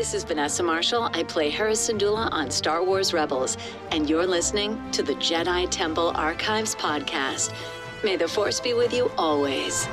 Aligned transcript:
this 0.00 0.14
is 0.14 0.24
Vanessa 0.24 0.62
Marshall. 0.62 1.10
I 1.12 1.22
play 1.24 1.50
Hera 1.50 1.72
Syndulla 1.72 2.32
on 2.32 2.50
Star 2.50 2.82
Wars 2.82 3.12
Rebels, 3.12 3.58
and 3.90 4.08
you're 4.08 4.26
listening 4.26 4.80
to 4.92 5.02
the 5.02 5.12
Jedi 5.16 5.68
Temple 5.68 6.12
Archives 6.14 6.74
podcast. 6.74 7.52
May 8.02 8.16
the 8.16 8.26
Force 8.26 8.60
be 8.60 8.72
with 8.72 8.94
you 8.94 9.12
always. 9.18 9.84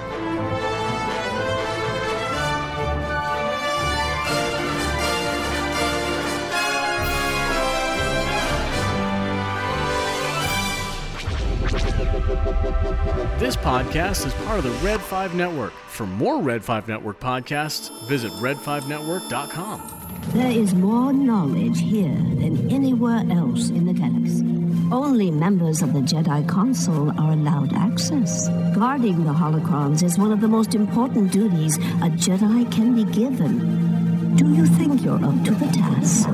This 13.37 13.58
podcast 13.58 14.26
is 14.26 14.33
part 14.46 14.60
of 14.60 14.63
the 14.63 14.71
Red 14.85 15.01
5 15.01 15.35
Network. 15.35 15.74
For 15.89 16.08
more 16.08 16.41
Red 16.41 16.63
5 16.63 16.88
Network 16.88 17.19
podcasts, 17.19 17.91
visit 18.08 18.31
red5network.com. 18.33 19.96
There 20.37 20.51
is 20.51 20.75
more 20.75 21.11
knowledge 21.11 21.79
here 21.79 22.13
than 22.13 22.69
anywhere 22.71 23.25
else 23.31 23.71
in 23.71 23.87
the 23.87 23.93
galaxy. 23.93 24.45
Only 24.91 25.31
members 25.31 25.81
of 25.81 25.93
the 25.93 26.01
Jedi 26.01 26.47
Council 26.47 27.09
are 27.19 27.31
allowed 27.31 27.73
access. 27.73 28.47
Guarding 28.75 29.25
the 29.25 29.33
holocrons 29.33 30.03
is 30.03 30.19
one 30.19 30.31
of 30.31 30.39
the 30.39 30.47
most 30.47 30.75
important 30.75 31.31
duties 31.31 31.77
a 31.77 32.11
Jedi 32.25 32.71
can 32.71 32.93
be 32.93 33.11
given. 33.11 34.35
Do 34.35 34.53
you 34.53 34.67
think 34.67 35.03
you're 35.03 35.25
up 35.25 35.43
to 35.45 35.55
the 35.55 35.65
task? 35.71 36.29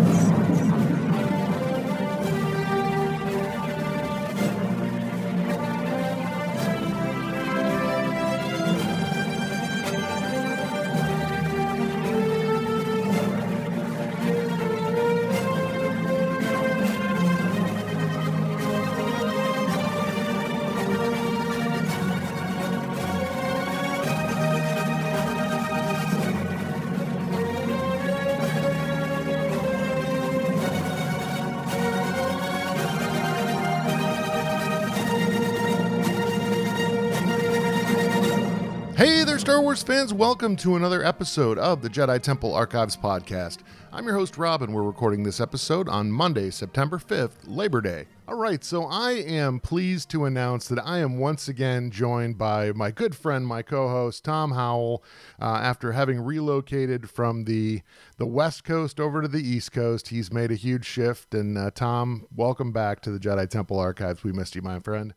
Wars 39.73 39.81
fans. 39.81 40.13
Welcome 40.13 40.55
to 40.57 40.75
another 40.75 41.03
episode 41.03 41.57
of 41.57 41.81
the 41.81 41.89
Jedi 41.89 42.21
Temple 42.21 42.53
Archives 42.53 42.95
podcast. 42.95 43.61
I'm 43.91 44.05
your 44.05 44.13
host, 44.13 44.37
Rob, 44.37 44.61
and 44.61 44.71
we're 44.71 44.83
recording 44.83 45.23
this 45.23 45.39
episode 45.39 45.89
on 45.89 46.11
Monday, 46.11 46.51
September 46.51 46.99
5th, 46.99 47.37
Labor 47.47 47.81
Day. 47.81 48.05
All 48.27 48.35
right, 48.35 48.63
so 48.63 48.85
I 48.85 49.13
am 49.13 49.59
pleased 49.59 50.11
to 50.11 50.25
announce 50.25 50.67
that 50.67 50.85
I 50.85 50.99
am 50.99 51.17
once 51.17 51.47
again 51.47 51.89
joined 51.89 52.37
by 52.37 52.71
my 52.73 52.91
good 52.91 53.15
friend, 53.15 53.47
my 53.47 53.63
co-host 53.63 54.23
Tom 54.23 54.51
Howell. 54.51 55.03
Uh, 55.41 55.45
after 55.63 55.93
having 55.93 56.19
relocated 56.19 57.09
from 57.09 57.45
the 57.45 57.81
the 58.17 58.27
West 58.27 58.63
Coast 58.63 58.99
over 58.99 59.23
to 59.23 59.27
the 59.27 59.41
East 59.41 59.71
Coast, 59.71 60.09
he's 60.09 60.31
made 60.31 60.51
a 60.51 60.55
huge 60.55 60.85
shift. 60.85 61.33
And 61.33 61.57
uh, 61.57 61.71
Tom, 61.71 62.27
welcome 62.35 62.73
back 62.73 63.01
to 63.01 63.09
the 63.09 63.19
Jedi 63.19 63.49
Temple 63.49 63.79
Archives. 63.79 64.23
We 64.23 64.33
missed 64.33 64.53
you, 64.53 64.61
my 64.61 64.79
friend. 64.81 65.15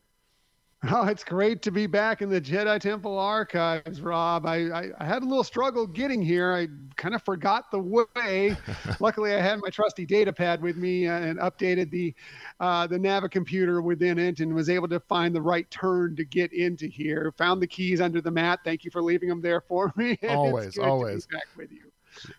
Oh, 0.85 1.07
it's 1.07 1.25
great 1.25 1.63
to 1.63 1.71
be 1.71 1.87
back 1.87 2.21
in 2.21 2.29
the 2.29 2.41
Jedi 2.41 2.79
Temple 2.79 3.19
archives, 3.19 4.01
Rob. 4.01 4.47
I, 4.47 4.57
I, 4.71 4.91
I 4.99 5.05
had 5.05 5.23
a 5.23 5.27
little 5.27 5.43
struggle 5.43 5.87
getting 5.87 6.21
here. 6.21 6.53
I 6.53 6.69
kind 6.97 7.15
of 7.15 7.23
forgot 7.23 7.71
the 7.71 7.79
way. 7.79 8.55
Luckily, 9.01 9.35
I 9.35 9.41
had 9.41 9.59
my 9.63 9.71
trusty 9.71 10.05
data 10.05 10.33
pad 10.33 10.61
with 10.61 10.77
me 10.77 11.09
uh, 11.09 11.19
and 11.19 11.39
updated 11.39 11.91
the 11.91 12.15
uh, 12.61 12.87
the 12.87 12.99
Navi 12.99 13.31
computer 13.31 13.81
within 13.81 14.19
it 14.19 14.41
and 14.41 14.55
was 14.55 14.69
able 14.69 14.89
to 14.89 15.00
find 15.00 15.34
the 15.34 15.43
right 15.43 15.69
turn 15.71 16.15
to 16.17 16.25
get 16.25 16.53
into 16.53 16.87
here. 16.87 17.33
Found 17.39 17.62
the 17.62 17.67
keys 17.67 18.00
under 18.00 18.21
the 18.21 18.31
mat. 18.31 18.61
Thank 18.62 18.84
you 18.84 18.91
for 18.91 19.03
leaving 19.03 19.29
them 19.29 19.41
there 19.41 19.62
for 19.62 19.93
me. 19.97 20.19
Always, 20.29 20.79
always. 20.79 21.27
back 21.27 21.47
with 21.56 21.73
you. 21.73 21.91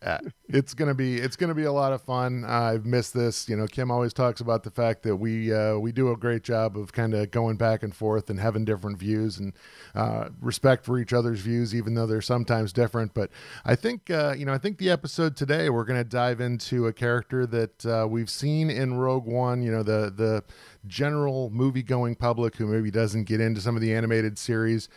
Yeah, 0.02 0.20
it's 0.50 0.74
gonna 0.74 0.94
be 0.94 1.16
it's 1.16 1.36
gonna 1.36 1.54
be 1.54 1.64
a 1.64 1.72
lot 1.72 1.94
of 1.94 2.02
fun. 2.02 2.44
I've 2.46 2.86
missed 2.86 3.14
this. 3.14 3.48
You 3.50 3.56
know, 3.56 3.68
Kim 3.68 3.92
always 3.92 4.14
talks 4.14 4.42
about 4.42 4.64
the 4.64 4.72
fact 4.72 5.04
that 5.04 5.16
we 5.18 5.54
uh, 5.54 5.78
we 5.78 5.92
do 5.92 6.12
a 6.12 6.18
great 6.18 6.44
job 6.44 6.78
of 6.78 6.94
kind 6.94 7.14
of 7.14 7.32
going 7.32 7.58
back 7.58 7.84
and 7.84 7.96
forth 7.96 8.30
and 8.30 8.40
having 8.40 8.66
different 8.66 8.98
views 8.98 9.38
and 9.38 9.54
uh, 9.96 10.30
respect 10.42 10.86
for 10.86 11.00
each 11.00 11.14
other's 11.14 11.40
views, 11.40 11.76
even 11.76 11.94
though 11.94 12.06
they're 12.08 12.22
sometimes 12.22 12.74
different. 12.74 13.14
But 13.14 13.30
I 13.66 13.76
think 13.76 14.10
uh, 14.10 14.36
you 14.38 14.46
know 14.46 14.54
I 14.54 14.58
think 14.58 14.78
the 14.78 14.90
episode 14.90 15.36
today 15.36 15.70
we're 15.70 15.86
gonna 15.86 16.04
dive 16.04 16.42
into 16.42 16.88
a 16.88 16.94
character 16.94 17.46
that 17.48 17.86
uh, 17.86 18.08
we've 18.10 18.30
seen 18.30 18.70
in 18.70 18.96
Rogue 18.96 19.26
One. 19.26 19.62
You 19.62 19.72
know, 19.72 19.84
the 19.84 20.12
the 20.16 20.44
general 20.88 21.50
movie 21.50 21.84
going 21.84 22.16
public 22.16 22.56
who 22.56 22.66
maybe 22.68 22.92
doesn't 22.92 23.26
get 23.26 23.42
into 23.42 23.60
some 23.62 23.76
of 23.76 23.82
the 23.82 23.94
animated 23.94 24.38
series 24.38 24.88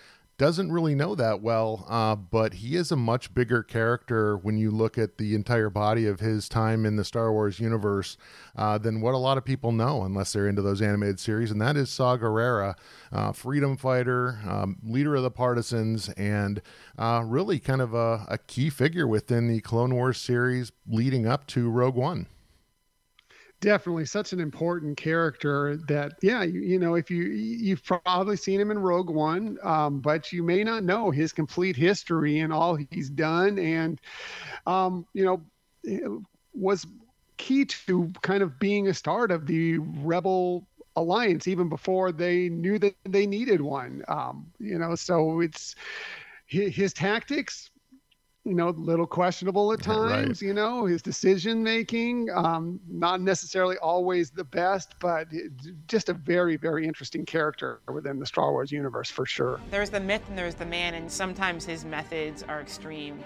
doesn't 0.41 0.73
really 0.73 0.95
know 0.95 1.15
that 1.15 1.43
well, 1.43 1.85
uh, 1.87 2.17
but 2.17 2.55
he 2.55 2.75
is 2.75 2.91
a 2.91 2.97
much 2.97 3.35
bigger 3.35 3.63
character 3.63 4.39
when 4.39 4.57
you 4.57 4.71
look 4.71 4.97
at 4.97 5.19
the 5.19 5.35
entire 5.35 5.69
body 5.69 6.07
of 6.07 6.21
his 6.21 6.49
time 6.49 6.87
in 6.87 6.97
the 6.97 7.05
Star 7.05 7.31
Wars 7.31 7.61
universe 7.61 8.17
uh, 8.57 8.79
than 8.79 9.03
what 9.03 9.13
a 9.13 9.19
lot 9.19 9.37
of 9.37 9.45
people 9.45 9.71
know, 9.71 10.03
unless 10.03 10.33
they're 10.33 10.49
into 10.49 10.63
those 10.63 10.81
animated 10.81 11.21
series. 11.21 11.51
And 11.51 11.61
that 11.61 11.77
is 11.77 11.91
Saw 11.91 12.17
Gerrera, 12.17 12.75
uh, 13.13 13.33
freedom 13.33 13.77
fighter, 13.77 14.41
um, 14.49 14.79
leader 14.83 15.15
of 15.15 15.25
the 15.25 15.31
partisans, 15.31 16.09
and 16.17 16.63
uh, 16.99 17.23
really 17.27 17.59
kind 17.59 17.83
of 17.83 17.93
a, 17.93 18.25
a 18.27 18.39
key 18.39 18.71
figure 18.71 19.07
within 19.07 19.47
the 19.47 19.61
Clone 19.61 19.95
Wars 19.95 20.17
series 20.17 20.73
leading 20.89 21.27
up 21.27 21.47
to 21.49 21.69
Rogue 21.69 21.97
One 21.97 22.29
definitely 23.61 24.07
such 24.07 24.33
an 24.33 24.41
important 24.41 24.97
character 24.97 25.77
that 25.87 26.13
yeah 26.23 26.43
you, 26.43 26.61
you 26.61 26.79
know 26.79 26.95
if 26.95 27.11
you 27.11 27.25
you've 27.25 27.85
probably 27.85 28.37
seen 28.37 28.61
him 28.61 28.71
in 28.71 28.79
rogue 28.79 29.11
one 29.11 29.59
um, 29.63 30.01
but 30.01 30.33
you 30.33 30.43
may 30.43 30.65
not 30.65 30.83
know 30.83 31.11
his 31.11 31.33
complete 31.33 31.77
history 31.77 32.41
and 32.41 32.53
all 32.53 32.77
he's 32.91 33.11
done. 33.11 33.59
And 33.59 34.01
um, 34.67 35.07
you 35.13 35.25
know 35.25 36.23
was 36.55 36.87
key 37.37 37.65
to 37.65 38.13
kind 38.23 38.43
of 38.43 38.59
being 38.59 38.89
a 38.89 38.95
start 38.95 39.31
of 39.31 39.47
the 39.47 39.79
rebel 39.79 40.67
alliance 40.97 41.47
even 41.49 41.69
before 41.69 42.13
they 42.13 42.49
knew 42.49 42.79
that 42.79 42.95
they 43.05 43.27
needed 43.27 43.61
one. 43.61 44.03
Um, 44.09 44.51
you 44.59 44.79
know 44.79 44.95
so 44.95 45.41
it's 45.41 45.75
his 46.47 46.93
tactics 46.93 47.70
you 48.45 48.55
know, 48.55 48.69
a 48.69 48.71
little 48.71 49.07
questionable 49.07 49.73
at 49.73 49.83
times, 49.83 50.11
right. 50.11 50.43
you 50.43 50.55
know, 50.55 50.87
his 50.87 51.03
decision 51.03 51.63
making, 51.63 52.29
um, 52.35 52.81
not 52.89 53.21
necessarily 53.21 53.77
always 53.79 54.31
the 54.31 54.45
best, 54.45 54.95
but 55.01 55.29
just 55.87 56.09
a 56.09 56.15
very, 56.15 56.57
very 56.57 56.87
interesting 56.87 57.25
character 57.27 57.81
within 57.93 58.19
the 58.19 58.27
Star 58.27 58.51
Wars 58.53 58.73
universe 58.73 59.11
for 59.11 59.27
sure. 59.27 59.61
There's 59.71 59.91
the 59.91 60.01
myth 60.01 60.23
and 60.29 60.39
there's 60.39 60.55
the 60.55 60.67
man, 60.67 60.95
and 60.95 61.11
sometimes 61.11 61.65
his 61.65 61.85
methods 61.85 62.43
are 62.43 62.61
extreme. 62.61 63.23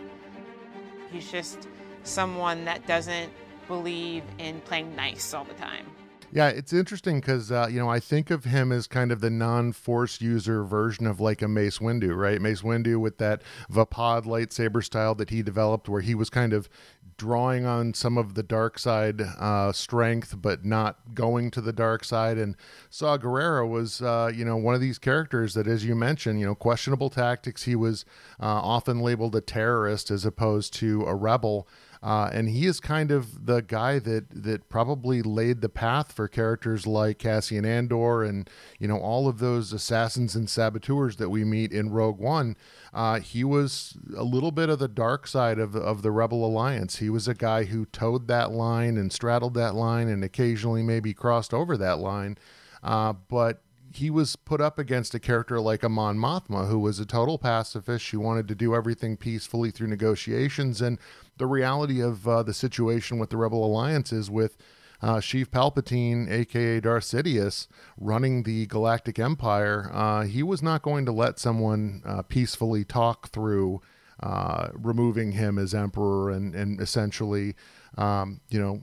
He's 1.12 1.31
just 1.31 1.69
someone 2.02 2.64
that 2.64 2.86
doesn't 2.86 3.32
believe 3.69 4.25
in 4.38 4.60
playing 4.62 4.94
nice 4.96 5.32
all 5.32 5.44
the 5.44 5.54
time. 5.54 5.86
Yeah, 6.34 6.49
it's 6.49 6.72
interesting 6.72 7.21
because 7.21 7.53
uh, 7.53 7.69
you 7.71 7.78
know 7.78 7.89
I 7.89 8.00
think 8.00 8.28
of 8.28 8.43
him 8.43 8.72
as 8.72 8.89
kind 8.89 9.12
of 9.12 9.21
the 9.21 9.31
non-force 9.31 10.21
user 10.21 10.65
version 10.65 11.06
of 11.06 11.21
like 11.21 11.43
a 11.43 11.47
Mace 11.47 11.78
Windu, 11.78 12.17
right? 12.17 12.41
Mace 12.41 12.62
Windu 12.62 12.99
with 12.99 13.19
that 13.19 13.41
Vaapad 13.71 14.25
lightsaber 14.25 14.83
style 14.83 15.15
that 15.15 15.31
he 15.31 15.44
developed, 15.44 15.89
where 15.89 16.00
he 16.00 16.17
was 16.17 16.31
kind 16.31 16.53
of 16.53 16.69
drawing 17.17 17.65
on 17.67 17.94
some 17.94 18.19
of 18.19 18.34
the 18.34 18.43
dark 18.43 18.81
side 18.81 19.21
uh, 19.21 19.71
strength, 19.71 20.34
but 20.43 20.65
not 20.65 21.15
going 21.15 21.53
to 21.53 21.61
the 21.61 21.73
dark 21.73 22.03
side. 22.03 22.37
And 22.37 22.56
Saw 22.91 23.17
Gerrera 23.17 23.69
was, 23.69 24.03
uh, 24.03 24.33
you 24.34 24.44
know, 24.44 24.56
one 24.56 24.75
of 24.75 24.81
these 24.81 24.99
characters 24.99 25.55
that, 25.55 25.69
as 25.69 25.84
you 25.84 25.94
mentioned, 25.94 26.41
you 26.41 26.47
know, 26.47 26.56
questionable 26.56 27.11
tactics. 27.11 27.62
He 27.62 27.77
was 27.77 28.05
uh, 28.41 28.47
often 28.47 28.99
labeled 28.99 29.37
a 29.37 29.41
terrorist 29.41 30.11
as 30.11 30.25
opposed 30.25 30.75
to 30.75 31.05
a 31.05 31.14
rebel. 31.14 31.69
Uh, 32.05 32.29
and 32.35 32.51
he 32.51 32.67
is 32.67 32.81
kind 32.81 33.11
of 33.11 33.47
the 33.47 33.62
guy 33.62 33.99
that 33.99 34.27
that 34.31 34.69
probably 34.69 35.23
laid 35.23 35.62
the 35.62 35.71
path 35.71 36.12
for 36.12 36.29
characters 36.29 36.87
like 36.87 37.19
Cassian 37.19 37.65
Andor 37.65 38.23
and 38.23 38.51
you 38.79 38.87
know 38.87 38.99
all 38.99 39.27
of 39.27 39.39
those 39.39 39.73
assassins 39.73 40.37
and 40.37 40.51
saboteurs 40.51 41.17
that 41.17 41.31
we 41.31 41.45
meet 41.45 41.73
in 41.73 41.91
Rogue 41.91 42.19
One. 42.19 42.59
Uh, 42.93 43.21
he 43.21 43.43
was 43.43 43.97
a 44.15 44.23
little 44.23 44.53
bit 44.53 44.69
of 44.69 44.79
the 44.79 44.87
dark 44.87 45.27
side 45.27 45.59
of 45.59 45.75
of 45.75 46.03
the 46.03 46.11
Rebel 46.11 46.45
Alliance. 46.45 46.99
He 46.99 47.09
was 47.09 47.27
a 47.27 47.35
guy 47.35 47.65
who 47.65 47.87
towed 47.87 48.29
that 48.29 48.53
line 48.53 48.99
and 48.99 49.11
straddled 49.11 49.55
that 49.55 49.75
line 49.75 50.09
and 50.09 50.23
occasionally 50.23 50.83
maybe 50.83 51.15
crossed 51.15 51.55
over 51.55 51.75
that 51.79 52.01
line. 52.01 52.37
Uh, 52.83 53.15
but 53.15 53.62
he 53.95 54.11
was 54.11 54.35
put 54.35 54.61
up 54.61 54.79
against 54.79 55.15
a 55.15 55.21
character 55.21 55.61
like 55.61 55.85
Amon 55.85 56.19
Mothma, 56.19 56.69
who 56.69 56.81
was 56.81 56.99
a 56.99 57.06
total 57.06 57.39
pacifist. 57.39 58.05
She 58.05 58.17
wanted 58.17 58.49
to 58.49 58.55
do 58.55 58.75
everything 58.75 59.17
peacefully 59.17 59.71
through 59.71 59.87
negotiations. 59.87 60.83
And 60.83 60.99
the 61.36 61.46
reality 61.46 62.00
of 62.00 62.26
uh, 62.28 62.42
the 62.42 62.54
situation 62.54 63.19
with 63.19 63.31
the 63.31 63.36
Rebel 63.36 63.64
Alliance 63.64 64.12
is 64.12 64.31
with 64.31 64.56
uh, 65.02 65.16
Sheev 65.16 65.46
Palpatine, 65.46 66.31
aka 66.31 66.81
Darth 66.81 67.04
Sidious, 67.04 67.66
running 67.98 68.44
the 68.44 68.66
Galactic 68.66 69.19
Empire. 69.19 69.90
Uh, 69.92 70.22
he 70.22 70.42
was 70.42 70.62
not 70.62 70.82
going 70.82 71.04
to 71.06 71.12
let 71.12 71.38
someone 71.38 72.02
uh, 72.06 72.22
peacefully 72.22 72.84
talk 72.84 73.28
through 73.28 73.82
uh, 74.20 74.69
removing 74.75 75.32
him 75.32 75.58
as 75.58 75.75
emperor 75.75 76.31
and 76.31 76.54
and 76.54 76.81
essentially, 76.81 77.54
um, 77.98 78.40
you 78.48 78.60
know, 78.60 78.82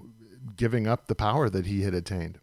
giving 0.55 0.87
up 0.87 1.07
the 1.07 1.15
power 1.15 1.49
that 1.49 1.65
he 1.65 1.81
had 1.81 1.93
attained. 1.93 2.39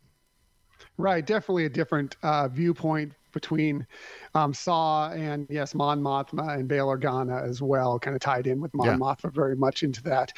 Right, 0.96 1.24
definitely 1.24 1.64
a 1.64 1.70
different 1.70 2.16
uh, 2.24 2.48
viewpoint 2.48 3.12
between 3.32 3.86
um, 4.34 4.52
Saw 4.54 5.10
and 5.10 5.46
yes, 5.50 5.74
Mon 5.74 6.00
Mothma 6.00 6.58
and 6.58 6.68
Bail 6.68 6.88
Organa 6.88 7.46
as 7.48 7.62
well, 7.62 7.98
kind 7.98 8.14
of 8.14 8.20
tied 8.20 8.46
in 8.46 8.60
with 8.60 8.72
Mon 8.74 8.86
yeah. 8.86 8.96
Mothma 8.96 9.32
very 9.32 9.56
much 9.56 9.82
into 9.82 10.02
that. 10.04 10.32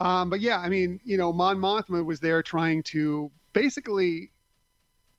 Um, 0.00 0.30
but 0.30 0.40
yeah, 0.40 0.58
I 0.58 0.68
mean, 0.68 1.00
you 1.04 1.16
know, 1.16 1.32
Mon 1.32 1.56
Mothma 1.58 2.04
was 2.04 2.20
there 2.20 2.42
trying 2.42 2.82
to 2.84 3.30
basically 3.52 4.30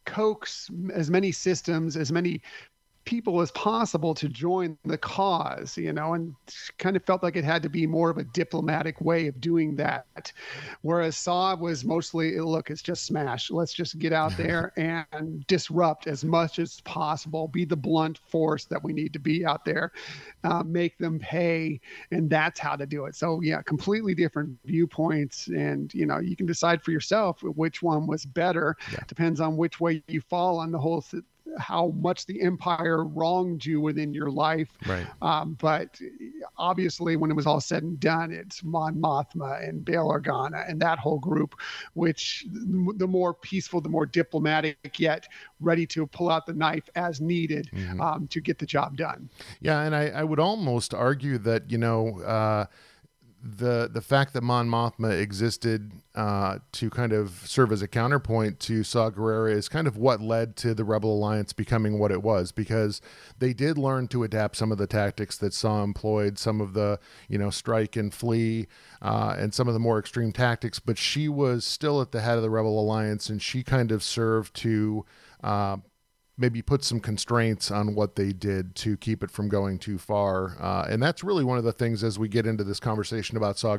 coax 0.05 0.69
as 0.93 1.09
many 1.09 1.31
systems, 1.31 1.95
as 1.97 2.11
many 2.11 2.41
people 3.05 3.41
as 3.41 3.51
possible 3.51 4.13
to 4.13 4.29
join 4.29 4.77
the 4.85 4.97
cause, 4.97 5.77
you 5.77 5.91
know, 5.93 6.13
and 6.13 6.35
kind 6.77 6.95
of 6.95 7.03
felt 7.03 7.23
like 7.23 7.35
it 7.35 7.43
had 7.43 7.63
to 7.63 7.69
be 7.69 7.87
more 7.87 8.09
of 8.09 8.17
a 8.17 8.23
diplomatic 8.23 8.99
way 9.01 9.27
of 9.27 9.41
doing 9.41 9.75
that. 9.75 10.31
Whereas 10.81 11.17
Saw 11.17 11.55
was 11.55 11.83
mostly, 11.83 12.39
look, 12.39 12.69
it's 12.69 12.81
just 12.81 13.05
smash. 13.05 13.49
Let's 13.49 13.73
just 13.73 13.97
get 13.99 14.13
out 14.13 14.33
there 14.37 14.73
and 14.77 15.45
disrupt 15.47 16.07
as 16.07 16.23
much 16.23 16.59
as 16.59 16.81
possible, 16.81 17.47
be 17.47 17.65
the 17.65 17.75
blunt 17.75 18.19
force 18.19 18.65
that 18.65 18.83
we 18.83 18.93
need 18.93 19.13
to 19.13 19.19
be 19.19 19.45
out 19.45 19.65
there, 19.65 19.91
uh, 20.43 20.63
make 20.63 20.97
them 20.97 21.19
pay. 21.19 21.79
And 22.11 22.29
that's 22.29 22.59
how 22.59 22.75
to 22.75 22.85
do 22.85 23.05
it. 23.05 23.15
So, 23.15 23.41
yeah, 23.41 23.61
completely 23.61 24.13
different 24.13 24.57
viewpoints. 24.65 25.47
And, 25.47 25.93
you 25.93 26.05
know, 26.05 26.19
you 26.19 26.35
can 26.35 26.45
decide 26.45 26.83
for 26.83 26.91
yourself 26.91 27.41
which 27.41 27.81
one 27.81 28.07
was 28.07 28.25
better. 28.25 28.75
Yeah. 28.91 28.99
Depends 29.07 29.39
on 29.39 29.57
which 29.57 29.79
way 29.79 30.03
you 30.07 30.21
fall 30.21 30.59
on 30.59 30.71
the 30.71 30.79
whole 30.79 31.03
how 31.57 31.93
much 31.99 32.25
the 32.25 32.41
empire 32.41 33.03
wronged 33.03 33.65
you 33.65 33.81
within 33.81 34.13
your 34.13 34.29
life. 34.29 34.69
Right. 34.87 35.07
Um, 35.21 35.57
but 35.59 35.99
obviously, 36.57 37.15
when 37.15 37.31
it 37.31 37.33
was 37.33 37.45
all 37.45 37.61
said 37.61 37.83
and 37.83 37.99
done, 37.99 38.31
it's 38.31 38.63
Mon 38.63 38.95
Mothma 38.95 39.67
and 39.67 39.83
Bail 39.83 40.07
Organa 40.07 40.69
and 40.69 40.79
that 40.81 40.99
whole 40.99 41.19
group, 41.19 41.55
which 41.93 42.45
the 42.51 43.07
more 43.07 43.33
peaceful, 43.33 43.81
the 43.81 43.89
more 43.89 44.05
diplomatic, 44.05 44.99
yet 44.99 45.27
ready 45.59 45.85
to 45.87 46.05
pull 46.07 46.29
out 46.29 46.45
the 46.45 46.53
knife 46.53 46.89
as 46.95 47.21
needed 47.21 47.69
mm-hmm. 47.73 48.01
um, 48.01 48.27
to 48.27 48.41
get 48.41 48.59
the 48.59 48.65
job 48.65 48.97
done. 48.97 49.29
Yeah, 49.61 49.81
and 49.81 49.95
I, 49.95 50.07
I 50.07 50.23
would 50.23 50.39
almost 50.39 50.93
argue 50.93 51.37
that 51.39 51.71
you 51.71 51.77
know. 51.77 52.21
Uh, 52.21 52.65
the 53.41 53.89
the 53.91 54.01
fact 54.01 54.33
that 54.33 54.43
Mon 54.43 54.67
Mothma 54.69 55.19
existed 55.19 55.91
uh, 56.15 56.59
to 56.73 56.89
kind 56.89 57.13
of 57.13 57.41
serve 57.45 57.71
as 57.71 57.81
a 57.81 57.87
counterpoint 57.87 58.59
to 58.61 58.83
Saw 58.83 59.09
Gerrera 59.09 59.51
is 59.51 59.69
kind 59.69 59.87
of 59.87 59.97
what 59.97 60.21
led 60.21 60.55
to 60.57 60.73
the 60.73 60.83
Rebel 60.83 61.13
Alliance 61.13 61.53
becoming 61.53 61.99
what 61.99 62.11
it 62.11 62.21
was 62.21 62.51
because 62.51 63.01
they 63.37 63.53
did 63.53 63.77
learn 63.77 64.07
to 64.09 64.23
adapt 64.23 64.57
some 64.57 64.71
of 64.71 64.77
the 64.77 64.87
tactics 64.87 65.37
that 65.37 65.53
Saw 65.53 65.83
employed, 65.83 66.37
some 66.37 66.59
of 66.59 66.73
the 66.73 66.99
you 67.27 67.37
know 67.37 67.49
strike 67.49 67.95
and 67.95 68.13
flee, 68.13 68.67
uh, 69.01 69.35
and 69.37 69.53
some 69.53 69.67
of 69.67 69.73
the 69.73 69.79
more 69.79 69.99
extreme 69.99 70.31
tactics. 70.31 70.79
But 70.79 70.97
she 70.97 71.29
was 71.29 71.63
still 71.63 72.01
at 72.01 72.11
the 72.11 72.21
head 72.21 72.37
of 72.37 72.43
the 72.43 72.49
Rebel 72.49 72.79
Alliance, 72.79 73.29
and 73.29 73.41
she 73.41 73.63
kind 73.63 73.91
of 73.91 74.03
served 74.03 74.53
to 74.57 75.05
uh, 75.43 75.77
maybe 76.39 76.61
put 76.61 76.83
some 76.83 76.99
constraints 77.01 77.69
on 77.69 77.93
what 77.93 78.15
they 78.15 78.31
did 78.31 78.73
to 78.73 78.95
keep 78.97 79.23
it 79.23 79.29
from 79.29 79.49
going 79.49 79.77
too 79.77 79.97
far. 79.97 80.55
Uh, 80.59 80.87
and 80.89 81.03
that's 81.03 81.23
really 81.23 81.43
one 81.43 81.57
of 81.57 81.65
the 81.65 81.73
things 81.73 82.03
as 82.03 82.17
we 82.17 82.29
get 82.29 82.47
into 82.47 82.63
this 82.63 82.79
conversation 82.79 83.35
about 83.35 83.59
Saw. 83.59 83.77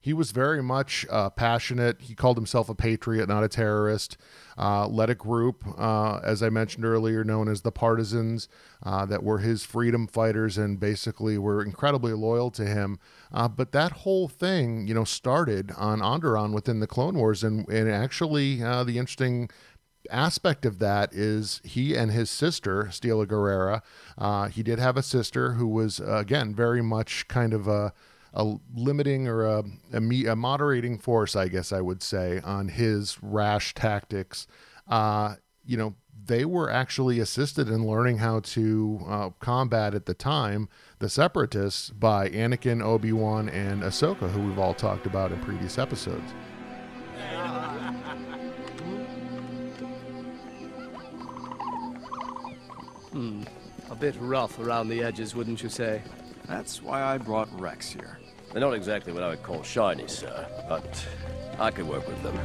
He 0.00 0.12
was 0.12 0.30
very 0.30 0.62
much 0.62 1.04
uh, 1.10 1.30
passionate. 1.30 2.00
He 2.00 2.14
called 2.14 2.36
himself 2.36 2.68
a 2.68 2.74
patriot, 2.74 3.28
not 3.28 3.42
a 3.42 3.48
terrorist. 3.48 4.16
Uh, 4.56 4.86
led 4.86 5.10
a 5.10 5.14
group, 5.14 5.64
uh, 5.76 6.20
as 6.22 6.42
I 6.42 6.48
mentioned 6.48 6.84
earlier, 6.84 7.24
known 7.24 7.48
as 7.48 7.62
the 7.62 7.72
Partisans, 7.72 8.48
uh, 8.84 9.04
that 9.06 9.22
were 9.22 9.38
his 9.38 9.64
freedom 9.64 10.06
fighters 10.06 10.56
and 10.56 10.78
basically 10.78 11.36
were 11.38 11.62
incredibly 11.62 12.12
loyal 12.12 12.50
to 12.52 12.64
him. 12.64 12.98
Uh, 13.32 13.48
but 13.48 13.72
that 13.72 13.92
whole 13.92 14.28
thing, 14.28 14.86
you 14.86 14.94
know, 14.94 15.04
started 15.04 15.72
on 15.76 15.98
Onderon 15.98 16.54
within 16.54 16.80
the 16.80 16.86
Clone 16.86 17.16
Wars, 17.16 17.42
and 17.42 17.68
and 17.68 17.90
actually 17.90 18.56
the 18.56 18.98
interesting 18.98 19.50
aspect 20.10 20.64
of 20.64 20.78
that 20.78 21.12
is 21.12 21.60
he 21.64 21.96
and 21.96 22.10
his 22.10 22.30
sister, 22.30 22.84
Steela 22.90 23.26
Gerrera. 23.26 23.82
uh, 24.18 24.48
he 24.48 24.62
did 24.62 24.78
have 24.78 24.96
a 24.96 25.02
sister 25.02 25.52
who 25.52 25.66
was, 25.66 26.00
uh, 26.00 26.16
again, 26.16 26.54
very 26.54 26.82
much 26.82 27.28
kind 27.28 27.52
of 27.52 27.68
a, 27.68 27.92
a 28.34 28.56
limiting 28.74 29.26
or 29.28 29.44
a, 29.44 29.64
a, 29.92 30.26
a, 30.26 30.36
moderating 30.36 30.98
force, 30.98 31.34
I 31.34 31.48
guess 31.48 31.72
I 31.72 31.80
would 31.80 32.02
say, 32.02 32.40
on 32.44 32.68
his 32.68 33.18
rash 33.22 33.74
tactics. 33.74 34.46
Uh, 34.88 35.36
you 35.64 35.76
know, 35.76 35.94
they 36.26 36.44
were 36.44 36.70
actually 36.70 37.20
assisted 37.20 37.68
in 37.68 37.86
learning 37.86 38.18
how 38.18 38.40
to 38.40 39.00
uh, 39.06 39.30
combat 39.40 39.94
at 39.94 40.06
the 40.06 40.14
time 40.14 40.68
the 40.98 41.08
separatists 41.08 41.90
by 41.90 42.28
Anakin, 42.28 42.82
Obi 42.82 43.12
Wan, 43.12 43.48
and 43.48 43.82
Ahsoka, 43.82 44.30
who 44.30 44.40
we've 44.40 44.58
all 44.58 44.74
talked 44.74 45.06
about 45.06 45.32
in 45.32 45.40
previous 45.40 45.78
episodes. 45.78 46.34
Hmm. 53.16 53.44
A 53.90 53.94
bit 53.94 54.14
rough 54.20 54.58
around 54.58 54.90
the 54.90 55.02
edges, 55.02 55.34
wouldn't 55.34 55.62
you 55.62 55.70
say? 55.70 56.02
That's 56.46 56.82
why 56.82 57.02
I 57.02 57.16
brought 57.16 57.48
Rex 57.58 57.88
here. 57.88 58.18
They're 58.52 58.60
not 58.60 58.74
exactly 58.74 59.10
what 59.10 59.22
I 59.22 59.30
would 59.30 59.42
call 59.42 59.62
shiny, 59.62 60.06
sir, 60.06 60.46
but 60.68 61.08
I 61.58 61.70
could 61.70 61.88
work 61.88 62.06
with 62.06 62.22
them. 62.22 62.38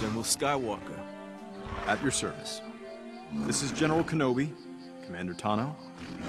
General 0.00 0.22
Skywalker. 0.22 1.05
At 1.86 2.02
your 2.02 2.10
service. 2.10 2.62
This 3.32 3.62
is 3.62 3.70
General 3.70 4.02
Kenobi, 4.02 4.50
Commander 5.04 5.34
Tano, 5.34 5.72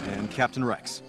and 0.09 0.30
Captain 0.30 0.63
Rex. 0.63 1.01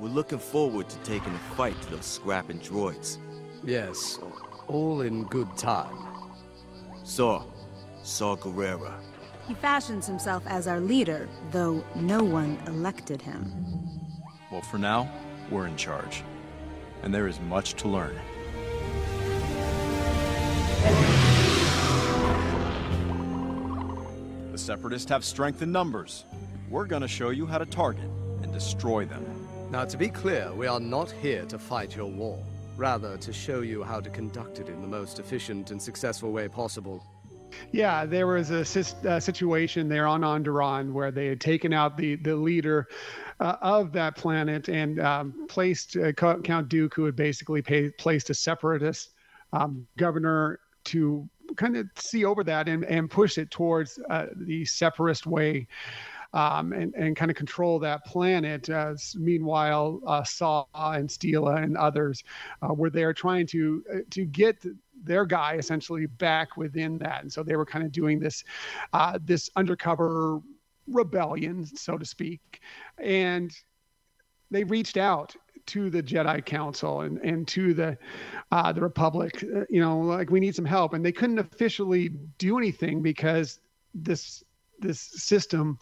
We're 0.00 0.08
looking 0.08 0.40
forward 0.40 0.88
to 0.88 0.98
taking 0.98 1.32
a 1.32 1.54
fight 1.54 1.80
to 1.82 1.90
those 1.90 2.04
scrapping 2.04 2.58
droids. 2.58 3.18
Yes, 3.62 4.18
all 4.66 5.02
in 5.02 5.22
good 5.24 5.56
time. 5.56 5.96
Saw, 7.04 7.44
Saw 8.02 8.34
Gerrera. 8.34 8.94
He 9.46 9.54
fashions 9.54 10.08
himself 10.08 10.42
as 10.46 10.66
our 10.66 10.80
leader, 10.80 11.28
though 11.52 11.84
no 11.94 12.24
one 12.24 12.58
elected 12.66 13.22
him. 13.22 13.52
Well, 14.50 14.62
for 14.62 14.78
now, 14.78 15.08
we're 15.50 15.68
in 15.68 15.76
charge. 15.76 16.24
And 17.04 17.14
there 17.14 17.28
is 17.28 17.38
much 17.42 17.74
to 17.74 17.88
learn. 17.88 18.16
Separatists 24.64 25.10
have 25.10 25.26
strength 25.26 25.60
in 25.60 25.70
numbers. 25.70 26.24
We're 26.70 26.86
gonna 26.86 27.06
show 27.06 27.28
you 27.28 27.44
how 27.44 27.58
to 27.58 27.66
target 27.66 28.08
and 28.42 28.50
destroy 28.50 29.04
them. 29.04 29.22
Now, 29.70 29.84
to 29.84 29.98
be 29.98 30.08
clear, 30.08 30.50
we 30.54 30.66
are 30.66 30.80
not 30.80 31.10
here 31.10 31.44
to 31.44 31.58
fight 31.58 31.94
your 31.94 32.06
war. 32.06 32.42
Rather, 32.78 33.18
to 33.18 33.30
show 33.30 33.60
you 33.60 33.82
how 33.82 34.00
to 34.00 34.08
conduct 34.08 34.60
it 34.60 34.70
in 34.70 34.80
the 34.80 34.86
most 34.86 35.18
efficient 35.18 35.70
and 35.70 35.82
successful 35.82 36.32
way 36.32 36.48
possible. 36.48 37.04
Yeah, 37.72 38.06
there 38.06 38.26
was 38.26 38.50
a 38.50 38.60
uh, 39.06 39.20
situation 39.20 39.86
there 39.86 40.06
on 40.06 40.22
Onderon 40.22 40.94
where 40.94 41.10
they 41.10 41.26
had 41.26 41.42
taken 41.42 41.74
out 41.74 41.98
the 41.98 42.16
the 42.16 42.34
leader 42.34 42.88
uh, 43.40 43.56
of 43.60 43.92
that 43.92 44.16
planet 44.16 44.70
and 44.70 44.98
um, 44.98 45.46
placed 45.46 45.98
uh, 45.98 46.12
Count 46.12 46.72
who 46.72 47.04
had 47.04 47.16
basically 47.16 47.60
pay, 47.60 47.90
placed 47.90 48.30
a 48.30 48.34
separatist 48.34 49.10
um, 49.52 49.86
governor 49.98 50.58
to 50.84 51.28
kind 51.56 51.76
of 51.76 51.88
see 51.96 52.24
over 52.24 52.44
that 52.44 52.68
and, 52.68 52.84
and 52.84 53.10
push 53.10 53.38
it 53.38 53.50
towards 53.50 53.98
uh, 54.10 54.26
the 54.36 54.64
separatist 54.64 55.26
way 55.26 55.66
um, 56.34 56.72
and, 56.72 56.92
and 56.94 57.16
kind 57.16 57.30
of 57.30 57.36
control 57.36 57.78
that 57.78 58.04
planet. 58.04 58.68
As 58.68 59.14
meanwhile, 59.16 60.00
uh, 60.06 60.24
Saw 60.24 60.66
and 60.74 61.08
Steela 61.08 61.62
and 61.62 61.76
others 61.76 62.24
uh, 62.60 62.74
were 62.74 62.90
there 62.90 63.14
trying 63.14 63.46
to 63.48 63.84
uh, 63.92 63.98
to 64.10 64.24
get 64.24 64.62
their 65.04 65.24
guy 65.24 65.54
essentially 65.54 66.06
back 66.06 66.56
within 66.56 66.98
that, 66.98 67.22
and 67.22 67.32
so 67.32 67.42
they 67.42 67.56
were 67.56 67.66
kind 67.66 67.84
of 67.84 67.92
doing 67.92 68.18
this 68.18 68.44
uh, 68.92 69.18
this 69.24 69.48
undercover 69.56 70.40
rebellion, 70.88 71.64
so 71.64 71.96
to 71.96 72.04
speak, 72.04 72.60
and 72.98 73.56
they 74.50 74.64
reached 74.64 74.96
out 74.96 75.34
to 75.66 75.90
the 75.90 76.02
Jedi 76.02 76.44
Council 76.44 77.02
and, 77.02 77.18
and 77.18 77.46
to 77.48 77.74
the 77.74 77.98
uh, 78.50 78.72
the 78.72 78.80
Republic, 78.80 79.44
uh, 79.44 79.64
you 79.68 79.80
know, 79.80 80.00
like 80.00 80.30
we 80.30 80.40
need 80.40 80.54
some 80.54 80.64
help, 80.64 80.94
and 80.94 81.04
they 81.04 81.12
couldn't 81.12 81.38
officially 81.38 82.10
do 82.38 82.58
anything 82.58 83.02
because 83.02 83.60
this 83.94 84.44
this 84.80 85.00
system 85.00 85.78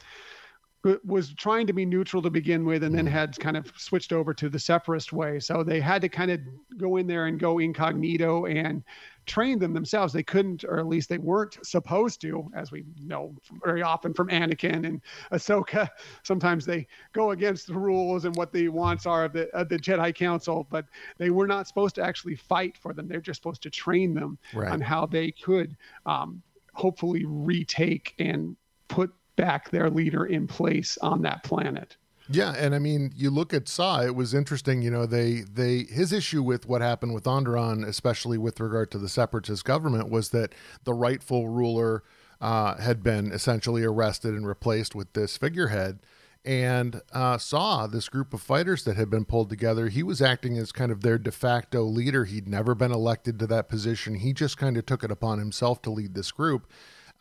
was 1.04 1.32
trying 1.34 1.66
to 1.68 1.72
be 1.72 1.86
neutral 1.86 2.22
to 2.22 2.30
begin 2.30 2.64
with 2.64 2.82
and 2.82 2.94
then 2.94 3.06
had 3.06 3.38
kind 3.38 3.56
of 3.56 3.72
switched 3.76 4.12
over 4.12 4.34
to 4.34 4.48
the 4.48 4.58
separatist 4.58 5.12
way. 5.12 5.38
So 5.38 5.62
they 5.62 5.80
had 5.80 6.02
to 6.02 6.08
kind 6.08 6.30
of 6.30 6.40
go 6.76 6.96
in 6.96 7.06
there 7.06 7.26
and 7.26 7.38
go 7.38 7.60
incognito 7.60 8.46
and 8.46 8.82
train 9.26 9.60
them 9.60 9.72
themselves. 9.72 10.12
They 10.12 10.24
couldn't 10.24 10.64
or 10.64 10.80
at 10.80 10.88
least 10.88 11.08
they 11.08 11.18
weren't 11.18 11.64
supposed 11.64 12.20
to 12.22 12.50
as 12.56 12.72
we 12.72 12.84
know 13.00 13.32
very 13.64 13.80
often 13.82 14.12
from 14.12 14.28
anakin 14.28 14.84
and 14.84 15.00
ahsoka. 15.30 15.88
Sometimes 16.24 16.66
they 16.66 16.88
go 17.12 17.30
against 17.30 17.68
the 17.68 17.74
rules 17.74 18.24
and 18.24 18.34
what 18.34 18.52
the 18.52 18.68
wants 18.68 19.06
are 19.06 19.24
of 19.24 19.32
the, 19.32 19.48
of 19.50 19.68
the 19.68 19.78
jedi 19.78 20.12
council 20.12 20.66
but 20.68 20.86
they 21.18 21.30
were 21.30 21.46
not 21.46 21.68
supposed 21.68 21.94
to 21.94 22.02
actually 22.02 22.34
fight 22.34 22.76
for 22.76 22.92
them. 22.92 23.06
They're 23.06 23.20
just 23.20 23.40
supposed 23.40 23.62
to 23.62 23.70
train 23.70 24.14
them 24.14 24.38
Right. 24.52 24.72
on 24.72 24.80
how 24.80 25.06
they 25.06 25.30
could 25.30 25.76
um, 26.06 26.42
hopefully 26.74 27.24
retake 27.24 28.14
and 28.18 28.56
put 28.88 29.12
back 29.36 29.70
their 29.70 29.90
leader 29.90 30.24
in 30.24 30.46
place 30.46 30.98
on 30.98 31.22
that 31.22 31.42
planet. 31.42 31.96
Yeah, 32.28 32.54
and 32.56 32.74
I 32.74 32.78
mean, 32.78 33.12
you 33.16 33.30
look 33.30 33.52
at 33.52 33.68
Saw. 33.68 34.00
It 34.02 34.14
was 34.14 34.32
interesting. 34.32 34.80
You 34.80 34.90
know, 34.90 35.06
they 35.06 35.40
they 35.40 35.84
his 35.84 36.12
issue 36.12 36.42
with 36.42 36.66
what 36.66 36.80
happened 36.80 37.14
with 37.14 37.24
Onderon, 37.24 37.86
especially 37.86 38.38
with 38.38 38.60
regard 38.60 38.90
to 38.92 38.98
the 38.98 39.08
separatist 39.08 39.64
government, 39.64 40.08
was 40.08 40.30
that 40.30 40.54
the 40.84 40.94
rightful 40.94 41.48
ruler 41.48 42.04
uh, 42.40 42.76
had 42.76 43.02
been 43.02 43.32
essentially 43.32 43.84
arrested 43.84 44.34
and 44.34 44.46
replaced 44.46 44.94
with 44.94 45.12
this 45.12 45.36
figurehead. 45.36 46.00
And 46.44 47.00
uh, 47.12 47.38
Saw, 47.38 47.86
this 47.86 48.08
group 48.08 48.34
of 48.34 48.42
fighters 48.42 48.82
that 48.84 48.96
had 48.96 49.08
been 49.08 49.24
pulled 49.24 49.48
together, 49.48 49.88
he 49.88 50.02
was 50.02 50.20
acting 50.20 50.58
as 50.58 50.72
kind 50.72 50.90
of 50.90 51.02
their 51.02 51.18
de 51.18 51.30
facto 51.30 51.84
leader. 51.84 52.24
He'd 52.24 52.48
never 52.48 52.74
been 52.74 52.90
elected 52.90 53.38
to 53.38 53.46
that 53.48 53.68
position. 53.68 54.16
He 54.16 54.32
just 54.32 54.56
kind 54.56 54.76
of 54.76 54.84
took 54.84 55.04
it 55.04 55.12
upon 55.12 55.38
himself 55.38 55.82
to 55.82 55.90
lead 55.90 56.14
this 56.14 56.32
group. 56.32 56.66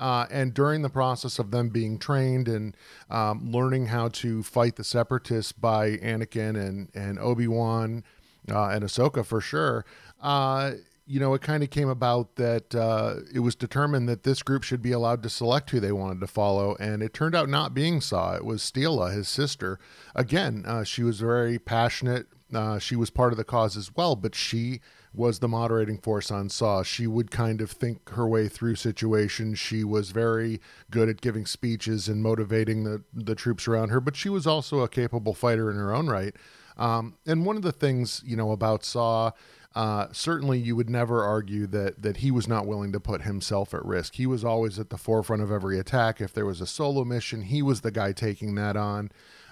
Uh, 0.02 0.26
and 0.32 0.56
during 0.56 0.82
the 0.82 0.90
process 0.90 1.38
of 1.38 1.52
them 1.52 1.70
being 1.70 2.00
trained 2.00 2.48
and 2.48 2.76
um, 3.12 3.52
learning 3.52 3.86
how 3.86 4.08
to 4.08 4.42
fight 4.42 4.76
the 4.76 4.84
separatists 4.84 5.52
by 5.52 5.92
Anakin 5.98 6.60
and, 6.60 6.90
and 6.96 7.20
Obi 7.20 7.48
Wan 7.48 8.04
uh, 8.52 8.70
and 8.70 8.84
Ahsoka 8.84 9.24
for 9.24 9.40
sure, 9.40 9.86
uh, 10.20 10.72
you 11.06 11.20
know, 11.20 11.36
it 11.36 11.44
kind 11.44 11.62
of 11.62 11.70
came 11.70 11.88
about 11.88 12.36
that 12.38 12.74
uh, 12.74 13.18
it 13.32 13.42
was 13.42 13.54
determined 13.54 14.10
that 14.10 14.24
this 14.24 14.42
group 14.42 14.64
should 14.64 14.82
be 14.82 14.92
allowed 14.92 15.22
to 15.22 15.30
select 15.30 15.70
who 15.70 15.80
they 15.80 15.92
wanted 15.92 16.20
to 16.22 16.28
follow. 16.28 16.76
And 16.80 17.04
it 17.04 17.14
turned 17.14 17.36
out 17.36 17.48
not 17.48 17.76
being 17.76 18.02
Saw, 18.02 18.34
it 18.36 18.44
was 18.44 18.64
Steela, 18.64 19.14
his 19.14 19.30
sister. 19.30 19.78
Again, 20.16 20.64
uh, 20.66 20.84
she 20.84 21.04
was 21.04 21.20
very 21.20 21.60
passionate. 21.60 22.26
Uh, 22.52 22.80
she 22.80 22.96
was 22.96 23.12
part 23.12 23.34
of 23.34 23.38
the 23.38 23.44
cause 23.44 23.78
as 23.78 23.96
well, 23.96 24.16
but 24.16 24.34
she 24.34 24.82
was 25.14 25.40
the 25.40 25.48
moderating 25.48 25.98
force 25.98 26.32
on 26.32 26.50
Saw. 26.50 26.84
She 26.84 27.06
would 27.06 27.32
kind 27.32 27.60
of 27.62 27.72
think 27.72 28.10
her 28.10 28.28
way 28.28 28.48
through 28.48 28.76
situations. 28.76 29.60
She 29.60 29.84
was 29.84 30.12
very 30.12 30.62
good 30.90 31.10
at 31.10 31.22
giving 31.22 31.46
speeches 31.46 32.08
and 32.08 32.24
motivating 32.24 32.84
the, 32.84 33.04
the 33.14 33.36
troops 33.36 33.68
around 33.68 33.90
her, 33.90 34.00
but 34.00 34.16
she 34.16 34.30
was 34.30 34.48
also 34.48 34.80
a 34.80 34.90
capable 34.90 35.34
fighter 35.34 35.70
in 35.70 35.78
her 35.78 35.94
own 35.94 36.08
right. 36.08 36.36
Um, 36.78 37.16
and 37.26 37.46
one 37.46 37.58
of 37.58 37.62
the 37.62 37.74
things, 37.74 38.24
you 38.26 38.38
know, 38.38 38.52
about 38.52 38.86
Saw, 38.86 39.32
uh, 39.76 40.08
certainly 40.12 40.60
you 40.60 40.76
would 40.76 40.90
never 40.90 41.24
argue 41.24 41.66
that 41.68 42.02
that 42.02 42.18
he 42.18 42.32
was 42.32 42.48
not 42.48 42.66
willing 42.66 42.92
to 42.92 43.00
put 43.00 43.22
himself 43.22 43.74
at 43.74 43.86
risk. 43.86 44.16
He 44.16 44.26
was 44.26 44.44
always 44.44 44.78
at 44.80 44.90
the 44.90 44.98
forefront 44.98 45.42
of 45.42 45.52
every 45.52 45.80
attack. 45.80 46.20
If 46.20 46.34
there 46.34 46.46
was 46.46 46.60
a 46.60 46.68
solo 46.68 47.06
mission, 47.06 47.44
he 47.44 47.62
was 47.62 47.82
the 47.82 47.92
guy 47.92 48.12
taking 48.12 48.56
that 48.56 48.76
on. 48.76 49.12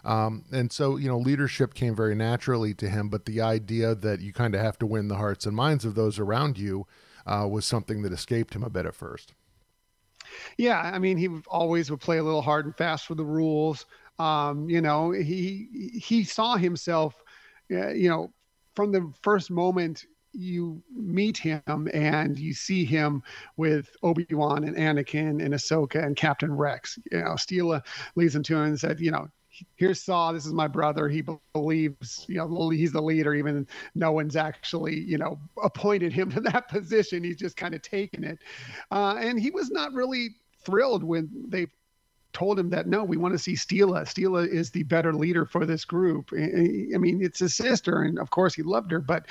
Um, 0.09 0.43
and 0.51 0.71
so, 0.71 0.97
you 0.97 1.07
know, 1.07 1.19
leadership 1.19 1.75
came 1.75 1.95
very 1.95 2.15
naturally 2.15 2.73
to 2.73 2.89
him, 2.89 3.09
but 3.09 3.25
the 3.25 3.41
idea 3.41 3.93
that 3.93 4.21
you 4.21 4.33
kind 4.33 4.55
of 4.55 4.61
have 4.61 4.79
to 4.79 4.87
win 4.87 5.07
the 5.07 5.17
hearts 5.17 5.45
and 5.45 5.55
minds 5.55 5.85
of 5.85 5.93
those 5.93 6.17
around 6.17 6.57
you 6.57 6.87
uh, 7.27 7.47
was 7.47 7.63
something 7.63 8.01
that 8.01 8.11
escaped 8.11 8.55
him 8.55 8.63
a 8.63 8.71
bit 8.71 8.87
at 8.87 8.95
first. 8.95 9.35
Yeah, 10.57 10.79
I 10.79 10.97
mean, 10.97 11.17
he 11.17 11.29
always 11.47 11.91
would 11.91 12.01
play 12.01 12.17
a 12.17 12.23
little 12.23 12.41
hard 12.41 12.65
and 12.65 12.75
fast 12.75 13.07
with 13.07 13.19
the 13.19 13.23
rules. 13.23 13.85
Um, 14.17 14.67
you 14.67 14.81
know, 14.81 15.11
he 15.11 16.01
he 16.01 16.23
saw 16.23 16.55
himself, 16.55 17.13
uh, 17.71 17.89
you 17.89 18.09
know, 18.09 18.33
from 18.73 18.91
the 18.91 19.13
first 19.21 19.51
moment 19.51 20.05
you 20.31 20.81
meet 20.91 21.37
him 21.37 21.87
and 21.93 22.37
you 22.37 22.53
see 22.53 22.83
him 22.83 23.21
with 23.57 23.95
Obi-Wan 24.01 24.63
and 24.63 24.75
Anakin 24.75 25.43
and 25.43 25.53
Ahsoka 25.53 26.03
and 26.03 26.15
Captain 26.15 26.55
Rex. 26.55 26.97
You 27.11 27.19
know, 27.19 27.33
Steela 27.33 27.83
leads 28.15 28.35
him 28.35 28.43
to 28.43 28.55
him 28.55 28.63
and 28.63 28.79
said, 28.79 28.99
you 28.99 29.11
know, 29.11 29.27
here's 29.75 30.01
Saw. 30.01 30.31
This 30.31 30.45
is 30.45 30.53
my 30.53 30.67
brother. 30.67 31.09
He 31.09 31.23
believes, 31.53 32.25
you 32.27 32.35
know, 32.35 32.69
he's 32.69 32.91
the 32.91 33.01
leader, 33.01 33.33
even 33.33 33.67
no 33.95 34.11
one's 34.11 34.35
actually, 34.35 34.99
you 34.99 35.17
know, 35.17 35.39
appointed 35.63 36.13
him 36.13 36.31
to 36.33 36.41
that 36.41 36.67
position. 36.67 37.23
He's 37.23 37.37
just 37.37 37.57
kind 37.57 37.73
of 37.75 37.81
taken 37.81 38.23
it. 38.23 38.39
Uh, 38.91 39.15
and 39.19 39.39
he 39.39 39.51
was 39.51 39.71
not 39.71 39.93
really 39.93 40.29
thrilled 40.63 41.03
when 41.03 41.29
they 41.47 41.67
told 42.33 42.59
him 42.59 42.69
that 42.69 42.87
no, 42.87 43.03
we 43.03 43.17
want 43.17 43.33
to 43.33 43.39
see 43.39 43.53
Steela. 43.53 44.01
Steela 44.03 44.47
is 44.47 44.69
the 44.69 44.83
better 44.83 45.13
leader 45.13 45.45
for 45.45 45.65
this 45.65 45.85
group. 45.85 46.29
I 46.33 46.97
mean, 46.97 47.21
it's 47.21 47.39
his 47.39 47.55
sister, 47.55 48.03
and 48.03 48.19
of 48.19 48.29
course 48.29 48.53
he 48.53 48.63
loved 48.63 48.91
her, 48.91 48.99
but 48.99 49.25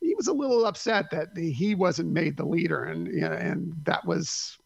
he 0.00 0.14
was 0.14 0.28
a 0.28 0.32
little 0.32 0.64
upset 0.66 1.10
that 1.10 1.36
he 1.36 1.74
wasn't 1.74 2.10
made 2.10 2.36
the 2.36 2.46
leader, 2.46 2.84
and 2.84 3.08
and 3.08 3.74
that 3.84 4.06
was 4.06 4.57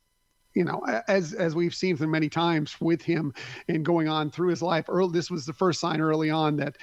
you 0.54 0.64
know, 0.64 0.82
as 1.08 1.32
as 1.32 1.54
we've 1.54 1.74
seen 1.74 1.96
for 1.96 2.06
many 2.06 2.28
times 2.28 2.80
with 2.80 3.02
him 3.02 3.32
and 3.68 3.84
going 3.84 4.08
on 4.08 4.30
through 4.30 4.48
his 4.48 4.62
life. 4.62 4.86
Early, 4.88 5.12
this 5.12 5.30
was 5.30 5.46
the 5.46 5.52
first 5.52 5.80
sign 5.80 6.00
early 6.00 6.30
on 6.30 6.56
that 6.56 6.76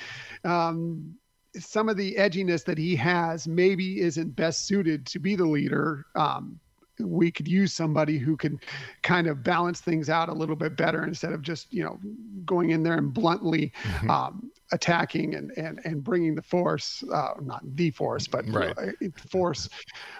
um, 0.43 1.15
some 1.57 1.89
of 1.89 1.97
the 1.97 2.15
edginess 2.15 2.63
that 2.65 2.77
he 2.77 2.95
has 2.95 3.47
maybe 3.47 4.01
isn't 4.01 4.35
best 4.35 4.65
suited 4.65 5.05
to 5.07 5.19
be 5.19 5.35
the 5.35 5.45
leader. 5.45 6.05
Um, 6.15 6.59
we 6.99 7.31
could 7.31 7.47
use 7.47 7.73
somebody 7.73 8.17
who 8.17 8.35
can 8.35 8.59
kind 9.03 9.27
of 9.27 9.43
balance 9.43 9.79
things 9.79 10.09
out 10.09 10.29
a 10.29 10.33
little 10.33 10.55
bit 10.55 10.75
better 10.75 11.05
instead 11.05 11.31
of 11.31 11.41
just 11.41 11.71
you 11.73 11.83
know 11.83 11.97
going 12.45 12.71
in 12.71 12.83
there 12.83 12.97
and 12.97 13.13
bluntly 13.13 13.71
um, 14.09 14.51
attacking 14.71 15.35
and, 15.35 15.51
and 15.57 15.79
and 15.85 16.03
bringing 16.03 16.35
the 16.35 16.41
force 16.41 17.03
uh, 17.13 17.33
not 17.41 17.61
the 17.75 17.89
force 17.91 18.27
but 18.27 18.45
you 18.45 18.51
know, 18.51 18.73
uh, 18.77 18.91
force 19.29 19.69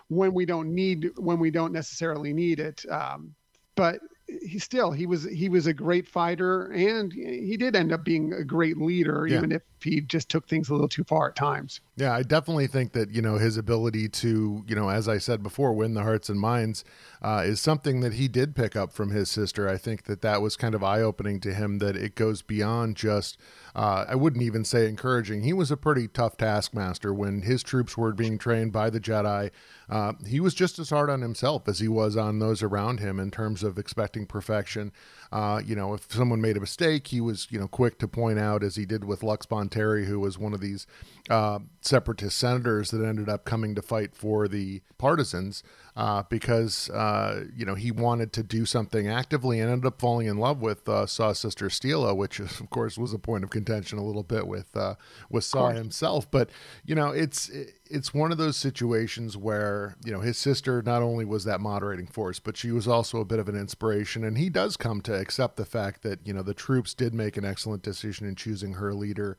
when 0.08 0.34
we 0.34 0.46
don't 0.46 0.74
need 0.74 1.12
when 1.18 1.38
we 1.38 1.52
don't 1.52 1.74
necessarily 1.74 2.34
need 2.34 2.60
it 2.60 2.86
um, 2.90 3.36
but 3.80 4.00
he 4.28 4.60
still 4.60 4.92
he 4.92 5.06
was 5.06 5.24
he 5.24 5.50
was 5.50 5.66
a 5.66 5.74
great 5.74 6.08
fighter 6.08 6.66
and 6.72 7.12
he 7.14 7.58
did 7.58 7.76
end 7.76 7.92
up 7.92 8.04
being 8.04 8.34
a 8.34 8.44
great 8.44 8.78
leader 8.78 9.26
Yeah. 9.28 9.38
even 9.38 9.52
if 9.52 9.62
he 9.84 10.02
just 10.02 10.30
took 10.30 10.48
things 10.48 10.70
a 10.70 10.74
little 10.74 10.88
too 10.88 11.04
far 11.04 11.30
at 11.30 11.36
times 11.36 11.82
Yeah, 11.96 12.14
I 12.14 12.24
definitely 12.24 12.68
think 12.68 12.94
that 12.94 13.12
you 13.12 13.22
know 13.22 13.38
his 13.38 13.58
ability 13.58 14.10
to 14.10 14.64
you 14.68 14.76
know, 14.76 14.90
as 14.90 15.08
I 15.08 15.18
said 15.18 15.44
before, 15.44 15.74
win 15.74 15.94
the 15.94 16.04
hearts 16.04 16.30
and 16.30 16.40
minds 16.40 16.84
uh, 17.22 17.44
is 17.46 17.60
something 17.60 18.00
that 18.02 18.14
he 18.14 18.28
did 18.28 18.56
pick 18.56 18.76
up 18.76 18.94
from 18.94 19.12
his 19.12 19.30
sister. 19.30 19.68
I 19.68 19.78
think 19.78 20.04
that 20.04 20.22
that 20.22 20.42
was 20.42 20.56
kind 20.56 20.76
of 20.76 20.84
eye 20.84 21.02
opening 21.02 21.40
to 21.42 21.54
him. 21.54 21.80
That 21.80 21.96
it 21.96 22.16
goes 22.16 22.42
beyond 22.42 22.96
just. 22.96 23.38
Uh, 23.76 24.06
I 24.10 24.16
wouldn't 24.16 24.44
even 24.44 24.66
say 24.66 24.90
encouraging. 24.90 25.44
He 25.44 25.54
was 25.54 25.72
a 25.72 25.78
pretty 25.78 26.08
tough 26.08 26.38
taskmaster 26.38 27.14
when 27.14 27.44
his 27.44 27.62
troops 27.64 27.96
were 27.96 28.14
being 28.14 28.38
trained 28.38 28.72
by 28.72 28.90
the 28.90 29.00
Jedi. 29.00 29.52
Uh, 29.90 30.14
he 30.26 30.40
was 30.40 30.54
just 30.54 30.80
as 30.80 30.90
hard 30.90 31.10
on 31.10 31.22
himself 31.22 31.68
as 31.68 31.80
he 31.80 31.88
was 31.88 32.18
on 32.18 32.40
those 32.40 32.64
around 32.64 33.00
him 33.00 33.20
in 33.20 33.32
terms 33.32 33.64
of 33.64 33.78
expecting 33.78 34.26
perfection. 34.26 34.92
Uh, 35.32 35.62
you 35.64 35.76
know, 35.76 35.94
if 35.94 36.12
someone 36.12 36.42
made 36.42 36.58
a 36.58 36.60
mistake, 36.60 37.08
he 37.08 37.22
was 37.22 37.48
you 37.50 37.60
know 37.60 37.68
quick 37.68 38.00
to 38.00 38.08
point 38.08 38.40
out, 38.40 38.64
as 38.64 38.76
he 38.76 38.86
did 38.86 39.04
with 39.04 39.24
Lux 39.24 39.46
Bonteri, 39.46 40.06
who 40.06 40.20
was 40.20 40.38
one 40.38 40.54
of 40.54 40.62
these 40.62 40.88
uh, 41.30 41.60
separatist 41.82 42.38
senators 42.38 42.92
that 42.92 43.06
ended 43.06 43.30
up 43.30 43.46
coming 43.46 43.76
to 43.76 43.82
fight 43.82 44.16
for 44.16 44.48
the 44.48 44.82
partisans 44.98 45.64
uh, 46.00 46.24
because 46.30 46.90
uh, 46.92 47.44
you 47.54 47.66
know 47.66 47.76
he 47.76 47.92
wanted 47.92 48.32
to 48.32 48.42
do 48.42 48.66
something 48.66 49.10
actively 49.10 49.60
and 49.60 49.70
ended 49.70 49.86
up 49.86 50.00
falling 50.00 50.28
in 50.28 50.38
love 50.38 50.62
with 50.62 50.88
uh, 50.88 51.06
Saw's 51.06 51.40
sister 51.40 51.68
Steela, 51.68 52.16
which 52.16 52.40
is, 52.40 52.60
of 52.62 52.70
course 52.70 52.98
was 52.98 53.14
a 53.14 53.20
point 53.20 53.44
of 53.44 53.50
contention 53.50 54.00
a 54.00 54.04
little 54.04 54.24
bit 54.24 54.48
with 54.48 54.78
uh, 54.78 54.96
with 55.30 55.44
Saw 55.44 55.72
himself. 55.72 56.32
But 56.32 56.52
you 56.86 56.96
know, 56.96 57.10
it's 57.10 57.52
it's 57.86 58.14
one 58.14 58.32
of 58.32 58.38
those 58.38 58.56
situations 58.56 59.36
where 59.36 59.98
you 60.06 60.14
know 60.14 60.22
his 60.22 60.38
sister 60.38 60.82
not 60.82 61.02
only 61.02 61.26
was 61.26 61.44
that 61.44 61.60
moderating 61.60 62.08
force, 62.08 62.40
but 62.40 62.56
she 62.56 62.72
was 62.72 62.88
also 62.88 63.20
a 63.20 63.26
bit 63.26 63.40
of 63.40 63.50
an 63.50 63.58
inspiration, 63.58 64.24
and 64.24 64.38
he 64.38 64.50
does 64.50 64.78
come 64.78 65.02
to 65.02 65.19
accept 65.20 65.58
the 65.58 65.66
fact 65.66 66.04
that 66.04 66.26
you 66.26 66.34
know 66.34 66.42
the 66.42 66.54
troops 66.54 66.94
did 66.94 67.14
make 67.14 67.38
an 67.38 67.46
excellent 67.46 67.84
decision 67.84 68.28
in 68.28 68.36
choosing 68.36 68.74
her 68.74 68.94
leader. 68.94 69.38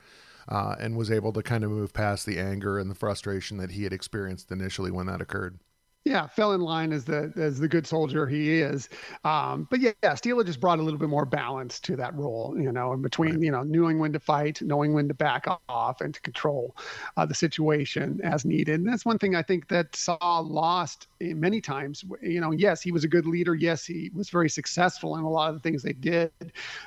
Uh, 0.49 0.75
and 0.81 0.97
was 0.97 1.13
able 1.13 1.33
to 1.33 1.43
kind 1.43 1.63
of 1.63 1.71
move 1.71 1.93
past 1.93 2.27
the 2.27 2.39
anger 2.39 2.79
and 2.79 2.91
the 2.91 2.95
frustration 2.95 3.59
that 3.59 3.73
he 3.73 3.85
had 3.85 3.93
experienced 3.93 4.51
initially 4.51 4.91
when 4.91 5.07
that 5.07 5.21
occurred. 5.21 5.61
Yeah, 6.05 6.27
fell 6.27 6.53
in 6.53 6.63
line 6.63 6.93
as 6.93 7.05
the 7.05 7.31
as 7.37 7.59
the 7.59 7.69
good 7.69 7.87
soldier 7.87 8.27
he 8.27 8.61
is. 8.61 8.89
Um, 9.23 9.69
but 9.71 9.81
yeah, 9.81 9.93
yeah, 10.03 10.15
Steela 10.15 10.47
just 10.47 10.59
brought 10.59 10.79
a 10.79 10.83
little 10.83 10.99
bit 10.99 11.11
more 11.11 11.27
balance 11.27 11.79
to 11.81 11.97
that 11.97 12.15
role, 12.15 12.57
you 12.59 12.73
know, 12.73 12.95
in 12.95 13.03
between, 13.03 13.43
you 13.43 13.51
know, 13.51 13.63
knowing 13.63 13.99
when 13.99 14.13
to 14.15 14.19
fight, 14.21 14.63
knowing 14.63 14.95
when 14.95 15.09
to 15.09 15.15
back 15.15 15.47
off, 15.69 16.01
and 16.01 16.15
to 16.15 16.21
control 16.23 16.75
uh, 17.19 17.27
the 17.27 17.35
situation 17.35 18.19
as 18.25 18.47
needed. 18.47 18.81
And 18.81 18.89
that's 18.89 19.05
one 19.05 19.19
thing 19.19 19.37
I 19.37 19.43
think 19.43 19.69
that 19.69 19.95
Saw 19.95 20.39
lost 20.39 21.09
many 21.21 21.61
times. 21.61 22.03
You 22.23 22.41
know, 22.41 22.53
yes, 22.53 22.81
he 22.81 22.93
was 22.93 23.05
a 23.05 23.09
good 23.09 23.27
leader. 23.27 23.55
Yes, 23.55 23.85
he 23.85 24.11
was 24.15 24.31
very 24.31 24.49
successful 24.49 25.17
in 25.17 25.25
a 25.25 25.29
lot 25.29 25.51
of 25.51 25.55
the 25.55 25.61
things 25.61 25.83
they 25.83 25.93
did. 25.93 26.33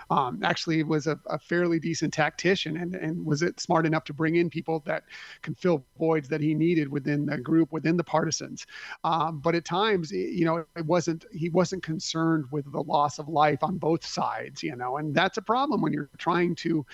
Um, 0.10 0.40
actually, 0.44 0.82
was 0.82 1.06
a, 1.06 1.20
a 1.28 1.38
fairly 1.38 1.80
decent 1.80 2.14
tactician, 2.14 2.78
and 2.78 2.96
and 2.96 3.24
was 3.24 3.44
it 3.44 3.60
smart 3.60 3.86
enough 3.86 4.06
to 4.06 4.14
bring 4.14 4.38
in 4.38 4.50
people 4.50 4.82
that 4.88 5.04
can 5.44 5.54
fill 5.54 5.86
voids 6.00 6.28
that 6.30 6.42
he 6.42 6.56
needed 6.56 6.90
within 6.90 7.28
the 7.28 7.38
group, 7.38 7.72
within 7.72 7.96
the 7.96 8.04
partisans. 8.04 8.66
Um, 9.04 9.40
but 9.40 9.54
at 9.54 9.66
times, 9.66 10.12
you 10.12 10.46
know, 10.46 10.66
it 10.76 10.86
wasn't 10.86 11.26
he 11.32 11.50
wasn't 11.50 11.84
concerned 11.84 12.46
with 12.52 12.72
the 12.72 12.82
loss 12.82 13.20
of 13.20 13.28
life 13.28 13.62
on 13.62 13.78
both 13.78 14.06
sides, 14.06 14.64
you 14.64 14.76
know, 14.76 14.98
and 14.98 15.14
that's 15.14 15.38
a 15.38 15.42
problem 15.42 15.82
when 15.82 15.92
you're 15.92 16.10
trying 16.18 16.56
to 16.56 16.86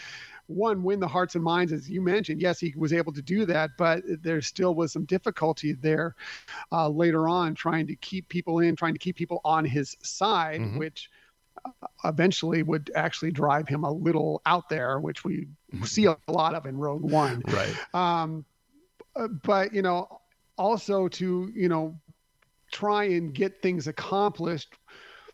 one 0.48 0.82
win 0.82 1.00
the 1.00 1.08
hearts 1.08 1.36
and 1.36 1.44
minds 1.44 1.72
as 1.72 1.88
you 1.88 2.02
mentioned. 2.02 2.42
Yes 2.42 2.60
he 2.60 2.74
was 2.76 2.92
able 2.92 3.14
to 3.14 3.22
do 3.22 3.46
that 3.46 3.72
but 3.78 4.02
there 4.24 4.42
still 4.42 4.74
was 4.74 4.92
some 4.92 5.06
difficulty 5.06 5.74
there 5.74 6.16
uh, 6.72 6.90
later 6.90 7.30
on 7.30 7.54
trying 7.54 7.86
to 7.86 7.96
keep 7.96 8.28
people 8.30 8.60
in 8.60 8.76
trying 8.76 8.94
to 8.94 9.00
keep 9.00 9.16
people 9.16 9.42
on 9.46 9.64
his 9.64 9.96
side 10.02 10.60
mm-hmm. 10.60 10.80
which 10.80 11.12
uh, 11.64 11.88
eventually 12.06 12.64
would 12.64 12.90
actually 12.96 13.32
drive 13.32 13.68
him 13.68 13.84
a 13.84 13.92
little 13.92 14.42
out 14.48 14.68
there 14.70 15.00
which 15.00 15.24
we 15.24 15.48
see 15.84 16.06
a 16.06 16.18
lot 16.28 16.56
of 16.56 16.66
in 16.66 16.78
rogue 16.78 17.04
one. 17.04 17.44
Right. 17.48 17.76
Um, 17.94 18.46
uh, 19.16 19.28
but 19.28 19.74
you 19.74 19.82
know 19.82 20.20
also 20.60 21.08
to 21.08 21.52
you 21.56 21.70
know 21.70 21.98
try 22.72 23.06
and 23.06 23.34
get 23.34 23.62
things 23.64 23.88
accomplished 23.88 24.76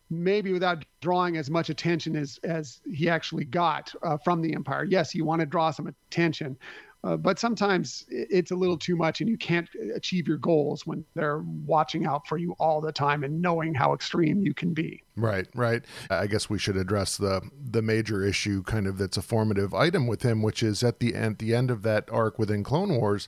maybe 0.10 0.53
without 0.53 0.86
drawing 1.01 1.36
as 1.36 1.50
much 1.50 1.70
attention 1.70 2.15
as 2.15 2.39
as 2.44 2.79
he 2.89 3.10
actually 3.10 3.44
got 3.44 3.94
uh, 4.03 4.17
from 4.17 4.41
the 4.41 4.53
empire. 4.53 4.86
Yes 4.86 5.13
you 5.13 5.25
want 5.25 5.41
to 5.41 5.46
draw 5.46 5.72
some 5.72 5.88
attention 5.88 6.58
uh, 7.05 7.15
but 7.15 7.38
sometimes 7.38 8.03
it's 8.10 8.50
a 8.50 8.55
little 8.55 8.77
too 8.77 8.96
much 8.96 9.22
and 9.22 9.29
you 9.29 9.38
can't 9.38 9.70
achieve 9.94 10.27
your 10.27 10.38
goals 10.38 10.88
when 10.88 11.05
they're 11.13 11.44
watching 11.65 12.08
out 12.08 12.25
for 12.27 12.38
you 12.38 12.53
all 12.53 12.82
the 12.82 12.91
time 12.91 13.24
and 13.24 13.39
knowing 13.39 13.75
how 13.75 13.94
extreme 13.94 14.41
you 14.41 14.55
can 14.55 14.74
be. 14.74 15.03
Right 15.15 15.48
right. 15.53 15.86
I 16.10 16.25
guess 16.25 16.50
we 16.50 16.58
should 16.58 16.75
address 16.75 17.17
the 17.17 17.41
the 17.63 17.84
major 17.84 18.24
issue 18.24 18.63
kind 18.63 18.88
of 18.88 18.98
that's 18.98 19.17
a 19.17 19.22
formative 19.22 19.74
item 19.74 20.08
with 20.08 20.24
him 20.24 20.41
which 20.41 20.63
is 20.63 20.82
at 20.82 21.00
the 21.00 21.13
end 21.13 21.38
the 21.38 21.53
end 21.53 21.70
of 21.70 21.84
that 21.84 22.10
arc 22.12 22.39
within 22.39 22.63
clone 22.63 22.96
wars 22.96 23.27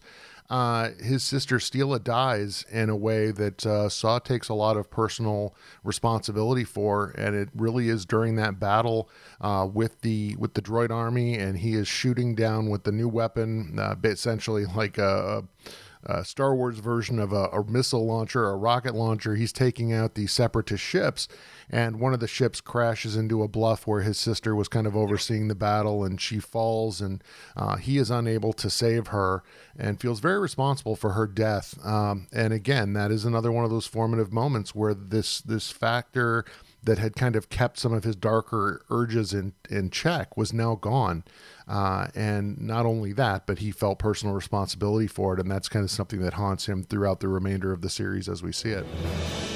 uh, 0.49 0.91
his 1.01 1.23
sister 1.23 1.57
Steela 1.57 2.01
dies 2.01 2.65
in 2.71 2.89
a 2.89 2.95
way 2.95 3.31
that 3.31 3.65
uh, 3.65 3.89
Saw 3.89 4.19
takes 4.19 4.47
a 4.47 4.53
lot 4.53 4.77
of 4.77 4.89
personal 4.89 5.53
responsibility 5.83 6.63
for, 6.63 7.13
and 7.17 7.35
it 7.35 7.49
really 7.53 7.89
is 7.89 8.05
during 8.05 8.35
that 8.37 8.59
battle 8.59 9.09
uh, 9.41 9.67
with 9.71 10.01
the 10.01 10.35
with 10.37 10.53
the 10.53 10.61
droid 10.61 10.89
army, 10.89 11.35
and 11.35 11.57
he 11.57 11.73
is 11.73 11.87
shooting 11.87 12.33
down 12.33 12.69
with 12.69 12.83
the 12.83 12.93
new 12.93 13.09
weapon, 13.09 13.77
uh, 13.77 13.95
essentially 14.03 14.65
like 14.65 14.97
a, 14.97 15.43
a 15.43 15.69
uh, 16.05 16.23
Star 16.23 16.55
Wars 16.55 16.79
version 16.79 17.19
of 17.19 17.33
a, 17.33 17.45
a, 17.45 17.63
missile 17.63 18.05
launcher, 18.05 18.47
a 18.47 18.55
rocket 18.55 18.95
launcher. 18.95 19.35
He's 19.35 19.51
taking 19.51 19.91
out 19.91 20.15
the 20.15 20.27
separatist 20.27 20.83
ships, 20.83 21.27
and 21.69 21.99
one 21.99 22.13
of 22.13 22.19
the 22.19 22.27
ships 22.27 22.61
crashes 22.61 23.15
into 23.15 23.43
a 23.43 23.47
bluff 23.47 23.87
where 23.87 24.01
his 24.01 24.17
sister 24.17 24.55
was 24.55 24.67
kind 24.67 24.87
of 24.87 24.95
overseeing 24.95 25.47
the 25.47 25.55
battle, 25.55 26.03
and 26.03 26.19
she 26.21 26.39
falls, 26.39 27.01
and 27.01 27.23
uh, 27.55 27.77
he 27.77 27.97
is 27.97 28.09
unable 28.09 28.53
to 28.53 28.69
save 28.69 29.07
her, 29.07 29.43
and 29.77 29.99
feels 29.99 30.19
very 30.19 30.39
responsible 30.39 30.95
for 30.95 31.11
her 31.11 31.27
death. 31.27 31.77
Um, 31.85 32.27
and 32.31 32.53
again, 32.53 32.93
that 32.93 33.11
is 33.11 33.25
another 33.25 33.51
one 33.51 33.65
of 33.65 33.71
those 33.71 33.87
formative 33.87 34.31
moments 34.31 34.73
where 34.73 34.93
this 34.93 35.41
this 35.41 35.71
factor 35.71 36.45
that 36.83 36.97
had 36.99 37.15
kind 37.15 37.35
of 37.35 37.49
kept 37.49 37.79
some 37.79 37.93
of 37.93 38.03
his 38.03 38.15
darker 38.15 38.81
urges 38.89 39.33
in 39.33 39.53
in 39.69 39.89
check 39.89 40.37
was 40.37 40.53
now 40.53 40.75
gone. 40.75 41.23
Uh, 41.67 42.07
and 42.15 42.59
not 42.61 42.85
only 42.85 43.11
that, 43.13 43.45
but 43.45 43.59
he 43.59 43.71
felt 43.71 43.99
personal 43.99 44.33
responsibility 44.33 45.07
for 45.07 45.33
it. 45.33 45.39
And 45.39 45.51
that's 45.51 45.67
kind 45.67 45.83
of 45.83 45.91
something 45.91 46.21
that 46.21 46.33
haunts 46.33 46.67
him 46.67 46.83
throughout 46.83 47.19
the 47.19 47.27
remainder 47.27 47.73
of 47.73 47.81
the 47.81 47.89
series 47.89 48.29
as 48.29 48.41
we 48.41 48.51
see 48.51 48.69
it. 48.69 48.85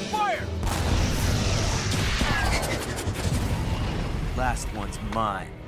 Fire! 0.10 0.46
Last 4.36 4.74
one's 4.74 5.00
mine. 5.14 5.61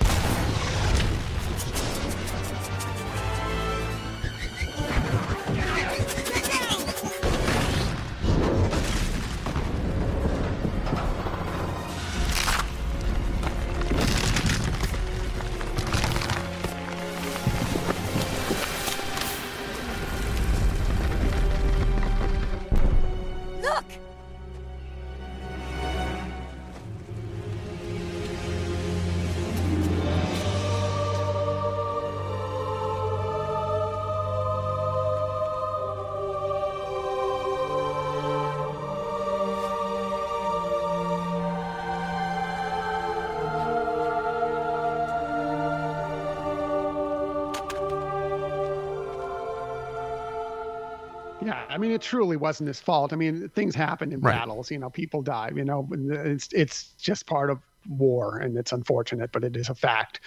I 51.74 51.78
mean, 51.78 51.92
it 51.92 52.02
truly 52.02 52.38
wasn't 52.38 52.68
his 52.68 52.80
fault. 52.80 53.14
I 53.14 53.16
mean, 53.16 53.50
things 53.50 53.74
happen 53.74 54.12
in 54.12 54.22
right. 54.22 54.34
battles. 54.34 54.70
You 54.70 54.78
know, 54.78 54.90
people 54.90 55.22
die. 55.22 55.52
You 55.56 55.66
know, 55.66 55.88
it's 55.92 56.48
it's 56.54 56.94
just 57.00 57.26
part 57.26 57.50
of 57.50 57.60
war, 57.90 58.38
and 58.38 58.58
it's 58.58 58.72
unfortunate, 58.72 59.32
but 59.32 59.44
it 59.44 59.58
is 59.58 59.70
a 59.70 59.76
fact. 59.76 60.22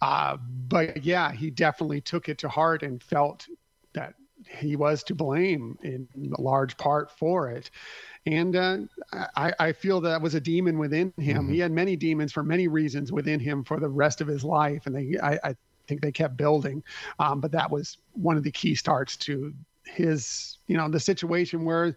Uh, 0.00 0.36
but 0.68 1.04
yeah, 1.04 1.32
he 1.32 1.50
definitely 1.50 2.00
took 2.00 2.28
it 2.28 2.38
to 2.38 2.48
heart 2.48 2.82
and 2.82 3.02
felt 3.02 3.48
that 3.94 4.14
he 4.48 4.76
was 4.76 5.02
to 5.04 5.14
blame 5.14 5.76
in 5.82 6.08
a 6.36 6.40
large 6.40 6.76
part 6.76 7.10
for 7.10 7.50
it. 7.50 7.70
And 8.26 8.54
uh, 8.54 8.78
I, 9.36 9.52
I, 9.58 9.72
feel 9.72 10.00
that 10.00 10.22
was 10.22 10.34
a 10.34 10.40
demon 10.40 10.78
within 10.78 11.12
him. 11.18 11.44
Mm-hmm. 11.44 11.52
He 11.52 11.58
had 11.58 11.72
many 11.72 11.96
demons 11.96 12.32
for 12.32 12.42
many 12.42 12.68
reasons 12.68 13.10
within 13.10 13.40
him 13.40 13.64
for 13.64 13.80
the 13.80 13.88
rest 13.88 14.20
of 14.20 14.28
his 14.28 14.44
life, 14.44 14.86
and 14.86 14.94
they, 14.94 15.18
I, 15.20 15.38
I 15.42 15.56
think 15.86 16.02
they 16.02 16.12
kept 16.12 16.36
building. 16.36 16.82
Um, 17.18 17.40
but 17.40 17.52
that 17.52 17.70
was 17.70 17.98
one 18.12 18.36
of 18.36 18.44
the 18.44 18.52
key 18.52 18.74
starts 18.74 19.16
to 19.18 19.52
his 19.92 20.58
you 20.66 20.76
know 20.76 20.88
the 20.88 21.00
situation 21.00 21.64
where 21.64 21.96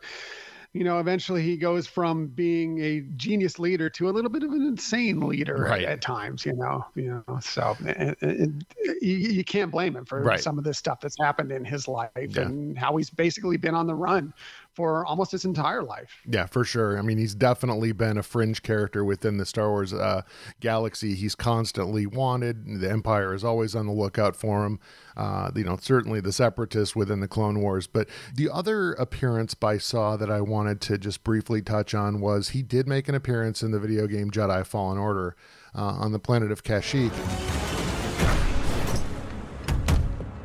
you 0.73 0.83
know 0.83 0.99
eventually 0.99 1.41
he 1.41 1.55
goes 1.55 1.87
from 1.87 2.27
being 2.27 2.79
a 2.79 2.99
genius 3.15 3.57
leader 3.59 3.89
to 3.89 4.09
a 4.09 4.11
little 4.11 4.29
bit 4.29 4.43
of 4.43 4.51
an 4.51 4.61
insane 4.61 5.21
leader 5.21 5.67
right. 5.69 5.83
at, 5.83 5.89
at, 5.93 6.01
times 6.01 6.45
you 6.45 6.53
know 6.53 6.85
you 6.95 7.23
know 7.27 7.39
so 7.39 7.75
and, 7.85 8.15
and 8.21 8.65
you, 9.01 9.15
you, 9.15 9.43
can't 9.43 9.71
blame 9.71 9.95
him 9.95 10.03
for 10.03 10.21
right. 10.21 10.41
some 10.41 10.57
of 10.57 10.65
this 10.65 10.77
stuff 10.77 10.99
that's 10.99 11.17
happened 11.17 11.51
in 11.51 11.63
his 11.63 11.87
life 11.87 12.11
yeah. 12.15 12.41
and 12.41 12.77
how 12.77 12.97
he's 12.97 13.09
basically 13.09 13.55
been 13.55 13.73
on 13.73 13.87
the 13.87 13.95
run 13.95 14.33
for 14.75 15.05
almost 15.05 15.31
his 15.31 15.45
entire 15.45 15.81
life. 15.81 16.21
Yeah, 16.27 16.45
for 16.45 16.63
sure. 16.63 16.99
I 16.99 17.01
mean, 17.01 17.17
he's 17.17 17.33
definitely 17.33 17.93
been 17.93 18.17
a 18.17 18.23
fringe 18.23 18.61
character 18.61 19.03
within 19.03 19.37
the 19.37 19.45
Star 19.45 19.69
Wars 19.69 19.93
uh, 19.93 20.23
galaxy. 20.59 21.15
He's 21.15 21.33
constantly 21.33 22.05
wanted. 22.05 22.81
The 22.81 22.91
Empire 22.91 23.33
is 23.33 23.43
always 23.43 23.75
on 23.75 23.87
the 23.87 23.93
lookout 23.93 24.35
for 24.35 24.65
him. 24.65 24.79
Uh, 25.15 25.49
you 25.55 25.63
know, 25.63 25.77
certainly 25.79 26.19
the 26.19 26.33
Separatists 26.33 26.95
within 26.95 27.21
the 27.21 27.27
Clone 27.27 27.61
Wars. 27.61 27.87
But 27.87 28.09
the 28.33 28.49
other 28.49 28.93
appearance 28.93 29.53
by 29.53 29.77
Saw 29.77 30.17
that 30.17 30.29
I 30.29 30.41
wanted 30.41 30.81
to 30.81 30.97
just 30.97 31.23
briefly 31.23 31.61
touch 31.61 31.93
on 31.93 32.19
was 32.19 32.49
he 32.49 32.61
did 32.61 32.87
make 32.87 33.07
an 33.07 33.15
appearance 33.15 33.63
in 33.63 33.71
the 33.71 33.79
video 33.79 34.07
game 34.07 34.29
Jedi 34.29 34.65
Fallen 34.65 34.97
Order 34.97 35.35
uh, 35.73 35.81
on 35.81 36.11
the 36.11 36.19
planet 36.19 36.51
of 36.51 36.63
Kashyyyk. 36.63 37.13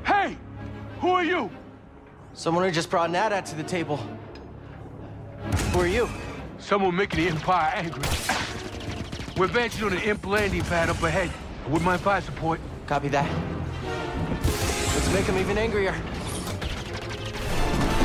Hey, 0.05 0.37
who 1.01 1.11
are 1.11 1.25
you? 1.25 1.51
Someone 2.33 2.65
who 2.65 2.71
just 2.71 2.91
brought 2.91 3.11
Nada 3.11 3.43
to 3.43 3.55
the 3.57 3.65
table. 3.65 3.99
Who 5.73 5.81
are 5.81 5.87
you? 5.87 6.09
Someone 6.59 6.95
making 6.95 7.25
the 7.25 7.31
Empire 7.31 7.73
angry. 7.75 8.03
We're 9.37 9.47
advancing 9.47 9.85
on 9.85 9.93
an 9.93 10.03
imp 10.03 10.27
landing 10.27 10.63
pad 10.63 10.91
up 10.91 11.03
ahead. 11.03 11.31
With 11.69 11.85
wouldn't 11.85 12.01
fire 12.03 12.21
support. 12.21 12.61
Copy 12.87 13.09
that. 13.09 13.31
Let's 14.45 15.13
make 15.15 15.27
them 15.27 15.39
even 15.39 15.57
angrier. 15.57 15.95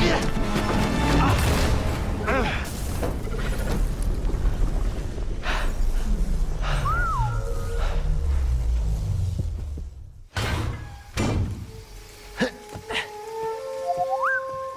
Yeah. 0.00 0.32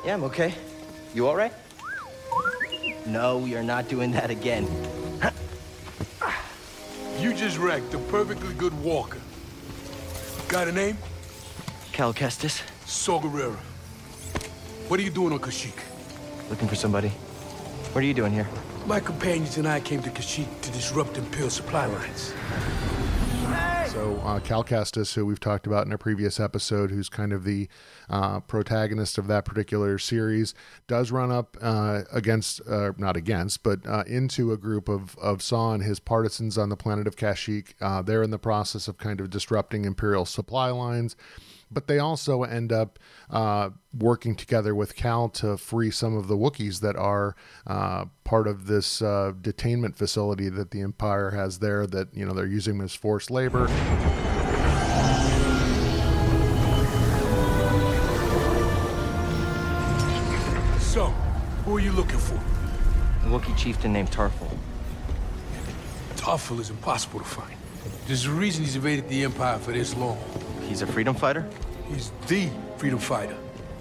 Yeah, 0.06 0.14
I'm 0.16 0.24
okay. 0.24 0.56
You 1.14 1.28
all 1.28 1.36
right? 1.36 1.54
No, 3.10 3.40
we 3.40 3.56
are 3.56 3.64
not 3.64 3.88
doing 3.88 4.12
that 4.12 4.30
again. 4.30 4.68
you 7.20 7.34
just 7.34 7.58
wrecked 7.58 7.92
a 7.96 7.98
perfectly 7.98 8.54
good 8.54 8.74
walker. 8.84 9.20
Got 10.48 10.68
a 10.68 10.72
name? 10.72 10.96
Cal 11.92 12.14
Kestis. 12.14 12.62
Saw 12.86 13.20
Gerrera. 13.20 13.58
What 14.90 15.00
are 15.00 15.04
you 15.04 15.10
doing 15.10 15.34
on 15.34 15.40
Kashyyyk? 15.40 15.80
Looking 16.52 16.68
for 16.68 16.76
somebody. 16.76 17.10
What 17.94 18.04
are 18.04 18.08
you 18.08 18.14
doing 18.14 18.32
here? 18.32 18.48
My 18.86 19.00
companions 19.00 19.58
and 19.58 19.68
I 19.68 19.80
came 19.80 20.04
to 20.04 20.10
Kashyyyk 20.12 20.62
to 20.62 20.72
disrupt 20.72 21.18
Imperial 21.18 21.50
supply 21.50 21.88
lines. 21.88 22.34
So 23.92 24.18
uh, 24.24 24.40
Cal 24.40 24.64
Kestis, 24.64 25.16
who 25.16 25.26
we've 25.26 25.40
talked 25.40 25.66
about 25.66 25.88
in 25.88 25.92
a 25.92 25.98
previous 25.98 26.40
episode, 26.40 26.92
who's 26.92 27.10
kind 27.10 27.34
of 27.34 27.44
the 27.44 27.68
uh, 28.08 28.40
protagonist 28.42 29.18
of 29.18 29.26
that 29.28 29.46
particular 29.46 29.98
series, 29.98 30.54
does 30.88 31.12
run 31.12 31.32
up 31.32 31.58
uh, 31.60 32.04
against, 32.12 32.62
uh, 32.68 32.92
not 32.98 33.18
against, 33.18 33.64
but 33.64 33.80
uh, 33.88 34.04
into 34.06 34.52
a 34.52 34.58
group 34.58 34.90
of 34.90 35.18
of 35.18 35.42
Saw 35.42 35.74
and 35.74 35.82
his 35.82 36.00
partisans 36.00 36.56
on 36.56 36.70
the 36.70 36.78
planet 36.78 37.08
of 37.08 37.16
Kashyyyk. 37.16 37.74
Uh, 37.82 38.04
they're 38.04 38.22
in 38.22 38.30
the 38.30 38.38
process 38.38 38.88
of 38.88 39.00
kind 39.00 39.20
of 39.20 39.32
disrupting 39.32 39.86
Imperial 39.86 40.26
supply 40.26 40.70
lines 40.70 41.16
but 41.72 41.88
they 41.88 42.00
also 42.00 42.44
end 42.44 42.72
up 42.72 43.00
uh, 43.30 43.70
working 43.98 44.36
together 44.36 44.74
with 44.74 44.96
Cal 44.96 45.30
to 45.30 45.58
free 45.58 45.92
some 45.92 46.16
of 46.16 46.28
the 46.28 46.38
Wookiees 46.38 46.80
that 46.82 46.96
are 46.96 47.36
uh, 47.68 48.06
part 48.24 48.48
of 48.48 48.68
this 48.68 49.02
uh, 49.02 49.34
detainment 49.42 49.96
facility 49.96 50.50
that 50.50 50.72
the 50.72 50.82
Empire 50.82 51.32
has 51.32 51.60
there. 51.60 51.86
That 51.86 52.14
you 52.14 52.26
know 52.26 52.34
they're 52.34 52.46
using 52.46 52.82
as 52.82 52.94
forced 52.96 53.32
labor. 53.32 53.68
So, 60.80 61.06
who 61.66 61.78
are 61.78 61.80
you 61.80 61.92
looking 61.92 62.18
for? 62.18 62.36
A 62.36 63.30
Wookiee 63.30 63.56
chieftain 63.56 63.94
named 63.94 64.12
Tarful. 64.12 64.50
Tarful 66.16 66.60
is 66.60 66.70
impossible 66.72 67.20
to 67.20 67.26
find. 67.26 67.56
There's 68.08 68.26
a 68.26 68.32
reason 68.32 68.64
he's 68.64 68.76
evaded 68.76 69.08
the 69.08 69.24
Empire 69.24 69.60
for 69.60 69.72
this 69.72 69.96
long. 69.96 70.18
He's 70.70 70.84
a 70.84 70.88
freedom 70.88 71.16
fighter? 71.16 71.50
He's 71.88 72.12
the 72.28 72.48
freedom 72.78 73.00
fighter. 73.00 73.36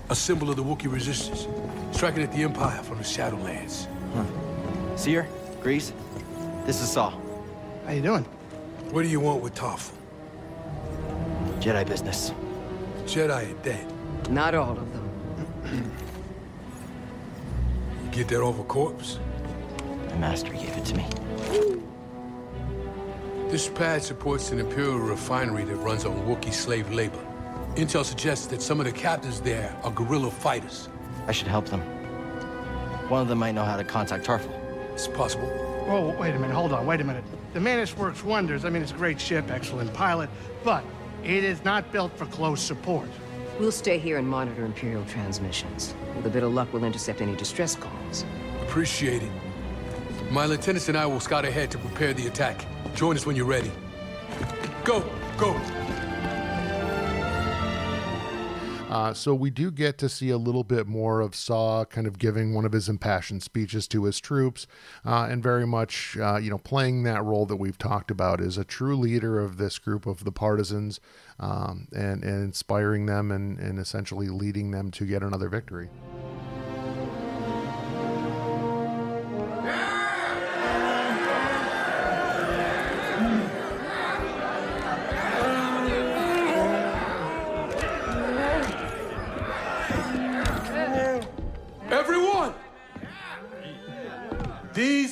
A 0.08 0.14
symbol 0.14 0.48
of 0.48 0.56
the 0.56 0.64
Wookiee 0.64 0.90
resistance. 0.90 1.46
Striking 1.92 2.22
at 2.22 2.32
the 2.32 2.42
Empire 2.42 2.82
from 2.82 2.96
the 2.96 3.04
Shadowlands. 3.04 3.86
Huh. 4.14 4.96
Seer, 4.96 5.28
Grease, 5.60 5.92
this 6.64 6.80
is 6.80 6.90
Saw. 6.90 7.12
How 7.84 7.92
you 7.92 8.00
doing? 8.00 8.24
What 8.90 9.02
do 9.02 9.08
you 9.08 9.20
want 9.20 9.42
with 9.42 9.54
Tarful? 9.54 9.94
Jedi 11.60 11.86
business. 11.86 12.32
Jedi 13.04 13.50
are 13.50 13.62
dead. 13.62 13.86
Not 14.30 14.54
all 14.54 14.72
of 14.72 14.90
them. 14.94 15.92
you 18.04 18.10
get 18.10 18.28
that 18.28 18.40
off 18.40 18.58
a 18.58 18.64
corpse? 18.64 19.18
My 20.08 20.16
master 20.16 20.52
gave 20.54 20.74
it 20.74 20.86
to 20.86 20.94
me. 20.94 21.06
This 23.50 23.66
pad 23.66 24.02
supports 24.02 24.52
an 24.52 24.58
Imperial 24.58 24.98
refinery 24.98 25.64
that 25.64 25.76
runs 25.76 26.04
on 26.04 26.14
Wookiee 26.26 26.52
slave 26.52 26.92
labor. 26.92 27.18
Intel 27.76 28.04
suggests 28.04 28.46
that 28.48 28.60
some 28.60 28.78
of 28.78 28.84
the 28.84 28.92
captains 28.92 29.40
there 29.40 29.74
are 29.82 29.90
guerrilla 29.90 30.30
fighters. 30.30 30.90
I 31.26 31.32
should 31.32 31.48
help 31.48 31.64
them. 31.64 31.80
One 33.08 33.22
of 33.22 33.28
them 33.28 33.38
might 33.38 33.52
know 33.52 33.64
how 33.64 33.78
to 33.78 33.84
contact 33.84 34.26
Tarful. 34.26 34.52
It's 34.92 35.08
possible. 35.08 35.48
Oh, 35.88 36.14
wait 36.20 36.34
a 36.34 36.38
minute. 36.38 36.52
Hold 36.52 36.74
on. 36.74 36.84
Wait 36.84 37.00
a 37.00 37.04
minute. 37.04 37.24
The 37.54 37.60
Mantis 37.60 37.96
works 37.96 38.22
wonders. 38.22 38.66
I 38.66 38.68
mean, 38.68 38.82
it's 38.82 38.92
a 38.92 38.96
great 38.96 39.18
ship, 39.18 39.50
excellent 39.50 39.94
pilot, 39.94 40.28
but 40.62 40.84
it 41.24 41.42
is 41.42 41.64
not 41.64 41.90
built 41.90 42.14
for 42.18 42.26
close 42.26 42.60
support. 42.60 43.08
We'll 43.58 43.72
stay 43.72 43.98
here 43.98 44.18
and 44.18 44.28
monitor 44.28 44.66
Imperial 44.66 45.06
transmissions. 45.06 45.94
With 46.14 46.26
a 46.26 46.30
bit 46.30 46.42
of 46.42 46.52
luck, 46.52 46.68
we'll 46.74 46.84
intercept 46.84 47.22
any 47.22 47.34
distress 47.34 47.76
calls. 47.76 48.26
Appreciate 48.60 49.22
it. 49.22 49.32
My 50.30 50.44
lieutenants 50.44 50.88
and 50.88 50.98
I 50.98 51.06
will 51.06 51.20
scout 51.20 51.46
ahead 51.46 51.70
to 51.70 51.78
prepare 51.78 52.12
the 52.12 52.26
attack. 52.26 52.66
Join 52.94 53.16
us 53.16 53.24
when 53.24 53.34
you're 53.34 53.46
ready. 53.46 53.72
Go, 54.84 55.00
go. 55.38 55.58
Uh, 58.90 59.12
so 59.12 59.34
we 59.34 59.50
do 59.50 59.70
get 59.70 59.98
to 59.98 60.08
see 60.08 60.30
a 60.30 60.38
little 60.38 60.64
bit 60.64 60.86
more 60.86 61.20
of 61.20 61.34
Saw 61.34 61.84
kind 61.84 62.06
of 62.06 62.18
giving 62.18 62.54
one 62.54 62.64
of 62.64 62.72
his 62.72 62.88
impassioned 62.88 63.42
speeches 63.42 63.86
to 63.88 64.04
his 64.04 64.18
troops, 64.18 64.66
uh, 65.04 65.28
and 65.30 65.42
very 65.42 65.66
much, 65.66 66.16
uh, 66.18 66.36
you 66.36 66.50
know, 66.50 66.58
playing 66.58 67.02
that 67.02 67.22
role 67.22 67.44
that 67.46 67.56
we've 67.56 67.76
talked 67.76 68.10
about 68.10 68.40
as 68.40 68.56
a 68.56 68.64
true 68.64 68.96
leader 68.96 69.38
of 69.38 69.58
this 69.58 69.78
group 69.78 70.06
of 70.06 70.24
the 70.24 70.32
partisans, 70.32 71.00
um, 71.38 71.88
and, 71.94 72.22
and 72.22 72.44
inspiring 72.44 73.06
them 73.06 73.30
and, 73.30 73.58
and 73.58 73.78
essentially 73.78 74.28
leading 74.28 74.70
them 74.70 74.90
to 74.90 75.04
get 75.04 75.22
another 75.22 75.50
victory. 75.50 75.90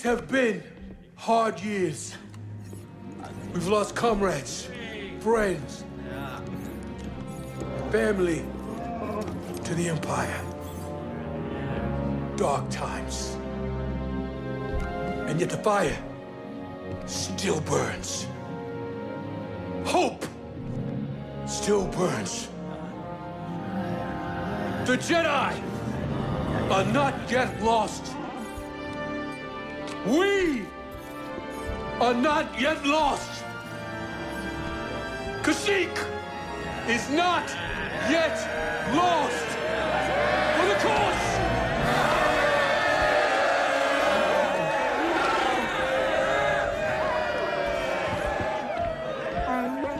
Have 0.07 0.29
been 0.29 0.63
hard 1.17 1.59
years. 1.59 2.15
We've 3.53 3.67
lost 3.67 3.97
comrades, 3.97 4.69
friends, 5.19 5.83
family 7.91 8.45
to 9.65 9.75
the 9.75 9.89
Empire. 9.89 10.41
Dark 12.37 12.71
times. 12.71 13.37
And 15.27 15.41
yet 15.41 15.51
the 15.51 15.57
fire 15.57 15.99
still 17.07 17.61
burns. 17.63 18.29
Hope 19.85 20.25
still 21.49 21.85
burns. 21.89 22.47
The 24.87 24.99
Jedi 24.99 25.61
are 26.71 26.85
not 26.93 27.29
yet 27.29 27.61
lost. 27.61 28.13
We 30.07 30.63
are 32.01 32.15
not 32.15 32.61
yet 32.61 32.87
lost. 32.87 33.43
Kashyyyk 35.43 35.97
is 36.89 37.11
not 37.11 37.49
yet 38.09 38.37
lost. 38.95 39.47
For 40.57 40.67
the 40.67 40.75
cause! 40.75 42.37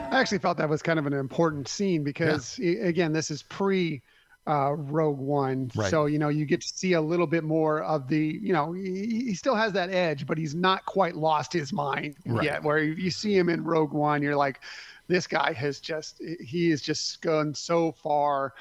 I 0.09 0.19
actually 0.21 0.39
felt 0.39 0.57
that 0.57 0.69
was 0.69 0.81
kind 0.81 0.97
of 0.99 1.05
an 1.05 1.13
important 1.13 1.67
scene 1.67 2.03
because, 2.03 2.59
i- 2.59 2.63
again, 2.87 3.13
this 3.13 3.29
is 3.29 3.43
pre 3.43 4.01
uh, 4.47 4.73
Rogue 4.73 5.19
One. 5.19 5.69
Right. 5.75 5.91
So, 5.91 6.05
you 6.05 6.19
know, 6.19 6.29
you 6.29 6.45
get 6.45 6.61
to 6.61 6.67
see 6.67 6.93
a 6.93 7.01
little 7.01 7.27
bit 7.27 7.43
more 7.43 7.83
of 7.83 8.07
the, 8.07 8.39
you 8.41 8.53
know, 8.53 8.71
he, 8.71 9.25
he 9.25 9.33
still 9.35 9.55
has 9.55 9.73
that 9.73 9.89
edge, 9.89 10.25
but 10.25 10.37
he's 10.37 10.55
not 10.55 10.85
quite 10.85 11.15
lost 11.15 11.51
his 11.51 11.73
mind 11.73 12.15
Right. 12.25 12.45
yet. 12.45 12.63
Where 12.63 12.79
you 12.79 12.93
you 12.93 13.11
see 13.11 13.37
him 13.37 13.49
in 13.49 13.63
Rogue 13.63 13.93
One, 13.93 14.21
you're 14.21 14.35
like, 14.35 14.61
this 15.07 15.27
guy 15.27 15.53
has 15.53 15.79
just, 15.79 16.21
he 16.39 16.69
has 16.69 16.81
just 16.81 17.21
gone 17.21 17.53
so 17.53 17.91
far 17.91 18.53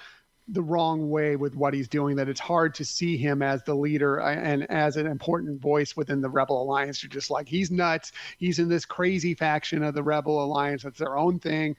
the 0.48 0.62
wrong 0.62 1.10
way 1.10 1.34
with 1.34 1.56
what 1.56 1.74
he's 1.74 1.88
doing 1.88 2.14
that 2.14 2.28
it's 2.28 2.38
hard 2.38 2.72
to 2.72 2.84
see 2.84 3.16
him 3.16 3.42
as 3.42 3.64
the 3.64 3.74
leader 3.74 4.20
uh, 4.20 4.32
and 4.32 4.70
as 4.70 4.96
an 4.96 5.06
important 5.06 5.60
voice 5.60 5.96
within 5.96 6.20
the 6.20 6.28
rebel 6.28 6.62
alliance. 6.62 7.02
You're 7.02 7.10
just 7.10 7.30
like 7.30 7.48
he's 7.48 7.70
nuts. 7.70 8.12
He's 8.38 8.60
in 8.60 8.68
this 8.68 8.84
crazy 8.84 9.34
faction 9.34 9.82
of 9.82 9.94
the 9.94 10.04
rebel 10.04 10.42
alliance. 10.44 10.84
That's 10.84 10.98
their 10.98 11.16
own 11.16 11.40
thing. 11.40 11.76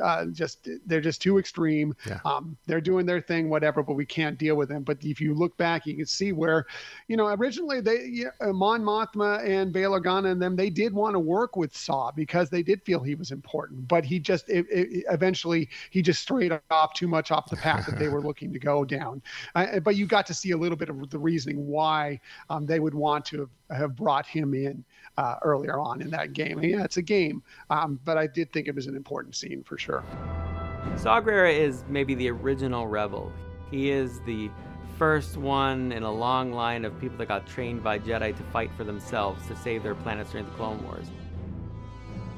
Uh, 0.00 0.26
just 0.26 0.68
they're 0.86 1.00
just 1.00 1.22
too 1.22 1.38
extreme. 1.38 1.94
Yeah. 2.06 2.20
um, 2.24 2.56
they're 2.66 2.80
doing 2.80 3.06
their 3.06 3.20
thing 3.20 3.48
whatever 3.48 3.82
but 3.82 3.94
we 3.94 4.04
can't 4.04 4.38
deal 4.38 4.54
with 4.54 4.68
them. 4.68 4.82
But 4.82 4.98
if 5.02 5.20
you 5.20 5.34
look 5.34 5.56
back 5.56 5.86
you 5.86 5.96
can 5.96 6.06
see 6.06 6.32
where 6.32 6.66
you 7.08 7.16
know 7.16 7.26
originally 7.28 7.80
they 7.80 8.04
yeah, 8.04 8.28
uh, 8.40 8.52
mon 8.52 8.82
mothma 8.82 9.44
and 9.44 9.72
bail 9.72 9.92
organa 9.92 10.30
and 10.30 10.40
them 10.40 10.56
they 10.56 10.70
did 10.70 10.92
want 10.92 11.14
to 11.14 11.18
work 11.18 11.56
with 11.56 11.74
saw 11.74 12.12
because 12.12 12.50
they 12.50 12.62
did 12.62 12.82
feel 12.82 13.00
he 13.00 13.14
was 13.14 13.30
important. 13.30 13.88
But 13.88 14.04
he 14.04 14.18
just 14.18 14.48
it, 14.48 14.66
it, 14.70 15.04
eventually 15.08 15.70
he 15.88 16.02
just 16.02 16.20
strayed 16.20 16.52
off 16.70 16.94
too 16.94 17.08
much 17.08 17.30
off 17.30 17.48
the 17.48 17.56
path 17.56 17.86
that 17.86 17.98
they 17.98 18.09
were 18.10 18.22
looking 18.22 18.52
to 18.52 18.58
go 18.58 18.84
down 18.84 19.22
uh, 19.54 19.80
but 19.80 19.96
you 19.96 20.06
got 20.06 20.26
to 20.26 20.34
see 20.34 20.52
a 20.52 20.56
little 20.56 20.76
bit 20.76 20.88
of 20.88 21.10
the 21.10 21.18
reasoning 21.18 21.66
why 21.66 22.20
um, 22.48 22.66
they 22.66 22.80
would 22.80 22.94
want 22.94 23.24
to 23.26 23.48
have, 23.70 23.96
brought 23.96 24.26
him 24.26 24.54
in 24.54 24.84
uh, 25.16 25.36
earlier 25.42 25.78
on 25.78 26.00
in 26.00 26.10
that 26.10 26.32
game. 26.32 26.62
Yeah, 26.62 26.84
it's 26.84 26.96
a 26.96 27.02
game, 27.02 27.42
um, 27.70 27.98
but 28.04 28.16
I 28.16 28.26
did 28.26 28.52
think 28.52 28.68
it 28.68 28.74
was 28.74 28.86
an 28.86 28.96
important 28.96 29.34
scene 29.34 29.62
for 29.64 29.76
sure. 29.76 30.04
Saw 30.96 31.20
Gerrera 31.20 31.52
is 31.52 31.84
maybe 31.88 32.14
the 32.14 32.30
original 32.30 32.86
rebel. 32.86 33.32
He 33.70 33.90
is 33.90 34.20
the 34.20 34.50
first 34.96 35.36
one 35.36 35.92
in 35.92 36.02
a 36.02 36.12
long 36.12 36.52
line 36.52 36.84
of 36.84 36.98
people 37.00 37.18
that 37.18 37.28
got 37.28 37.46
trained 37.46 37.82
by 37.82 37.98
Jedi 37.98 38.36
to 38.36 38.42
fight 38.44 38.70
for 38.76 38.84
themselves 38.84 39.46
to 39.48 39.56
save 39.56 39.82
their 39.82 39.94
planets 39.94 40.30
during 40.30 40.46
the 40.46 40.52
Clone 40.52 40.82
Wars. 40.84 41.06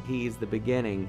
He's 0.06 0.36
the 0.36 0.46
beginning 0.46 1.08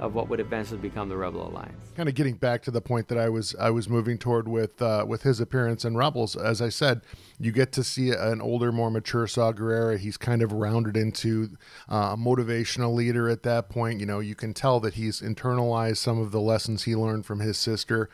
of 0.00 0.14
what 0.14 0.28
would 0.28 0.40
eventually 0.40 0.80
become 0.80 1.08
the 1.08 1.16
Rebel 1.16 1.46
Alliance. 1.46 1.92
kind 1.94 2.08
of 2.08 2.14
getting 2.14 2.34
back 2.34 2.62
to 2.62 2.70
the 2.70 2.80
point 2.80 3.08
that 3.08 3.18
I 3.18 3.28
was 3.28 3.54
I 3.60 3.70
was 3.70 3.88
moving 3.88 4.18
toward 4.18 4.48
with 4.48 4.80
uh, 4.80 5.04
with 5.06 5.22
his 5.22 5.40
appearance 5.40 5.84
in 5.84 5.96
Rebels. 5.96 6.34
As 6.34 6.62
I 6.62 6.70
said, 6.70 7.02
you 7.38 7.52
get 7.52 7.70
to 7.72 7.84
see 7.84 8.10
an 8.10 8.40
older, 8.40 8.72
more 8.72 8.90
mature 8.90 9.26
Saw 9.26 9.52
Gerrera. 9.52 9.98
He's 9.98 10.16
kind 10.16 10.42
of 10.42 10.52
rounded 10.52 10.96
into 10.96 11.50
uh, 11.88 12.14
a 12.14 12.16
motivational 12.16 12.94
leader 12.94 13.28
at 13.28 13.42
that 13.42 13.68
point. 13.68 14.00
You 14.00 14.06
know, 14.06 14.20
you 14.20 14.34
can 14.34 14.54
tell 14.54 14.80
that 14.80 14.94
he's 14.94 15.20
internalized 15.20 15.98
some 15.98 16.18
of 16.18 16.32
the 16.32 16.40
lessons 16.40 16.84
he 16.84 16.96
learned 16.96 17.26
from 17.26 17.40
his 17.40 17.58
sister. 17.58 18.08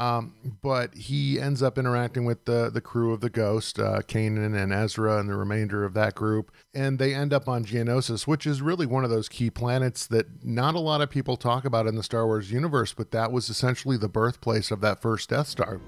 Um, 0.00 0.32
but 0.62 0.94
he 0.94 1.38
ends 1.38 1.62
up 1.62 1.76
interacting 1.76 2.24
with 2.24 2.46
the 2.46 2.70
the 2.70 2.80
crew 2.80 3.12
of 3.12 3.20
the 3.20 3.28
Ghost, 3.28 3.78
uh, 3.78 4.00
Kanan 4.00 4.56
and 4.56 4.72
Ezra, 4.72 5.18
and 5.18 5.28
the 5.28 5.36
remainder 5.36 5.84
of 5.84 5.92
that 5.92 6.14
group, 6.14 6.50
and 6.72 6.98
they 6.98 7.14
end 7.14 7.34
up 7.34 7.48
on 7.48 7.66
Geonosis, 7.66 8.26
which 8.26 8.46
is 8.46 8.62
really 8.62 8.86
one 8.86 9.04
of 9.04 9.10
those 9.10 9.28
key 9.28 9.50
planets 9.50 10.06
that 10.06 10.42
not 10.42 10.74
a 10.74 10.80
lot 10.80 11.02
of 11.02 11.10
people 11.10 11.36
talk 11.36 11.66
about 11.66 11.86
in 11.86 11.96
the 11.96 12.02
Star 12.02 12.24
Wars 12.24 12.50
universe, 12.50 12.94
but 12.94 13.10
that 13.10 13.30
was 13.30 13.50
essentially 13.50 13.98
the 13.98 14.08
birthplace 14.08 14.70
of 14.70 14.80
that 14.80 15.02
first 15.02 15.28
Death 15.28 15.48
Star. 15.48 15.82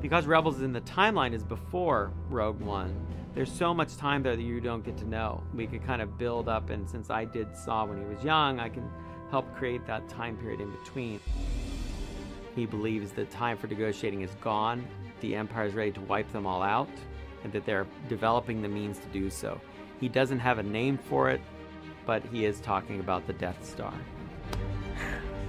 Because 0.00 0.26
Rebels 0.26 0.60
in 0.60 0.72
the 0.72 0.80
timeline 0.80 1.32
is 1.32 1.44
before 1.44 2.10
Rogue 2.30 2.60
One, 2.60 3.06
there's 3.32 3.52
so 3.52 3.72
much 3.72 3.96
time 3.96 4.24
there 4.24 4.34
that 4.34 4.42
you 4.42 4.60
don't 4.60 4.84
get 4.84 4.96
to 4.96 5.08
know. 5.08 5.40
We 5.54 5.68
could 5.68 5.86
kind 5.86 6.02
of 6.02 6.18
build 6.18 6.48
up, 6.48 6.70
and 6.70 6.90
since 6.90 7.10
I 7.10 7.26
did 7.26 7.56
Saw 7.56 7.84
when 7.84 7.98
he 7.98 8.12
was 8.12 8.24
young, 8.24 8.58
I 8.58 8.68
can 8.68 8.90
help 9.30 9.54
create 9.54 9.86
that 9.86 10.08
time 10.08 10.36
period 10.36 10.60
in 10.60 10.72
between. 10.72 11.20
He 12.54 12.66
believes 12.66 13.12
the 13.12 13.24
time 13.26 13.56
for 13.56 13.66
negotiating 13.66 14.20
is 14.20 14.34
gone, 14.40 14.86
the 15.20 15.34
Empire 15.34 15.66
is 15.66 15.74
ready 15.74 15.92
to 15.92 16.00
wipe 16.02 16.30
them 16.32 16.46
all 16.46 16.62
out, 16.62 16.90
and 17.44 17.52
that 17.52 17.64
they're 17.64 17.86
developing 18.08 18.60
the 18.60 18.68
means 18.68 18.98
to 18.98 19.06
do 19.08 19.30
so. 19.30 19.60
He 20.00 20.08
doesn't 20.08 20.40
have 20.40 20.58
a 20.58 20.62
name 20.62 20.98
for 20.98 21.30
it, 21.30 21.40
but 22.04 22.24
he 22.26 22.44
is 22.44 22.60
talking 22.60 23.00
about 23.00 23.26
the 23.26 23.32
Death 23.32 23.64
Star. 23.64 23.94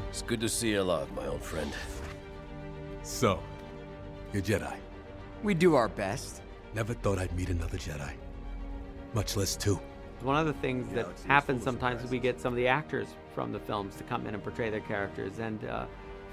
It's 0.09 0.21
good 0.21 0.39
to 0.41 0.49
see 0.49 0.69
you 0.69 0.81
alive, 0.81 1.11
my 1.13 1.27
old 1.27 1.41
friend. 1.41 1.73
So, 3.01 3.41
you're 4.31 4.43
Jedi. 4.43 4.75
We 5.41 5.53
do 5.53 5.75
our 5.75 5.89
best. 5.89 6.41
Never 6.73 6.93
thought 6.93 7.19
I'd 7.19 7.35
meet 7.35 7.49
another 7.49 7.77
Jedi. 7.77 8.13
Much 9.13 9.35
less 9.35 9.55
two. 9.55 9.79
One 10.21 10.37
of 10.37 10.45
the 10.45 10.53
things 10.53 10.87
that 10.93 11.07
happens 11.27 11.63
sometimes 11.63 12.03
is 12.03 12.11
we 12.11 12.19
get 12.19 12.39
some 12.39 12.53
of 12.53 12.57
the 12.57 12.67
actors 12.67 13.07
from 13.35 13.51
the 13.51 13.59
films 13.59 13.95
to 13.97 14.03
come 14.03 14.25
in 14.25 14.33
and 14.33 14.41
portray 14.41 14.69
their 14.69 14.79
characters. 14.79 15.39
And 15.39 15.65
uh, 15.65 15.85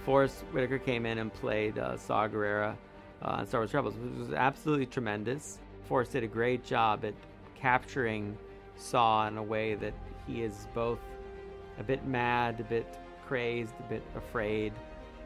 Forest 0.05 0.45
Whitaker 0.53 0.79
came 0.79 1.07
in 1.07 1.19
and 1.19 1.33
played 1.33 1.79
uh, 1.79 1.97
Saw 1.97 2.27
Gerrera 2.27 2.77
uh, 3.23 3.27
on 3.27 3.47
Star 3.47 3.61
Wars 3.61 3.75
Rebels, 3.75 3.95
which 3.95 4.19
was 4.19 4.33
absolutely 4.33 4.87
tremendous. 4.87 5.59
Forrest 5.87 6.13
did 6.13 6.25
a 6.25 6.29
great 6.29 6.65
job 6.65 7.05
at 7.05 7.15
capturing 7.55 8.37
Saw 8.77 9.29
in 9.29 9.37
a 9.37 9.43
way 9.43 9.75
that 9.75 9.93
he 10.27 10.43
is 10.43 10.67
both 10.75 11.01
a 11.79 11.83
bit 11.83 12.07
mad, 12.07 12.61
a 12.61 12.65
bit 12.65 12.99
crazed, 13.27 13.75
a 13.79 13.89
bit 13.89 14.03
afraid, 14.17 14.73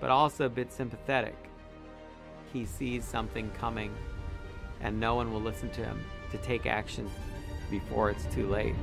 but 0.00 0.10
also 0.10 0.46
a 0.46 0.48
bit 0.48 0.72
sympathetic. 0.72 1.37
He 2.52 2.64
sees 2.64 3.04
something 3.04 3.50
coming, 3.52 3.94
and 4.80 4.98
no 4.98 5.14
one 5.14 5.32
will 5.32 5.40
listen 5.40 5.70
to 5.70 5.84
him 5.84 6.04
to 6.30 6.38
take 6.38 6.66
action 6.66 7.10
before 7.70 8.10
it's 8.10 8.26
too 8.34 8.48
late. 8.48 8.74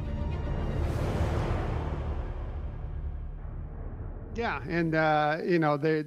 Yeah, 4.35 4.61
and 4.67 4.95
uh, 4.95 5.37
you 5.45 5.59
know 5.59 5.77
they 5.77 6.03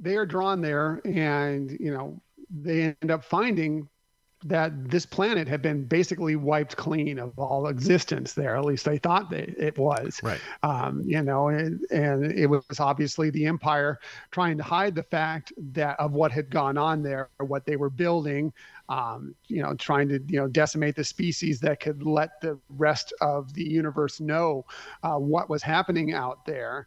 they 0.00 0.16
are 0.16 0.26
drawn 0.26 0.60
there, 0.60 1.00
and 1.04 1.70
you 1.78 1.92
know 1.92 2.20
they 2.50 2.96
end 3.00 3.10
up 3.10 3.24
finding 3.24 3.88
that 4.44 4.88
this 4.88 5.04
planet 5.04 5.48
had 5.48 5.60
been 5.60 5.84
basically 5.84 6.36
wiped 6.36 6.76
clean 6.76 7.18
of 7.18 7.36
all 7.38 7.66
existence 7.66 8.34
there. 8.34 8.56
At 8.56 8.64
least 8.64 8.84
they 8.84 8.98
thought 8.98 9.30
that 9.30 9.48
it 9.60 9.76
was. 9.76 10.20
Right. 10.22 10.40
Um, 10.62 11.02
you 11.04 11.22
know, 11.22 11.48
and, 11.48 11.80
and 11.90 12.24
it 12.32 12.46
was 12.46 12.78
obviously 12.78 13.30
the 13.30 13.46
Empire 13.46 13.98
trying 14.30 14.56
to 14.58 14.62
hide 14.62 14.94
the 14.94 15.02
fact 15.02 15.52
that 15.72 15.98
of 15.98 16.12
what 16.12 16.30
had 16.30 16.50
gone 16.50 16.78
on 16.78 17.02
there, 17.02 17.30
what 17.40 17.66
they 17.66 17.76
were 17.76 17.90
building. 17.90 18.52
Um, 18.88 19.34
you 19.48 19.60
know, 19.62 19.74
trying 19.74 20.08
to 20.08 20.20
you 20.28 20.40
know 20.40 20.48
decimate 20.48 20.96
the 20.96 21.04
species 21.04 21.60
that 21.60 21.80
could 21.80 22.04
let 22.04 22.40
the 22.40 22.58
rest 22.70 23.12
of 23.20 23.52
the 23.54 23.64
universe 23.64 24.20
know 24.20 24.64
uh, 25.02 25.16
what 25.16 25.50
was 25.50 25.62
happening 25.62 26.14
out 26.14 26.46
there. 26.46 26.86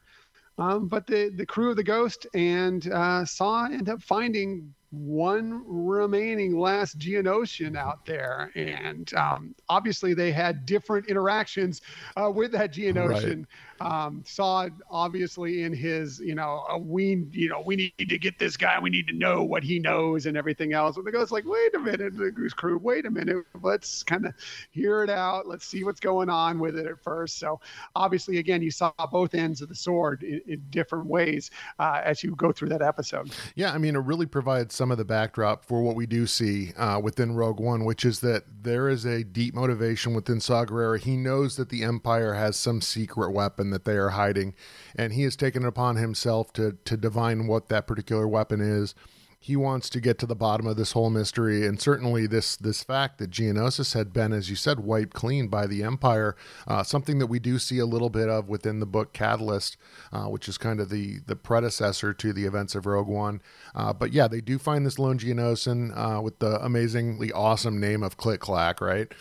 Um, 0.58 0.88
but 0.88 1.08
the 1.08 1.32
the 1.36 1.46
crew 1.46 1.72
of 1.72 1.76
the 1.76 1.84
Ghost 1.84 2.28
and 2.34 2.86
uh, 2.92 3.26
Saw 3.26 3.66
end 3.66 3.90
up 3.90 4.02
finding 4.02 4.74
one 4.92 5.64
remaining 5.66 6.60
last 6.60 7.00
Geonosian 7.00 7.78
out 7.78 8.06
there, 8.06 8.52
and 8.56 9.12
um, 9.14 9.56
obviously 9.70 10.14
they 10.14 10.32
had 10.32 10.66
different 10.66 11.08
interactions 11.08 11.82
uh, 12.18 12.30
with 12.30 12.52
that 12.52 12.74
Geonosian. 12.74 13.46
Um, 13.80 14.22
Saw 14.28 14.68
obviously 14.92 15.64
in 15.64 15.74
his, 15.74 16.20
you 16.20 16.36
know, 16.36 16.64
uh, 16.70 16.78
we, 16.78 17.26
you 17.32 17.50
know, 17.50 17.64
we 17.66 17.76
need 17.76 18.10
to 18.10 18.18
get 18.20 18.38
this 18.38 18.56
guy. 18.56 18.78
We 18.80 18.92
need 18.92 19.08
to 19.08 19.14
know 19.14 19.44
what 19.44 19.64
he 19.64 19.80
knows 19.80 20.28
and 20.28 20.38
everything 20.38 20.74
else. 20.74 20.98
But 20.98 21.06
the 21.06 21.12
guy's 21.12 21.32
like, 21.32 21.46
wait 21.48 21.74
a 21.74 21.80
minute, 21.80 22.16
the 22.16 22.32
Ghost 22.32 22.58
Crew, 22.58 22.78
wait 22.78 23.08
a 23.08 23.10
minute, 23.10 23.44
let's 23.64 24.04
kind 24.04 24.28
of 24.28 24.36
hear 24.70 25.04
it 25.04 25.10
out. 25.10 25.48
Let's 25.48 25.66
see 25.66 25.84
what's 25.84 26.00
going 26.00 26.30
on 26.30 26.60
with 26.60 26.78
it 26.78 26.86
at 26.86 27.02
first. 27.02 27.40
So 27.40 27.60
obviously, 27.96 28.38
again, 28.38 28.62
you 28.62 28.70
saw 28.70 28.92
both 29.12 29.34
ends 29.34 29.62
of 29.62 29.70
the 29.70 29.76
sword 29.76 30.22
in, 30.22 30.42
in 30.48 30.64
different 30.70 31.08
ways 31.08 31.50
uh, 31.80 32.02
as 32.04 32.24
you 32.24 32.36
go 32.36 32.52
through 32.52 32.70
that 32.70 32.84
episode. 32.84 33.32
Yeah, 33.56 33.72
I 33.72 33.80
mean, 33.80 33.96
it 33.96 34.00
really 34.04 34.28
provides 34.28 34.76
some 34.82 34.90
of 34.92 34.98
the 34.98 35.06
backdrop 35.06 35.64
for 35.64 35.84
what 35.84 35.96
we 35.96 36.08
do 36.08 36.26
see 36.26 36.74
uh, 36.76 37.00
within 37.00 37.36
Rogue 37.36 37.60
One, 37.60 37.86
which 37.86 38.04
is 38.04 38.22
that 38.22 38.46
there 38.64 38.90
is 38.90 39.06
a 39.06 39.24
deep 39.24 39.54
motivation 39.54 40.16
within 40.16 40.40
Saw 40.40 40.66
Gerrera. 40.66 40.98
He 40.98 41.18
knows 41.18 41.56
that 41.58 41.70
the 41.70 41.84
Empire 41.84 42.34
has 42.34 42.58
some 42.58 42.82
secret 42.82 43.30
weapon 43.30 43.70
that 43.70 43.86
they 43.86 43.96
are 43.96 44.10
hiding, 44.10 44.56
and 44.96 45.14
he 45.14 45.22
has 45.22 45.36
taken 45.36 45.62
it 45.62 45.68
upon 45.68 45.98
himself 45.98 46.52
to 46.54 46.80
to 46.84 46.98
divine 46.98 47.46
what 47.46 47.70
that 47.70 47.86
particular 47.86 48.28
weapon 48.28 48.60
is. 48.60 48.96
He 49.44 49.56
wants 49.56 49.90
to 49.90 50.00
get 50.00 50.20
to 50.20 50.28
the 50.28 50.36
bottom 50.36 50.68
of 50.68 50.78
this 50.78 50.92
whole 50.92 51.10
mystery, 51.10 51.66
and 51.66 51.82
certainly 51.82 52.28
this 52.28 52.56
this 52.56 52.84
fact 52.84 53.18
that 53.18 53.32
Geonosis 53.32 53.96
had 53.96 54.14
been, 54.14 54.34
as 54.34 54.52
you 54.52 54.56
said, 54.56 54.82
wiped 54.82 55.16
clean 55.16 55.48
by 55.48 55.66
the 55.66 55.82
Empire, 55.82 56.36
uh, 56.68 56.84
something 56.84 57.18
that 57.18 57.26
we 57.26 57.40
do 57.40 57.58
see 57.58 57.80
a 57.80 57.88
little 57.88 58.12
bit 58.12 58.30
of 58.30 58.48
within 58.48 58.80
the 58.80 58.86
book 58.86 59.14
Catalyst, 59.14 59.78
uh, 60.14 60.26
which 60.26 60.48
is 60.48 60.60
kind 60.60 60.80
of 60.80 60.90
the 60.90 61.22
the 61.26 61.36
predecessor 61.36 62.14
to 62.14 62.34
the 62.34 62.46
events 62.46 62.76
of 62.76 62.86
Rogue 62.86 63.08
One. 63.08 63.42
Uh, 63.74 63.94
but 63.94 64.14
yeah, 64.14 64.28
they 64.28 64.42
do 64.42 64.60
find 64.60 64.86
this 64.86 65.00
lone 65.00 65.18
Geonosian 65.18 65.92
uh, 65.98 66.22
with 66.22 66.38
the 66.38 66.64
amazingly 66.64 67.32
awesome 67.32 67.80
name 67.80 68.04
of 68.04 68.18
Click 68.18 68.42
Clack, 68.42 68.80
right? 68.80 69.12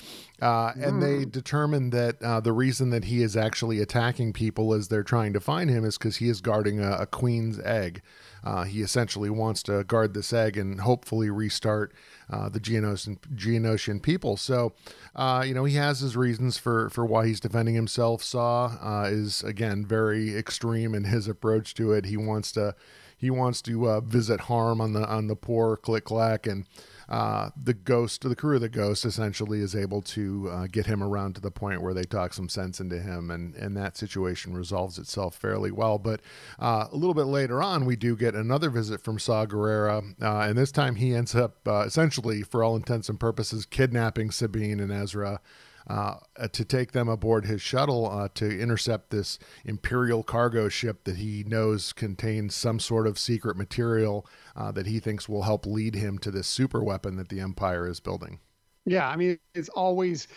Uh, 0.40 0.72
and 0.80 1.02
they 1.02 1.24
determine 1.24 1.90
that 1.90 2.22
uh, 2.22 2.40
the 2.40 2.52
reason 2.52 2.90
that 2.90 3.04
he 3.04 3.22
is 3.22 3.36
actually 3.36 3.80
attacking 3.80 4.32
people 4.32 4.72
as 4.72 4.88
they're 4.88 5.02
trying 5.02 5.32
to 5.32 5.40
find 5.40 5.68
him 5.68 5.84
is 5.84 5.98
because 5.98 6.16
he 6.16 6.28
is 6.28 6.40
guarding 6.40 6.80
a, 6.80 6.92
a 6.92 7.06
queen's 7.06 7.58
egg. 7.60 8.00
Uh, 8.42 8.64
he 8.64 8.80
essentially 8.80 9.28
wants 9.28 9.62
to 9.62 9.84
guard 9.84 10.14
this 10.14 10.32
egg 10.32 10.56
and 10.56 10.80
hopefully 10.80 11.28
restart 11.28 11.92
uh, 12.30 12.48
the 12.48 12.60
Geonosian, 12.60 13.18
Geonosian 13.34 14.02
people. 14.02 14.36
So, 14.36 14.72
uh, 15.14 15.44
you 15.46 15.52
know, 15.52 15.64
he 15.64 15.74
has 15.74 16.00
his 16.00 16.16
reasons 16.16 16.56
for, 16.56 16.88
for 16.90 17.04
why 17.04 17.26
he's 17.26 17.40
defending 17.40 17.74
himself. 17.74 18.22
Saw 18.22 18.78
uh, 18.80 19.08
is, 19.10 19.42
again, 19.42 19.84
very 19.84 20.36
extreme 20.36 20.94
in 20.94 21.04
his 21.04 21.28
approach 21.28 21.74
to 21.74 21.92
it. 21.92 22.06
He 22.06 22.16
wants 22.16 22.52
to. 22.52 22.74
He 23.16 23.28
wants 23.28 23.60
to 23.62 23.86
uh, 23.86 24.00
visit 24.00 24.40
harm 24.40 24.80
on 24.80 24.94
the 24.94 25.06
on 25.06 25.26
the 25.26 25.36
poor 25.36 25.76
Click 25.76 26.06
Clack, 26.06 26.46
and 26.46 26.64
uh, 27.10 27.50
the 27.60 27.74
ghost, 27.74 28.22
the 28.22 28.36
crew 28.36 28.54
of 28.54 28.60
the 28.60 28.68
ghost, 28.68 29.04
essentially 29.04 29.60
is 29.60 29.74
able 29.74 30.00
to 30.02 30.48
uh, 30.50 30.66
get 30.66 30.86
him 30.86 31.02
around 31.02 31.34
to 31.34 31.40
the 31.40 31.50
point 31.50 31.82
where 31.82 31.92
they 31.92 32.04
talk 32.04 32.32
some 32.32 32.48
sense 32.48 32.80
into 32.80 33.00
him, 33.00 33.30
and 33.30 33.54
and 33.56 33.76
that 33.76 33.96
situation 33.96 34.54
resolves 34.54 34.98
itself 34.98 35.34
fairly 35.34 35.70
well. 35.70 35.98
But 35.98 36.20
uh, 36.58 36.86
a 36.90 36.96
little 36.96 37.14
bit 37.14 37.24
later 37.24 37.62
on, 37.62 37.84
we 37.84 37.96
do 37.96 38.16
get 38.16 38.34
another 38.34 38.70
visit 38.70 39.00
from 39.00 39.18
Saw 39.18 39.44
Gerrera, 39.44 40.14
uh, 40.22 40.48
and 40.48 40.56
this 40.56 40.70
time 40.70 40.96
he 40.96 41.14
ends 41.14 41.34
up 41.34 41.66
uh, 41.66 41.80
essentially, 41.80 42.42
for 42.42 42.62
all 42.62 42.76
intents 42.76 43.08
and 43.08 43.18
purposes, 43.18 43.66
kidnapping 43.66 44.30
Sabine 44.30 44.80
and 44.80 44.92
Ezra. 44.92 45.40
Uh, 45.88 46.16
to 46.52 46.64
take 46.64 46.92
them 46.92 47.08
aboard 47.08 47.46
his 47.46 47.60
shuttle 47.60 48.08
uh, 48.08 48.28
to 48.34 48.60
intercept 48.60 49.10
this 49.10 49.38
Imperial 49.64 50.22
cargo 50.22 50.68
ship 50.68 51.04
that 51.04 51.16
he 51.16 51.42
knows 51.44 51.92
contains 51.92 52.54
some 52.54 52.78
sort 52.78 53.06
of 53.06 53.18
secret 53.18 53.56
material 53.56 54.26
uh, 54.54 54.70
that 54.70 54.86
he 54.86 55.00
thinks 55.00 55.28
will 55.28 55.42
help 55.42 55.66
lead 55.66 55.94
him 55.94 56.18
to 56.18 56.30
this 56.30 56.46
super 56.46 56.84
weapon 56.84 57.16
that 57.16 57.28
the 57.28 57.40
Empire 57.40 57.88
is 57.88 57.98
building. 57.98 58.38
Yeah, 58.84 59.08
I 59.08 59.16
mean, 59.16 59.38
it's 59.54 59.68
always 59.70 60.28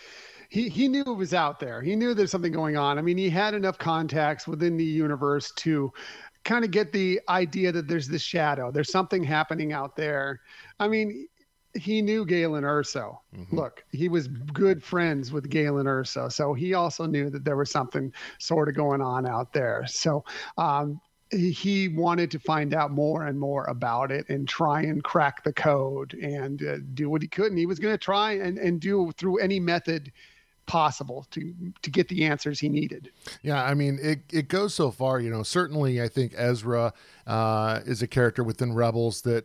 he 0.48 0.68
he 0.68 0.88
knew 0.88 1.02
it 1.02 1.16
was 1.16 1.34
out 1.34 1.60
there. 1.60 1.82
He 1.82 1.96
knew 1.96 2.14
there's 2.14 2.30
something 2.30 2.52
going 2.52 2.76
on. 2.76 2.98
I 2.98 3.02
mean, 3.02 3.18
he 3.18 3.30
had 3.30 3.54
enough 3.54 3.78
contacts 3.78 4.46
within 4.46 4.76
the 4.76 4.84
universe 4.84 5.52
to 5.56 5.92
kind 6.44 6.64
of 6.64 6.70
get 6.70 6.92
the 6.92 7.20
idea 7.28 7.72
that 7.72 7.88
there's 7.88 8.06
this 8.06 8.22
shadow. 8.22 8.70
There's 8.70 8.92
something 8.92 9.24
happening 9.24 9.72
out 9.72 9.96
there. 9.96 10.40
I 10.78 10.88
mean, 10.88 11.26
he 11.74 12.02
knew 12.02 12.24
Galen 12.24 12.64
Erso. 12.64 13.18
Mm-hmm. 13.36 13.56
Look, 13.56 13.84
he 13.92 14.08
was 14.08 14.28
good 14.28 14.82
friends 14.82 15.32
with 15.32 15.48
Galen 15.48 15.86
Erso, 15.86 16.30
so 16.30 16.54
he 16.54 16.74
also 16.74 17.06
knew 17.06 17.30
that 17.30 17.44
there 17.44 17.56
was 17.56 17.70
something 17.70 18.12
sort 18.38 18.68
of 18.68 18.74
going 18.74 19.00
on 19.00 19.26
out 19.26 19.52
there. 19.52 19.84
So 19.86 20.24
um, 20.56 21.00
he- 21.30 21.50
he 21.50 21.88
wanted 21.88 22.30
to 22.30 22.38
find 22.38 22.74
out 22.74 22.90
more 22.90 23.26
and 23.26 23.38
more 23.38 23.64
about 23.64 24.10
it 24.12 24.28
and 24.28 24.46
try 24.48 24.82
and 24.82 25.02
crack 25.02 25.42
the 25.44 25.52
code 25.52 26.14
and 26.14 26.64
uh, 26.64 26.78
do 26.94 27.10
what 27.10 27.22
he 27.22 27.28
could. 27.28 27.48
And 27.48 27.58
he 27.58 27.66
was 27.66 27.78
going 27.78 27.94
to 27.94 27.98
try 27.98 28.32
and, 28.32 28.58
and 28.58 28.80
do 28.80 29.10
through 29.16 29.38
any 29.38 29.58
method 29.60 30.12
possible 30.66 31.26
to 31.30 31.54
to 31.82 31.90
get 31.90 32.08
the 32.08 32.24
answers 32.24 32.58
he 32.58 32.70
needed. 32.70 33.10
Yeah, 33.42 33.62
I 33.62 33.74
mean, 33.74 33.98
it, 34.00 34.20
it 34.32 34.48
goes 34.48 34.74
so 34.74 34.90
far, 34.90 35.20
you 35.20 35.28
know. 35.28 35.42
Certainly, 35.42 36.00
I 36.00 36.08
think 36.08 36.32
Ezra 36.36 36.94
uh, 37.26 37.80
is 37.84 38.00
a 38.00 38.06
character 38.06 38.42
within 38.42 38.72
Rebels 38.72 39.20
that 39.22 39.44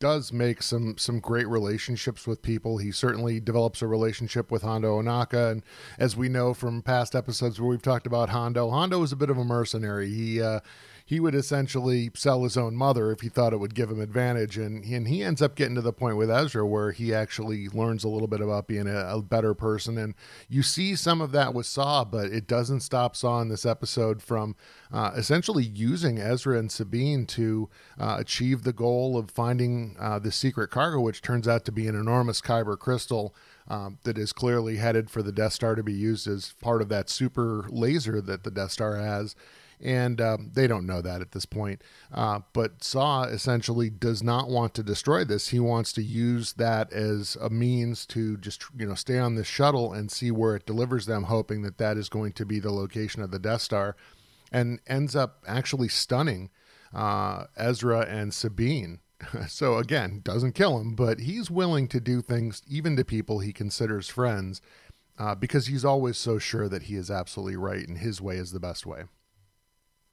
does 0.00 0.32
make 0.32 0.62
some 0.62 0.98
some 0.98 1.20
great 1.20 1.46
relationships 1.46 2.26
with 2.26 2.42
people. 2.42 2.78
He 2.78 2.90
certainly 2.90 3.38
develops 3.38 3.82
a 3.82 3.86
relationship 3.86 4.50
with 4.50 4.62
Hondo 4.62 5.00
Ohnaka, 5.00 5.52
and 5.52 5.62
as 5.98 6.16
we 6.16 6.28
know 6.28 6.54
from 6.54 6.82
past 6.82 7.14
episodes 7.14 7.60
where 7.60 7.68
we've 7.68 7.82
talked 7.82 8.06
about 8.06 8.30
Hondo, 8.30 8.70
Hondo 8.70 9.02
is 9.02 9.12
a 9.12 9.16
bit 9.16 9.30
of 9.30 9.38
a 9.38 9.44
mercenary. 9.44 10.10
He 10.10 10.42
uh, 10.42 10.60
he 11.10 11.18
would 11.18 11.34
essentially 11.34 12.08
sell 12.14 12.44
his 12.44 12.56
own 12.56 12.76
mother 12.76 13.10
if 13.10 13.20
he 13.20 13.28
thought 13.28 13.52
it 13.52 13.58
would 13.58 13.74
give 13.74 13.90
him 13.90 14.00
advantage. 14.00 14.56
And, 14.56 14.84
and 14.84 15.08
he 15.08 15.24
ends 15.24 15.42
up 15.42 15.56
getting 15.56 15.74
to 15.74 15.80
the 15.80 15.92
point 15.92 16.16
with 16.16 16.30
Ezra 16.30 16.64
where 16.64 16.92
he 16.92 17.12
actually 17.12 17.68
learns 17.68 18.04
a 18.04 18.08
little 18.08 18.28
bit 18.28 18.40
about 18.40 18.68
being 18.68 18.86
a, 18.86 19.16
a 19.16 19.20
better 19.20 19.52
person. 19.52 19.98
And 19.98 20.14
you 20.48 20.62
see 20.62 20.94
some 20.94 21.20
of 21.20 21.32
that 21.32 21.52
with 21.52 21.66
Saw, 21.66 22.04
but 22.04 22.26
it 22.26 22.46
doesn't 22.46 22.82
stop 22.82 23.16
Saw 23.16 23.40
in 23.40 23.48
this 23.48 23.66
episode 23.66 24.22
from 24.22 24.54
uh, 24.92 25.10
essentially 25.16 25.64
using 25.64 26.20
Ezra 26.20 26.56
and 26.56 26.70
Sabine 26.70 27.26
to 27.26 27.68
uh, 27.98 28.14
achieve 28.20 28.62
the 28.62 28.72
goal 28.72 29.18
of 29.18 29.32
finding 29.32 29.96
uh, 29.98 30.20
the 30.20 30.30
secret 30.30 30.70
cargo, 30.70 31.00
which 31.00 31.22
turns 31.22 31.48
out 31.48 31.64
to 31.64 31.72
be 31.72 31.88
an 31.88 31.96
enormous 31.96 32.40
kyber 32.40 32.78
crystal. 32.78 33.34
Um, 33.68 33.98
that 34.02 34.18
is 34.18 34.32
clearly 34.32 34.78
headed 34.78 35.10
for 35.10 35.22
the 35.22 35.30
Death 35.30 35.52
Star 35.52 35.76
to 35.76 35.82
be 35.84 35.92
used 35.92 36.26
as 36.26 36.54
part 36.60 36.82
of 36.82 36.88
that 36.88 37.08
super 37.08 37.66
laser 37.68 38.20
that 38.20 38.42
the 38.42 38.50
Death 38.50 38.72
Star 38.72 38.96
has 38.96 39.36
and 39.82 40.20
um, 40.20 40.50
they 40.54 40.66
don't 40.66 40.86
know 40.86 41.00
that 41.00 41.20
at 41.20 41.32
this 41.32 41.46
point. 41.46 41.82
Uh, 42.12 42.40
but 42.52 42.82
Saw 42.84 43.24
essentially 43.24 43.90
does 43.90 44.22
not 44.22 44.48
want 44.48 44.74
to 44.74 44.82
destroy 44.82 45.24
this. 45.24 45.48
He 45.48 45.60
wants 45.60 45.92
to 45.94 46.02
use 46.02 46.52
that 46.54 46.92
as 46.92 47.36
a 47.40 47.50
means 47.50 48.06
to 48.06 48.36
just 48.36 48.64
you 48.76 48.86
know 48.86 48.94
stay 48.94 49.18
on 49.18 49.34
this 49.34 49.46
shuttle 49.46 49.92
and 49.92 50.10
see 50.10 50.30
where 50.30 50.56
it 50.56 50.66
delivers 50.66 51.06
them, 51.06 51.24
hoping 51.24 51.62
that 51.62 51.78
that 51.78 51.96
is 51.96 52.08
going 52.08 52.32
to 52.32 52.44
be 52.44 52.60
the 52.60 52.72
location 52.72 53.22
of 53.22 53.30
the 53.30 53.38
Death 53.38 53.62
Star, 53.62 53.96
and 54.52 54.80
ends 54.86 55.16
up 55.16 55.42
actually 55.46 55.88
stunning 55.88 56.50
uh, 56.94 57.44
Ezra 57.56 58.00
and 58.00 58.34
Sabine. 58.34 59.00
so 59.48 59.76
again, 59.76 60.20
doesn't 60.24 60.54
kill 60.54 60.78
him, 60.78 60.94
but 60.94 61.20
he's 61.20 61.50
willing 61.50 61.88
to 61.88 62.00
do 62.00 62.22
things 62.22 62.62
even 62.68 62.96
to 62.96 63.04
people 63.04 63.38
he 63.38 63.52
considers 63.52 64.08
friends. 64.08 64.60
Uh, 65.18 65.34
because 65.34 65.66
he's 65.66 65.84
always 65.84 66.16
so 66.16 66.38
sure 66.38 66.66
that 66.66 66.84
he 66.84 66.94
is 66.94 67.10
absolutely 67.10 67.54
right 67.54 67.86
and 67.86 67.98
his 67.98 68.22
way 68.22 68.36
is 68.36 68.52
the 68.52 68.60
best 68.60 68.86
way. 68.86 69.04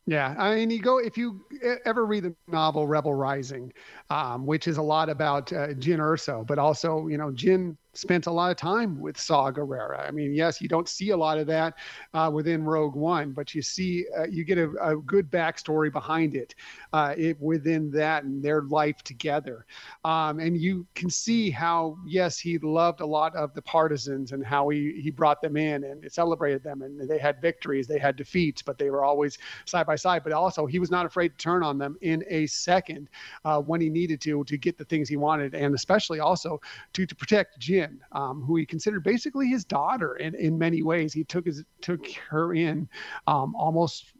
Yeah, 0.09 0.33
I 0.37 0.55
mean, 0.55 0.69
you 0.69 0.81
go 0.81 0.99
if 0.99 1.17
you 1.17 1.41
ever 1.83 2.05
read 2.05 2.23
the 2.23 2.35
novel 2.47 2.87
Rebel 2.87 3.13
Rising, 3.13 3.73
um, 4.09 4.45
which 4.45 4.65
is 4.65 4.77
a 4.77 4.81
lot 4.81 5.09
about 5.09 5.51
uh, 5.51 5.67
Jyn 5.73 5.99
Erso, 5.99 6.47
but 6.47 6.57
also 6.57 7.07
you 7.07 7.17
know 7.17 7.29
Jyn 7.29 7.75
spent 7.97 8.27
a 8.27 8.31
lot 8.31 8.51
of 8.51 8.57
time 8.57 8.99
with 8.99 9.17
Saw 9.17 9.51
Gerrera. 9.51 10.07
I 10.07 10.11
mean, 10.11 10.33
yes, 10.33 10.61
you 10.61 10.67
don't 10.67 10.87
see 10.87 11.09
a 11.09 11.17
lot 11.17 11.37
of 11.37 11.47
that 11.47 11.75
uh, 12.13 12.29
within 12.33 12.63
Rogue 12.63 12.95
One, 12.95 13.31
but 13.31 13.55
you 13.55 13.61
see, 13.61 14.05
uh, 14.17 14.25
you 14.27 14.43
get 14.43 14.57
a, 14.57 14.69
a, 14.81 14.97
good 14.97 15.31
backstory 15.31 15.91
behind 15.91 16.35
it, 16.35 16.53
uh, 16.93 17.13
it, 17.17 17.39
within 17.39 17.89
that 17.91 18.23
and 18.23 18.43
their 18.43 18.61
life 18.63 19.01
together. 19.03 19.65
Um, 20.03 20.39
and 20.39 20.57
you 20.57 20.85
can 20.95 21.09
see 21.09 21.49
how, 21.49 21.97
yes, 22.05 22.39
he 22.39 22.57
loved 22.59 23.01
a 23.01 23.05
lot 23.05 23.35
of 23.35 23.53
the 23.53 23.61
partisans 23.61 24.31
and 24.31 24.45
how 24.45 24.69
he, 24.69 24.99
he 25.01 25.11
brought 25.11 25.41
them 25.41 25.57
in 25.57 25.83
and 25.83 26.11
celebrated 26.11 26.63
them. 26.63 26.81
And 26.81 27.09
they 27.09 27.17
had 27.17 27.41
victories, 27.41 27.87
they 27.87 27.99
had 27.99 28.15
defeats, 28.15 28.61
but 28.61 28.77
they 28.77 28.89
were 28.89 29.03
always 29.03 29.37
side 29.65 29.87
by 29.87 29.95
side. 29.95 30.23
But 30.23 30.33
also, 30.33 30.65
he 30.65 30.79
was 30.79 30.91
not 30.91 31.05
afraid 31.05 31.29
to 31.29 31.37
turn 31.37 31.63
on 31.63 31.77
them 31.77 31.97
in 32.01 32.23
a 32.27 32.45
second 32.47 33.09
uh, 33.45 33.61
when 33.61 33.81
he 33.81 33.89
needed 33.89 34.21
to 34.21 34.43
to 34.43 34.57
get 34.57 34.77
the 34.77 34.85
things 34.85 35.09
he 35.09 35.17
wanted, 35.17 35.53
and 35.53 35.73
especially 35.73 36.19
also 36.19 36.59
to, 36.93 37.05
to 37.05 37.15
protect 37.15 37.59
Jyn 37.87 37.99
um, 38.11 38.41
who 38.41 38.55
he 38.55 38.65
considered 38.65 39.03
basically 39.03 39.47
his 39.47 39.65
daughter 39.65 40.15
in, 40.15 40.35
in 40.35 40.57
many 40.57 40.83
ways. 40.83 41.13
He 41.13 41.23
took 41.23 41.45
his 41.45 41.63
took 41.81 42.05
her 42.29 42.53
in 42.53 42.87
um, 43.27 43.55
almost 43.55 44.13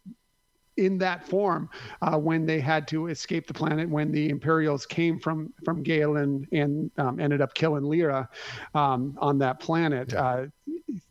in 0.78 0.98
that 1.00 1.28
form 1.28 1.70
uh, 2.02 2.18
when 2.18 2.46
they 2.46 2.60
had 2.60 2.88
to 2.88 3.08
escape 3.08 3.48
the 3.48 3.54
planet 3.54 3.90
when 3.90 4.12
the 4.12 4.30
Imperials 4.30 4.86
came 4.86 5.20
from 5.20 5.54
from 5.66 5.84
Galen 5.84 6.48
and 6.52 6.92
um, 6.98 7.20
ended 7.20 7.42
up 7.42 7.54
killing 7.54 7.84
Lyra 7.84 8.30
um, 8.74 9.18
on 9.20 9.38
that 9.40 9.60
planet. 9.60 10.12
Yeah. 10.14 10.24
Uh, 10.24 10.48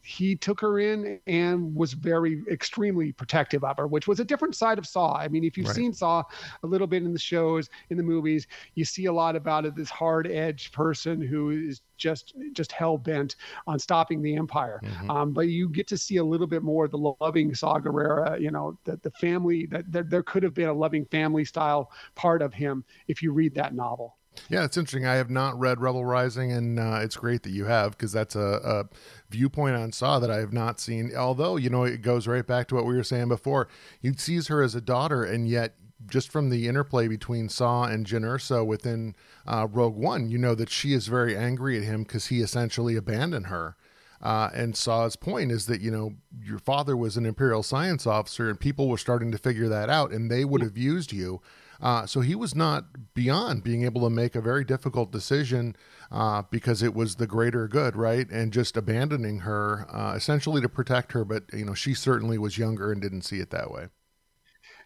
he 0.03 0.37
took 0.37 0.61
her 0.61 0.79
in 0.79 1.21
and 1.27 1.75
was 1.75 1.93
very 1.93 2.43
extremely 2.51 3.13
protective 3.13 3.63
of 3.65 3.77
her, 3.77 3.87
which 3.87 4.09
was 4.09 4.21
a 4.21 4.25
different 4.25 4.55
side 4.55 4.79
of 4.79 4.87
Saw. 4.87 5.15
I 5.17 5.29
mean, 5.29 5.45
if 5.45 5.57
you've 5.57 5.67
right. 5.67 5.77
seen 5.77 5.93
Saw 5.93 6.23
a 6.63 6.67
little 6.67 6.87
bit 6.87 7.03
in 7.03 7.13
the 7.13 7.19
shows, 7.19 7.69
in 7.91 7.97
the 7.97 8.03
movies, 8.03 8.47
you 8.75 8.85
see 8.85 9.07
a 9.07 9.13
lot 9.13 9.37
about 9.37 9.65
it. 9.65 9.75
This 9.75 9.91
hard 9.91 10.27
edged 10.27 10.73
person 10.73 11.21
who 11.21 11.51
is 11.51 11.83
just 11.97 12.35
just 12.53 12.73
hell 12.73 12.99
bent 12.99 13.37
on 13.67 13.79
stopping 13.79 14.23
the 14.23 14.37
empire. 14.37 14.81
Mm-hmm. 14.83 15.11
Um, 15.11 15.33
but 15.33 15.49
you 15.49 15.69
get 15.69 15.87
to 15.89 15.99
see 15.99 16.17
a 16.17 16.25
little 16.25 16.47
bit 16.47 16.63
more 16.63 16.85
of 16.87 16.91
the 16.91 17.15
loving 17.21 17.55
Saw 17.55 17.79
Gerrera. 17.79 18.41
You 18.41 18.51
know, 18.51 18.79
that 18.85 19.03
the 19.03 19.11
family 19.13 19.67
that 19.67 19.91
there, 19.91 20.05
there 20.05 20.23
could 20.23 20.43
have 20.43 20.55
been 20.55 20.69
a 20.69 20.75
loving 20.75 21.05
family 21.07 21.45
style 21.45 21.91
part 22.15 22.43
of 22.43 22.55
him 22.55 22.85
if 23.09 23.23
you 23.23 23.33
read 23.33 23.55
that 23.55 23.75
novel. 23.75 24.17
Yeah, 24.49 24.65
it's 24.65 24.77
interesting. 24.77 25.07
I 25.07 25.15
have 25.15 25.31
not 25.31 25.59
read 25.59 25.81
Rebel 25.81 26.05
Rising, 26.05 26.53
and 26.53 26.79
uh, 26.79 27.01
it's 27.03 27.17
great 27.17 27.43
that 27.43 27.51
you 27.51 27.65
have 27.65 27.93
because 27.93 28.13
that's 28.13 28.37
a, 28.37 28.61
a, 28.65 28.85
viewpoint 29.29 29.75
on 29.77 29.91
Saw 29.93 30.19
that 30.21 30.31
I 30.31 30.37
have 30.37 30.53
not 30.53 30.79
seen. 30.79 31.13
Although, 31.17 31.57
you 31.57 31.69
know, 31.69 31.85
it 31.85 32.03
goes 32.03 32.27
right 32.27 32.47
back 32.47 32.69
to 32.69 32.75
what 32.75 32.87
we 32.87 32.95
were 32.95 33.03
saying 33.03 33.29
before. 33.29 33.69
He 34.01 34.13
sees 34.13 34.49
her 34.49 34.63
as 34.63 34.75
a 34.75 34.81
daughter, 34.81 35.25
and 35.25 35.49
yet, 35.49 35.75
just 36.07 36.31
from 36.31 36.51
the 36.51 36.69
interplay 36.69 37.09
between 37.09 37.49
Saw 37.49 37.85
and 37.85 38.07
Jyn 38.07 38.23
Erso 38.23 38.65
within 38.65 39.17
uh, 39.47 39.67
Rogue 39.71 39.97
One, 39.97 40.29
you 40.29 40.39
know 40.39 40.55
that 40.55 40.71
she 40.71 40.93
is 40.93 41.09
very 41.09 41.37
angry 41.37 41.79
at 41.79 41.85
him 41.85 42.03
because 42.03 42.27
he 42.27 42.41
essentially 42.41 42.97
abandoned 42.97 43.47
her. 43.47 43.77
Uh, 44.23 44.51
and 44.55 44.77
Saw's 44.77 45.17
point 45.17 45.53
is 45.53 45.67
that, 45.67 45.81
you 45.81 45.91
know, 45.91 46.15
your 46.43 46.59
father 46.59 46.97
was 46.97 47.17
an 47.17 47.27
Imperial 47.27 47.63
science 47.63 48.07
officer, 48.07 48.49
and 48.49 48.59
people 48.59 48.89
were 48.89 48.99
starting 48.99 49.31
to 49.33 49.39
figure 49.39 49.69
that 49.69 49.91
out, 49.91 50.11
and 50.13 50.31
they 50.31 50.45
would 50.45 50.63
have 50.63 50.79
used 50.79 51.13
you 51.13 51.41
uh, 51.81 52.07
so 52.07 52.21
he 52.21 52.35
was 52.35 52.55
not 52.55 53.15
beyond 53.15 53.63
being 53.63 53.85
able 53.85 54.01
to 54.03 54.11
make 54.11 54.35
a 54.35 54.41
very 54.41 54.65
difficult 54.65 55.13
decision 55.13 55.77
uh, 56.11 56.43
because 56.51 56.83
it 56.83 56.95
was 56.95 57.17
the 57.17 57.27
greater 57.27 57.69
good, 57.69 57.97
right? 57.97 58.29
And 58.31 58.53
just 58.53 58.77
abandoning 58.77 59.41
her 59.41 59.87
uh, 59.91 60.15
essentially 60.15 60.61
to 60.61 60.69
protect 60.69 61.13
her. 61.13 61.25
But, 61.25 61.45
you 61.53 61.65
know, 61.65 61.75
she 61.75 61.95
certainly 61.95 62.39
was 62.39 62.59
younger 62.59 62.93
and 62.93 63.01
didn't 63.01 63.23
see 63.23 63.41
it 63.41 63.51
that 63.51 63.71
way. 63.71 63.89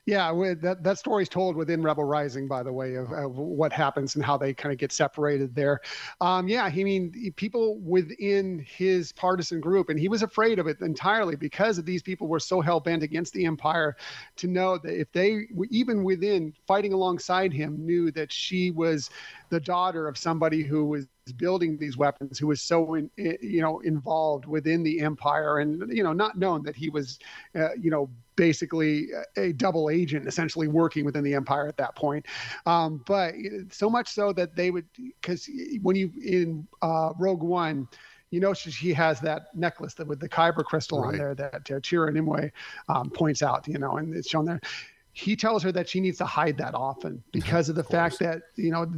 Yeah, 0.07 0.33
that 0.63 0.83
that 0.83 0.99
story's 0.99 1.29
told 1.29 1.57
within 1.57 1.83
Rebel 1.83 2.05
Rising, 2.05 2.49
by 2.49 2.63
the 2.63 2.73
way, 2.73 2.95
of, 2.95 3.13
of 3.13 3.37
what 3.37 3.73
happens 3.73 4.15
and 4.17 4.25
how 4.25 4.37
they 4.37 4.55
kind 4.55 4.73
of 4.73 4.79
get 4.79 4.93
separated 4.93 5.55
there. 5.55 5.81
Um, 6.21 6.49
yeah, 6.49 6.65
I 6.65 6.71
mean, 6.73 7.33
people 7.37 7.79
within 7.81 8.65
his 8.67 9.13
partisan 9.13 9.61
group, 9.61 9.91
and 9.91 10.01
he 10.01 10.09
was 10.09 10.23
afraid 10.23 10.59
of 10.59 10.67
it 10.67 10.81
entirely 10.81 11.37
because 11.37 11.79
of 11.79 11.85
these 11.85 12.03
people 12.03 12.29
were 12.29 12.41
so 12.41 12.61
hell 12.61 12.81
bent 12.81 13.03
against 13.03 13.35
the 13.35 13.45
Empire. 13.45 13.97
To 14.37 14.49
know 14.49 14.79
that 14.79 14.99
if 14.99 15.13
they, 15.13 15.47
even 15.71 16.03
within 16.03 16.55
fighting 16.67 16.93
alongside 16.93 17.53
him, 17.53 17.85
knew 17.85 18.11
that 18.13 18.33
she 18.33 18.71
was 18.71 19.11
the 19.51 19.61
daughter 19.61 20.09
of 20.09 20.17
somebody 20.17 20.63
who 20.63 20.87
was 20.87 21.07
building 21.33 21.77
these 21.79 21.97
weapons 21.97 22.39
who 22.39 22.47
was 22.47 22.61
so 22.61 22.95
in, 22.95 23.11
you 23.17 23.61
know 23.61 23.81
involved 23.81 24.47
within 24.47 24.83
the 24.83 25.01
empire 25.01 25.59
and 25.59 25.93
you 25.95 26.03
know 26.03 26.13
not 26.13 26.39
known 26.39 26.63
that 26.63 26.77
he 26.77 26.91
was 26.91 27.19
uh, 27.55 27.69
you 27.81 27.91
know 27.91 28.09
basically 28.37 29.09
a 29.37 29.53
double 29.53 29.91
agent 29.91 30.27
essentially 30.27 30.67
working 30.67 31.05
within 31.05 31.23
the 31.23 31.35
empire 31.35 31.69
at 31.69 31.77
that 31.77 31.95
point. 31.95 32.25
Um, 32.65 33.03
but 33.07 33.35
so 33.71 33.91
much 33.91 34.09
so 34.09 34.33
that 34.33 34.57
they 34.57 34.71
would 34.71 34.87
because 34.97 35.49
when 35.83 35.97
you 35.97 36.11
in 36.25 36.67
uh, 36.81 37.13
rogue 37.19 37.43
one 37.43 37.87
you 38.31 38.41
know 38.41 38.55
she, 38.55 38.71
she, 38.71 38.93
has 38.93 39.21
that 39.21 39.55
necklace 39.55 39.95
that 39.95 40.07
with 40.07 40.21
the 40.21 40.29
kyber 40.29 40.65
crystal 40.65 41.03
right. 41.03 41.09
on 41.09 41.19
there 41.19 41.35
that 41.35 41.55
uh, 41.71 41.81
Chirrut 41.81 42.17
Îmwe 42.17 42.51
um, 42.89 43.11
points 43.11 43.43
out 43.43 43.67
you 43.69 43.79
know 43.79 43.97
and 43.99 44.17
it's 44.17 44.31
shown 44.31 44.45
there. 44.45 44.61
He 45.13 45.35
tells 45.35 45.63
her 45.65 45.73
that 45.73 45.89
she 45.89 46.01
needs 46.01 46.19
to 46.19 46.25
hide 46.25 46.57
that 46.59 46.75
often 46.75 47.23
because 47.33 47.69
of 47.69 47.75
the 47.75 47.83
of 47.83 47.89
fact 47.89 48.21
that 48.21 48.43
you 48.57 48.71
know 48.71 48.91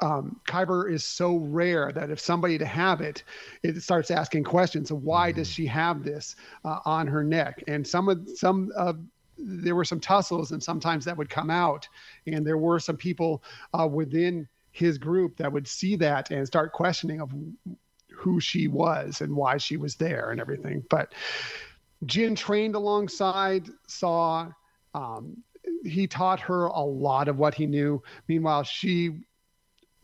um, 0.00 0.40
Kyber 0.48 0.92
is 0.92 1.04
so 1.04 1.36
rare 1.36 1.92
that 1.92 2.10
if 2.10 2.18
somebody 2.18 2.58
to 2.58 2.66
have 2.66 3.00
it, 3.00 3.24
it 3.62 3.80
starts 3.82 4.10
asking 4.10 4.44
questions 4.44 4.90
of 4.90 5.02
why 5.02 5.30
mm-hmm. 5.30 5.38
does 5.38 5.48
she 5.48 5.66
have 5.66 6.02
this 6.02 6.36
uh, 6.64 6.80
on 6.84 7.06
her 7.06 7.22
neck? 7.22 7.62
And 7.68 7.86
some 7.86 8.08
of 8.08 8.28
some 8.34 8.70
of 8.76 8.98
there 9.36 9.74
were 9.74 9.84
some 9.84 10.00
tussles, 10.00 10.52
and 10.52 10.62
sometimes 10.62 11.04
that 11.04 11.16
would 11.16 11.30
come 11.30 11.50
out, 11.50 11.88
and 12.26 12.46
there 12.46 12.58
were 12.58 12.78
some 12.78 12.96
people 12.96 13.42
uh, 13.78 13.86
within 13.86 14.48
his 14.70 14.98
group 14.98 15.36
that 15.36 15.52
would 15.52 15.68
see 15.68 15.96
that 15.96 16.30
and 16.30 16.46
start 16.46 16.72
questioning 16.72 17.20
of 17.20 17.32
who 18.10 18.40
she 18.40 18.68
was 18.68 19.20
and 19.20 19.34
why 19.34 19.56
she 19.56 19.76
was 19.76 19.96
there 19.96 20.30
and 20.30 20.40
everything. 20.40 20.84
But 20.90 21.14
Jyn 22.06 22.36
trained 22.36 22.74
alongside 22.74 23.68
Saw. 23.86 24.50
Um, 24.94 25.42
he 25.84 26.06
taught 26.06 26.40
her 26.40 26.66
a 26.66 26.80
lot 26.80 27.28
of 27.28 27.38
what 27.38 27.54
he 27.54 27.66
knew. 27.66 28.02
Meanwhile, 28.28 28.64
she 28.64 29.20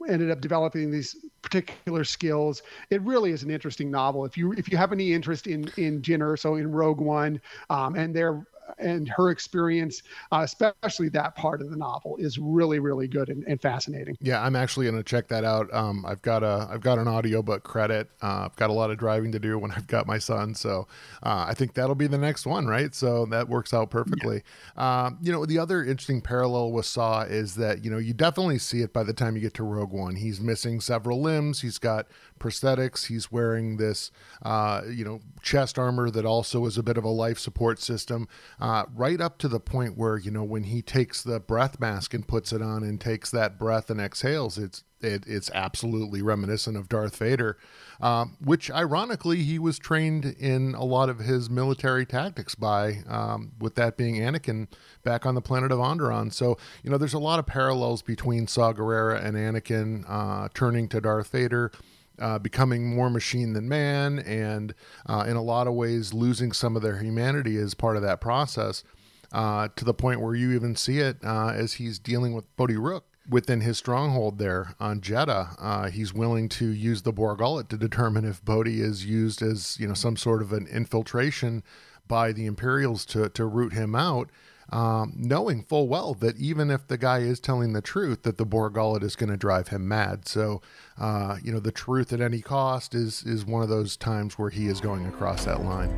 ended 0.08 0.30
up 0.30 0.40
developing 0.40 0.90
these 0.90 1.16
particular 1.42 2.04
skills. 2.04 2.62
It 2.90 3.02
really 3.02 3.32
is 3.32 3.42
an 3.42 3.50
interesting 3.50 3.90
novel. 3.90 4.24
If 4.24 4.36
you 4.36 4.52
if 4.52 4.70
you 4.70 4.76
have 4.76 4.92
any 4.92 5.12
interest 5.12 5.46
in 5.46 5.70
in 5.76 6.02
Jyn 6.02 6.20
Erso 6.20 6.58
in 6.58 6.70
Rogue 6.70 7.00
One, 7.00 7.40
um, 7.68 7.94
and 7.94 8.14
their 8.14 8.46
and 8.78 9.08
her 9.08 9.30
experience, 9.30 10.02
uh, 10.32 10.40
especially 10.44 11.08
that 11.10 11.34
part 11.36 11.60
of 11.60 11.70
the 11.70 11.76
novel, 11.76 12.16
is 12.18 12.38
really 12.38 12.78
really 12.78 13.08
good 13.08 13.28
and, 13.28 13.44
and 13.44 13.60
fascinating. 13.60 14.16
Yeah, 14.20 14.42
I'm 14.42 14.56
actually 14.56 14.86
going 14.86 14.98
to 14.98 15.04
check 15.04 15.28
that 15.28 15.44
out. 15.44 15.72
Um, 15.72 16.04
I've 16.06 16.22
got 16.22 16.42
a 16.42 16.68
I've 16.70 16.80
got 16.80 16.98
an 16.98 17.08
audiobook 17.08 17.62
credit. 17.62 18.08
Uh, 18.22 18.46
I've 18.46 18.56
got 18.56 18.70
a 18.70 18.72
lot 18.72 18.90
of 18.90 18.98
driving 18.98 19.32
to 19.32 19.38
do 19.38 19.58
when 19.58 19.70
I've 19.76 19.86
got 19.86 20.06
my 20.06 20.18
son, 20.18 20.54
so 20.54 20.86
uh, 21.22 21.46
I 21.48 21.54
think 21.54 21.74
that'll 21.74 21.94
be 21.94 22.06
the 22.06 22.18
next 22.18 22.46
one, 22.46 22.66
right? 22.66 22.94
So 22.94 23.26
that 23.26 23.48
works 23.48 23.74
out 23.74 23.90
perfectly. 23.90 24.42
Yeah. 24.76 25.04
Um, 25.04 25.18
you 25.20 25.32
know, 25.32 25.46
the 25.46 25.58
other 25.58 25.82
interesting 25.82 26.20
parallel 26.20 26.72
with 26.72 26.86
Saw 26.86 27.22
is 27.22 27.54
that 27.56 27.84
you 27.84 27.90
know 27.90 27.98
you 27.98 28.14
definitely 28.14 28.58
see 28.58 28.82
it 28.82 28.92
by 28.92 29.02
the 29.02 29.12
time 29.12 29.36
you 29.36 29.42
get 29.42 29.54
to 29.54 29.64
Rogue 29.64 29.92
One. 29.92 30.16
He's 30.16 30.40
missing 30.40 30.80
several 30.80 31.20
limbs. 31.20 31.60
He's 31.60 31.78
got 31.78 32.06
prosthetics. 32.40 33.06
He's 33.06 33.30
wearing 33.30 33.76
this, 33.76 34.10
uh, 34.42 34.82
you 34.90 35.04
know, 35.04 35.20
chest 35.42 35.78
armor 35.78 36.10
that 36.10 36.24
also 36.24 36.66
is 36.66 36.76
a 36.76 36.82
bit 36.82 36.96
of 36.96 37.04
a 37.04 37.08
life 37.08 37.38
support 37.38 37.80
system, 37.80 38.26
uh, 38.60 38.84
right 38.94 39.20
up 39.20 39.38
to 39.38 39.48
the 39.48 39.60
point 39.60 39.96
where 39.96 40.18
you 40.18 40.30
know 40.30 40.44
when 40.44 40.64
he 40.64 40.82
takes 40.82 41.22
the 41.22 41.40
breath 41.40 41.80
mask 41.80 42.14
and 42.14 42.26
puts 42.26 42.52
it 42.52 42.62
on 42.62 42.82
and 42.82 43.00
takes 43.00 43.30
that 43.30 43.58
breath 43.58 43.90
and 43.90 44.00
exhales, 44.00 44.58
it's 44.58 44.84
it, 45.02 45.24
it's 45.26 45.50
absolutely 45.54 46.20
reminiscent 46.22 46.76
of 46.76 46.88
Darth 46.88 47.16
Vader, 47.16 47.56
um, 48.00 48.36
which 48.40 48.70
ironically 48.70 49.42
he 49.42 49.58
was 49.58 49.78
trained 49.78 50.24
in 50.24 50.74
a 50.74 50.84
lot 50.84 51.08
of 51.08 51.20
his 51.20 51.48
military 51.48 52.04
tactics 52.04 52.54
by, 52.54 52.98
um, 53.08 53.52
with 53.58 53.76
that 53.76 53.96
being 53.96 54.16
Anakin 54.16 54.68
back 55.02 55.24
on 55.24 55.34
the 55.34 55.40
planet 55.40 55.72
of 55.72 55.78
Onderon. 55.78 56.32
So 56.32 56.58
you 56.82 56.90
know, 56.90 56.98
there's 56.98 57.14
a 57.14 57.18
lot 57.18 57.38
of 57.38 57.46
parallels 57.46 58.02
between 58.02 58.46
Saw 58.46 58.72
Gerrera 58.72 59.24
and 59.24 59.36
Anakin 59.36 60.04
uh, 60.08 60.48
turning 60.54 60.88
to 60.88 61.00
Darth 61.00 61.28
Vader. 61.28 61.72
Uh, 62.20 62.38
becoming 62.38 62.94
more 62.94 63.08
machine 63.08 63.54
than 63.54 63.66
man, 63.66 64.18
and 64.20 64.74
uh, 65.06 65.24
in 65.26 65.36
a 65.36 65.42
lot 65.42 65.66
of 65.66 65.72
ways 65.72 66.12
losing 66.12 66.52
some 66.52 66.76
of 66.76 66.82
their 66.82 66.98
humanity 66.98 67.56
as 67.56 67.72
part 67.72 67.96
of 67.96 68.02
that 68.02 68.20
process, 68.20 68.84
uh, 69.32 69.68
to 69.74 69.84
the 69.84 69.94
point 69.94 70.20
where 70.20 70.34
you 70.34 70.52
even 70.52 70.76
see 70.76 70.98
it 70.98 71.16
uh, 71.24 71.48
as 71.48 71.74
he's 71.74 71.98
dealing 71.98 72.34
with 72.34 72.44
Bodhi 72.56 72.76
Rook 72.76 73.04
within 73.28 73.60
his 73.60 73.78
stronghold 73.78 74.38
there 74.38 74.74
on 74.80 75.00
Jedha. 75.00 75.54
uh, 75.58 75.88
he's 75.88 76.12
willing 76.12 76.48
to 76.50 76.66
use 76.68 77.02
the 77.02 77.12
Bor 77.12 77.36
Gullet 77.36 77.68
to 77.68 77.76
determine 77.76 78.24
if 78.24 78.44
Bodhi 78.44 78.80
is 78.80 79.06
used 79.06 79.40
as 79.40 79.78
you 79.78 79.86
know 79.86 79.94
some 79.94 80.16
sort 80.16 80.42
of 80.42 80.52
an 80.52 80.66
infiltration 80.66 81.62
by 82.06 82.32
the 82.32 82.46
Imperials 82.46 83.06
to 83.06 83.28
to 83.30 83.46
root 83.46 83.72
him 83.72 83.94
out, 83.94 84.30
um, 84.70 85.12
knowing 85.16 85.62
full 85.62 85.88
well 85.88 86.14
that 86.14 86.36
even 86.36 86.70
if 86.70 86.86
the 86.86 86.96
guy 86.96 87.18
is 87.18 87.40
telling 87.40 87.72
the 87.72 87.80
truth, 87.80 88.22
that 88.22 88.38
the 88.38 88.44
Bor 88.44 88.70
Gullet 88.70 89.02
is 89.02 89.16
going 89.16 89.30
to 89.30 89.36
drive 89.36 89.68
him 89.68 89.88
mad. 89.88 90.28
So, 90.28 90.62
uh, 90.98 91.38
you 91.42 91.52
know, 91.52 91.60
the 91.60 91.72
truth 91.72 92.12
at 92.12 92.20
any 92.20 92.40
cost 92.40 92.94
is 92.94 93.22
is 93.24 93.44
one 93.44 93.62
of 93.62 93.68
those 93.68 93.96
times 93.96 94.38
where 94.38 94.50
he 94.50 94.66
is 94.66 94.80
going 94.80 95.06
across 95.06 95.44
that 95.44 95.62
line. 95.62 95.96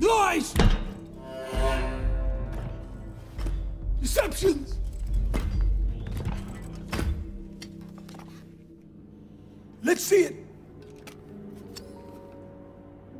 Lies! 0.00 0.54
Deceptions! 4.00 4.78
Let's 9.82 10.02
see 10.02 10.22
it. 10.22 10.45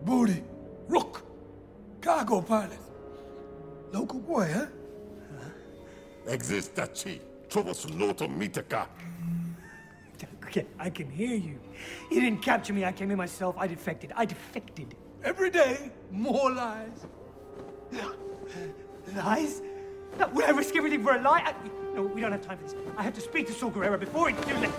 Bodhi, 0.07 0.41
Rook, 0.87 1.25
cargo 2.01 2.41
pilot. 2.41 2.79
Local 3.93 4.21
boy, 4.21 4.49
huh? 4.55 4.67
Existaci, 6.29 7.21
Trovosunoto 7.49 8.29
Mitaka. 8.29 8.87
Okay, 10.45 10.65
I 10.79 10.91
can 10.91 11.11
hear 11.11 11.35
you. 11.35 11.59
You 12.13 12.21
didn't 12.21 12.41
capture 12.41 12.73
me. 12.73 12.85
I 12.85 12.93
came 12.93 13.11
in 13.11 13.19
myself. 13.19 13.57
I 13.59 13.67
defected. 13.67 14.13
I 14.15 14.25
defected. 14.25 14.95
Every 15.25 15.51
day, 15.51 15.91
more 16.13 16.53
lies. 16.53 17.05
Lies? 19.13 19.61
No, 20.21 20.29
would 20.29 20.45
I 20.45 20.51
risk 20.51 20.77
everything 20.77 21.03
for 21.03 21.17
a 21.17 21.21
lie? 21.21 21.43
I, 21.45 21.55
no, 21.97 22.03
we 22.03 22.21
don't 22.21 22.31
have 22.31 22.47
time 22.47 22.59
for 22.59 22.65
this. 22.65 22.77
I 22.97 23.03
have 23.03 23.15
to 23.15 23.21
speak 23.21 23.49
to 23.49 23.53
Saw 23.53 23.71
Gerrera 23.71 23.99
before 23.99 24.31
it's 24.31 24.47
too 24.47 24.55
late. 24.55 24.71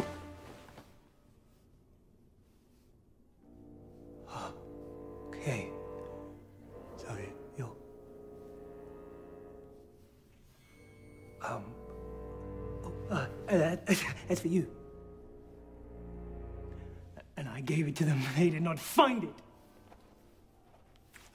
Not 18.67 18.79
find 18.79 19.23
it. 19.23 19.33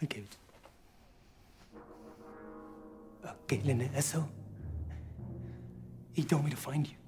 I 0.03 0.05
gave 0.05 0.24
it. 0.24 0.37
Uh, 3.24 3.33
Galen 3.47 3.89
Erso. 3.97 4.28
He 6.12 6.24
told 6.24 6.45
me 6.45 6.51
to 6.51 6.59
find 6.59 6.87
you. 6.87 7.01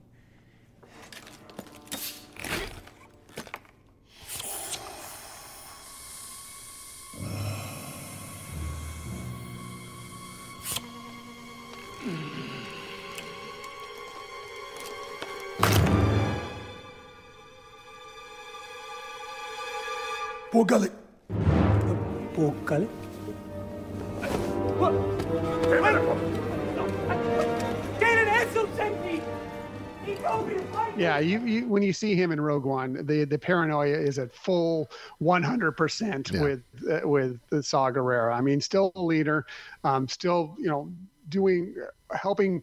See 31.94 32.14
him 32.14 32.32
in 32.32 32.40
Rogue 32.40 32.64
One, 32.64 33.06
the 33.06 33.24
the 33.24 33.38
paranoia 33.38 33.96
is 33.96 34.18
at 34.18 34.34
full 34.34 34.90
100% 35.22 36.32
Yeah. 36.32 36.42
with 36.42 36.62
uh, 36.90 37.08
with 37.08 37.40
the 37.50 37.62
Saw 37.62 37.90
Gerrera. 37.90 38.34
I 38.36 38.40
mean, 38.40 38.60
still 38.60 38.92
a 38.96 39.02
leader, 39.02 39.46
um, 39.84 40.08
still 40.08 40.56
you 40.58 40.66
know 40.66 40.92
doing 41.28 41.74
helping 42.12 42.62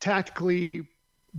tactically 0.00 0.70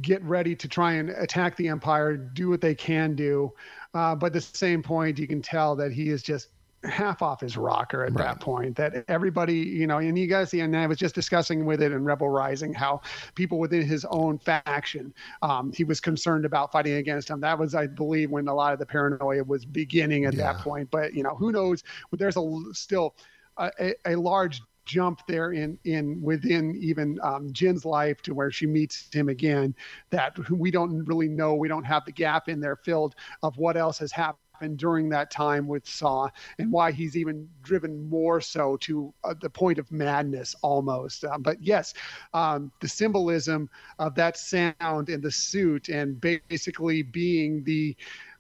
get 0.02 0.24
ready 0.24 0.56
to 0.56 0.68
try 0.68 0.94
and 0.94 1.10
attack 1.10 1.56
the 1.58 1.68
Empire, 1.68 2.16
do 2.16 2.50
what 2.50 2.62
they 2.62 2.74
can 2.74 3.14
do, 3.16 3.52
uh, 3.94 4.16
but 4.16 4.28
at 4.28 4.34
the 4.34 4.42
same 4.42 4.82
point, 4.82 5.20
you 5.20 5.28
can 5.28 5.42
tell 5.42 5.76
that 5.76 5.92
he 5.92 6.10
is 6.10 6.24
just 6.24 6.50
half 6.84 7.22
off 7.22 7.42
his 7.42 7.58
rocker 7.58 8.04
at 8.06 8.14
that 8.16 8.40
point 8.40 8.76
that 8.76 9.06
everybody 9.08 9.54
you 9.54 9.86
know 9.86 10.00
and 10.00 10.18
you 10.18 10.26
guys 10.26 10.52
and 10.54 10.76
i 10.76 10.88
was 10.88 10.98
just 10.98 11.14
discussing 11.14 11.66
with 11.66 11.82
it 11.82 11.92
in 11.92 12.04
rebel 12.04 12.30
rising 12.30 12.74
how 12.74 13.00
people 13.36 13.60
within 13.60 13.86
his 13.86 14.04
own 14.06 14.38
faction 14.40 15.14
um, 15.44 15.72
he 15.74 15.84
was 15.84 16.00
concerned 16.00 16.46
about 16.46 16.72
fighting 16.72 16.94
against 16.94 17.30
him. 17.30 17.40
That 17.42 17.58
was 17.58 17.76
i 17.76 17.88
believe 17.88 18.32
when 18.32 18.48
a 18.48 18.54
lot 18.54 18.74
of 18.74 18.80
the 18.80 18.86
paranoia 18.86 19.44
was 19.44 19.66
beginning 19.66 20.26
at 20.26 20.36
that 20.36 20.58
point. 20.58 20.90
But 20.92 21.14
you 21.14 21.24
know 21.24 21.36
who 21.36 21.52
knows? 21.52 21.84
There's 22.12 22.38
a 22.38 22.62
still 22.74 23.16
a, 23.58 23.72
a, 23.80 24.14
a 24.14 24.16
large 24.16 24.62
jump 24.86 25.22
there 25.28 25.54
in 25.54 25.78
in 25.86 26.22
within 26.22 26.76
even 26.82 27.20
um, 27.22 27.54
Jyn's 27.54 27.86
life 27.86 28.22
to 28.24 28.34
where 28.34 28.52
she 28.52 28.66
meets 28.66 29.14
him 29.14 29.30
again 29.30 29.76
that 30.10 30.38
we 30.50 30.72
don't 30.72 31.04
really 31.06 31.28
know. 31.28 31.56
We 31.56 31.68
don't 31.68 31.84
have 31.84 32.06
the 32.06 32.12
gap 32.12 32.50
in 32.50 32.60
there 32.60 32.76
filled 32.76 33.16
of 33.44 33.58
what 33.58 33.78
else 33.78 34.00
has 34.00 34.12
happened 34.12 34.41
during 34.62 34.98
that 35.00 35.20
time 35.20 35.58
with 35.58 35.78
Saw 35.78 36.20
and 36.48 36.62
why 36.62 36.82
he's 36.92 37.16
even 37.16 37.48
driven 37.62 38.08
more 38.10 38.40
so 38.40 38.78
to 38.78 39.14
uh, 39.24 39.34
the 39.40 39.50
point 39.50 39.78
of 39.80 39.92
madness 39.92 40.56
almost. 40.62 41.24
Um, 41.26 41.42
but 41.42 41.62
yes, 41.62 41.94
um, 42.34 42.72
the 42.80 42.88
symbolism 42.88 43.70
of 44.00 44.16
that 44.16 44.38
sound 44.38 45.10
and 45.10 45.22
the 45.22 45.32
suit 45.32 45.90
and 45.90 46.20
basically 46.20 47.02
being 47.02 47.64
the 47.64 47.96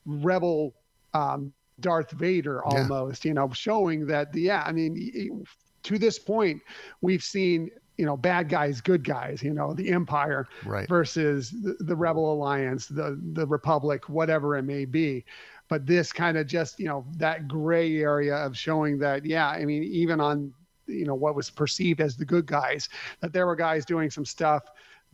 rebel 0.05 0.73
um, 1.13 1.51
Darth 1.79 2.11
Vader 2.11 2.63
Yeah. 2.65 2.65
almost, 2.65 3.25
you 3.25 3.33
know, 3.33 3.49
showing 3.51 4.05
that, 4.07 4.31
the 4.31 4.41
yeah, 4.41 4.63
I 4.65 4.71
mean, 4.71 5.43
to 5.83 5.97
this 5.97 6.19
point, 6.19 6.61
we've 7.01 7.23
seen. 7.23 7.69
You 7.97 8.05
know, 8.07 8.17
bad 8.17 8.49
guys, 8.49 8.81
good 8.81 9.03
guys. 9.03 9.43
You 9.43 9.53
know, 9.53 9.73
the 9.73 9.91
Empire 9.91 10.47
Right. 10.63 10.89
versus 10.89 11.51
the, 11.51 11.75
the 11.81 11.95
Rebel 11.95 12.33
Alliance, 12.33 12.87
the 12.87 13.19
the 13.33 13.45
Republic, 13.45 14.09
whatever 14.09 14.57
it 14.57 14.63
may 14.63 14.85
be 14.85 15.23
but 15.71 15.85
this 15.85 16.11
kind 16.11 16.37
of 16.37 16.47
just 16.47 16.81
you 16.81 16.85
know 16.85 17.05
that 17.15 17.47
gray 17.47 18.01
area 18.01 18.35
of 18.35 18.57
showing 18.57 18.99
that 18.99 19.25
yeah 19.25 19.47
i 19.47 19.63
mean 19.63 19.83
even 19.83 20.19
on 20.19 20.53
you 20.85 21.05
know 21.05 21.15
what 21.15 21.33
was 21.33 21.49
perceived 21.49 22.01
as 22.01 22.17
the 22.17 22.25
good 22.25 22.45
guys 22.45 22.89
that 23.21 23.31
there 23.31 23.47
were 23.47 23.55
guys 23.55 23.85
doing 23.85 24.09
some 24.09 24.25
stuff 24.25 24.63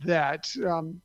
that 0.00 0.52
um 0.66 1.00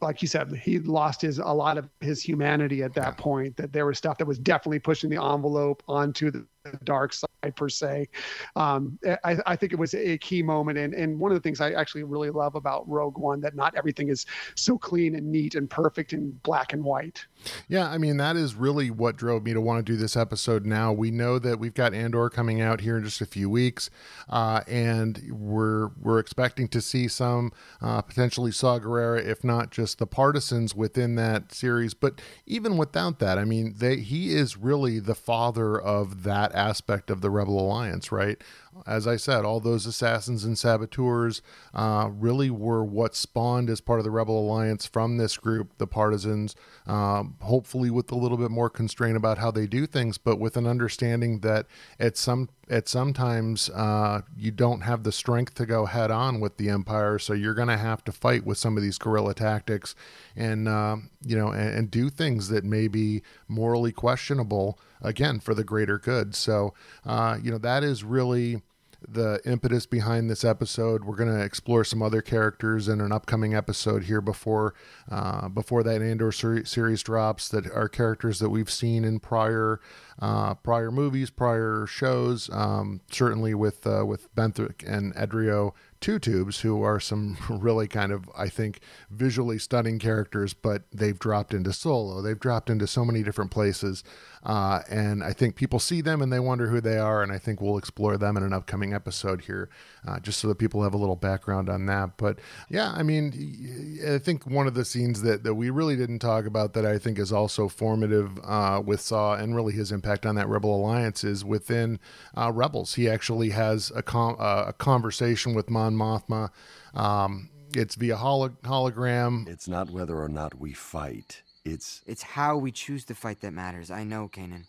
like 0.00 0.22
you 0.22 0.28
said 0.28 0.52
he 0.52 0.78
lost 0.78 1.20
his 1.22 1.38
a 1.38 1.44
lot 1.44 1.78
of 1.78 1.88
his 2.00 2.22
humanity 2.22 2.82
at 2.84 2.94
that 2.94 3.16
point 3.16 3.56
that 3.56 3.72
there 3.72 3.86
was 3.86 3.98
stuff 3.98 4.18
that 4.18 4.26
was 4.26 4.38
definitely 4.38 4.78
pushing 4.78 5.10
the 5.10 5.20
envelope 5.20 5.82
onto 5.88 6.30
the 6.30 6.46
dark 6.84 7.12
side 7.12 7.28
per 7.54 7.68
se. 7.68 8.08
Um, 8.56 8.98
I, 9.24 9.38
I 9.46 9.56
think 9.56 9.72
it 9.72 9.78
was 9.78 9.94
a 9.94 10.18
key 10.18 10.42
moment 10.42 10.78
and, 10.78 10.94
and 10.94 11.18
one 11.18 11.30
of 11.30 11.36
the 11.36 11.40
things 11.40 11.60
i 11.60 11.72
actually 11.72 12.02
really 12.02 12.30
love 12.30 12.56
about 12.56 12.88
rogue 12.88 13.18
one 13.18 13.40
that 13.40 13.54
not 13.54 13.74
everything 13.74 14.08
is 14.08 14.26
so 14.54 14.76
clean 14.76 15.14
and 15.14 15.30
neat 15.30 15.54
and 15.54 15.70
perfect 15.70 16.12
and 16.12 16.42
black 16.42 16.72
and 16.72 16.82
white 16.82 17.24
Yeah, 17.68 17.88
I 17.88 17.98
mean 17.98 18.16
that 18.18 18.36
is 18.36 18.54
really 18.54 18.90
what 18.90 19.16
drove 19.16 19.44
me 19.44 19.52
to 19.52 19.60
want 19.60 19.84
to 19.84 19.92
do 19.92 19.96
this 19.96 20.16
episode. 20.16 20.64
Now 20.64 20.92
we 20.92 21.10
know 21.10 21.38
that 21.38 21.58
we've 21.58 21.74
got 21.74 21.94
Andor 21.94 22.28
coming 22.30 22.60
out 22.60 22.80
here 22.80 22.96
in 22.98 23.04
just 23.04 23.20
a 23.20 23.26
few 23.26 23.48
weeks, 23.50 23.90
uh, 24.28 24.62
and 24.66 25.22
we're 25.30 25.88
we're 26.00 26.18
expecting 26.18 26.68
to 26.68 26.80
see 26.80 27.08
some 27.08 27.52
uh, 27.80 28.02
potentially 28.02 28.52
Saw 28.52 28.78
Gerrera, 28.78 29.24
if 29.24 29.44
not 29.44 29.70
just 29.70 29.98
the 29.98 30.06
partisans 30.06 30.74
within 30.74 31.14
that 31.16 31.52
series. 31.52 31.94
But 31.94 32.20
even 32.46 32.76
without 32.76 33.18
that, 33.18 33.38
I 33.38 33.44
mean, 33.44 33.74
they 33.78 33.96
he 33.96 34.34
is 34.34 34.56
really 34.56 34.98
the 34.98 35.14
father 35.14 35.80
of 35.80 36.22
that 36.24 36.54
aspect 36.54 37.10
of 37.10 37.20
the 37.20 37.30
Rebel 37.30 37.58
Alliance, 37.58 38.10
right? 38.12 38.42
As 38.86 39.06
I 39.06 39.16
said, 39.16 39.44
all 39.44 39.60
those 39.60 39.86
assassins 39.86 40.44
and 40.44 40.58
saboteurs 40.58 41.42
uh, 41.74 42.10
really 42.12 42.50
were 42.50 42.84
what 42.84 43.14
spawned 43.14 43.70
as 43.70 43.80
part 43.80 44.00
of 44.00 44.04
the 44.04 44.10
Rebel 44.10 44.38
Alliance 44.38 44.86
from 44.86 45.16
this 45.16 45.36
group, 45.36 45.78
the 45.78 45.86
partisans, 45.86 46.54
um, 46.86 47.36
hopefully 47.40 47.90
with 47.90 48.10
a 48.12 48.16
little 48.16 48.38
bit 48.38 48.50
more 48.50 48.70
constraint 48.70 49.16
about 49.16 49.38
how 49.38 49.50
they 49.50 49.66
do 49.66 49.86
things, 49.86 50.18
but 50.18 50.38
with 50.38 50.56
an 50.56 50.66
understanding 50.66 51.40
that 51.40 51.66
at 51.98 52.16
some 52.16 52.48
at 52.68 52.88
sometimes 52.88 53.70
uh, 53.70 54.22
you 54.36 54.50
don't 54.50 54.80
have 54.80 55.04
the 55.04 55.12
strength 55.12 55.54
to 55.54 55.64
go 55.64 55.86
head 55.86 56.10
on 56.10 56.40
with 56.40 56.56
the 56.56 56.68
Empire, 56.68 57.18
so 57.18 57.32
you're 57.32 57.54
going 57.54 57.68
to 57.68 57.76
have 57.76 58.02
to 58.04 58.12
fight 58.12 58.44
with 58.44 58.58
some 58.58 58.76
of 58.76 58.82
these 58.82 58.98
guerrilla 58.98 59.34
tactics, 59.34 59.94
and 60.34 60.66
uh, 60.66 60.96
you 61.24 61.36
know, 61.36 61.48
and, 61.48 61.78
and 61.78 61.90
do 61.90 62.10
things 62.10 62.48
that 62.48 62.64
may 62.64 62.88
be 62.88 63.22
morally 63.46 63.92
questionable 63.92 64.78
again 65.00 65.40
for 65.40 65.54
the 65.54 65.64
greater 65.64 65.98
good. 65.98 66.34
So, 66.34 66.74
uh, 67.04 67.38
you 67.40 67.50
know, 67.50 67.58
that 67.58 67.84
is 67.84 68.02
really 68.02 68.62
the 69.08 69.40
impetus 69.44 69.86
behind 69.86 70.28
this 70.28 70.44
episode. 70.44 71.04
We're 71.04 71.16
going 71.16 71.32
to 71.32 71.42
explore 71.42 71.84
some 71.84 72.02
other 72.02 72.22
characters 72.22 72.88
in 72.88 73.00
an 73.00 73.12
upcoming 73.12 73.54
episode 73.54 74.04
here 74.04 74.20
before 74.20 74.74
uh, 75.10 75.48
before 75.48 75.82
that 75.84 76.02
Andor 76.02 76.32
ser- 76.32 76.64
series 76.64 77.02
drops. 77.02 77.48
That 77.48 77.70
are 77.70 77.88
characters 77.88 78.38
that 78.40 78.50
we've 78.50 78.70
seen 78.70 79.04
in 79.04 79.20
prior 79.20 79.80
uh, 80.18 80.54
prior 80.54 80.90
movies, 80.90 81.30
prior 81.30 81.86
shows. 81.86 82.50
Um, 82.52 83.00
certainly 83.10 83.54
with 83.54 83.86
uh, 83.86 84.04
with 84.06 84.34
Benthic 84.34 84.82
and 84.86 85.14
Edrio 85.14 85.72
two 86.00 86.18
tubes, 86.18 86.60
who 86.60 86.82
are 86.82 87.00
some 87.00 87.36
really 87.50 87.88
kind 87.88 88.12
of, 88.12 88.30
I 88.36 88.48
think, 88.48 88.80
visually 89.10 89.58
stunning 89.58 89.98
characters, 89.98 90.54
but 90.54 90.82
they've 90.92 91.18
dropped 91.18 91.54
into 91.54 91.72
solo. 91.72 92.20
They've 92.22 92.38
dropped 92.38 92.70
into 92.70 92.86
so 92.86 93.04
many 93.04 93.22
different 93.22 93.50
places. 93.50 94.04
Uh, 94.46 94.80
and 94.88 95.24
I 95.24 95.32
think 95.32 95.56
people 95.56 95.80
see 95.80 96.00
them 96.00 96.22
and 96.22 96.32
they 96.32 96.38
wonder 96.38 96.68
who 96.68 96.80
they 96.80 96.98
are. 96.98 97.20
And 97.20 97.32
I 97.32 97.38
think 97.38 97.60
we'll 97.60 97.78
explore 97.78 98.16
them 98.16 98.36
in 98.36 98.44
an 98.44 98.52
upcoming 98.52 98.94
episode 98.94 99.42
here, 99.42 99.68
uh, 100.06 100.20
just 100.20 100.38
so 100.38 100.46
that 100.48 100.58
people 100.58 100.84
have 100.84 100.94
a 100.94 100.96
little 100.96 101.16
background 101.16 101.68
on 101.68 101.86
that. 101.86 102.16
But 102.16 102.38
yeah, 102.70 102.92
I 102.96 103.02
mean, 103.02 103.98
I 104.08 104.18
think 104.18 104.46
one 104.46 104.68
of 104.68 104.74
the 104.74 104.84
scenes 104.84 105.22
that, 105.22 105.42
that 105.42 105.54
we 105.54 105.70
really 105.70 105.96
didn't 105.96 106.20
talk 106.20 106.46
about 106.46 106.74
that 106.74 106.86
I 106.86 106.96
think 106.96 107.18
is 107.18 107.32
also 107.32 107.66
formative 107.66 108.38
uh, 108.44 108.80
with 108.84 109.00
Saw 109.00 109.34
and 109.34 109.56
really 109.56 109.72
his 109.72 109.90
impact 109.90 110.24
on 110.24 110.36
that 110.36 110.48
Rebel 110.48 110.76
Alliance 110.76 111.24
is 111.24 111.44
within 111.44 111.98
uh, 112.36 112.52
Rebels. 112.54 112.94
He 112.94 113.08
actually 113.10 113.50
has 113.50 113.90
a, 113.96 114.02
com- 114.02 114.36
uh, 114.38 114.66
a 114.68 114.72
conversation 114.72 115.54
with 115.54 115.68
Mon 115.68 115.96
Mothma. 115.96 116.50
Um, 116.94 117.50
it's 117.74 117.96
via 117.96 118.16
holo- 118.16 118.56
hologram. 118.62 119.48
It's 119.48 119.66
not 119.66 119.90
whether 119.90 120.16
or 120.16 120.28
not 120.28 120.54
we 120.54 120.72
fight. 120.72 121.42
It's 121.66 122.00
It's 122.06 122.22
how 122.22 122.56
we 122.56 122.70
choose 122.70 123.04
to 123.06 123.14
fight 123.14 123.40
that 123.40 123.52
matters. 123.52 123.90
I 123.90 124.04
know, 124.04 124.28
Kanan. 124.28 124.66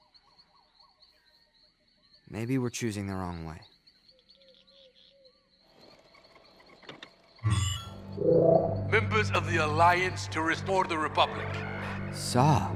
Maybe 2.27 2.57
we're 2.57 2.71
choosing 2.71 3.05
the 3.05 3.13
wrong 3.13 3.45
way. 3.45 3.61
Members 8.91 9.29
of 9.31 9.49
the 9.51 9.57
Alliance 9.63 10.27
to 10.29 10.41
restore 10.41 10.85
the 10.85 10.97
Republic. 10.97 11.47
Saw. 12.11 12.71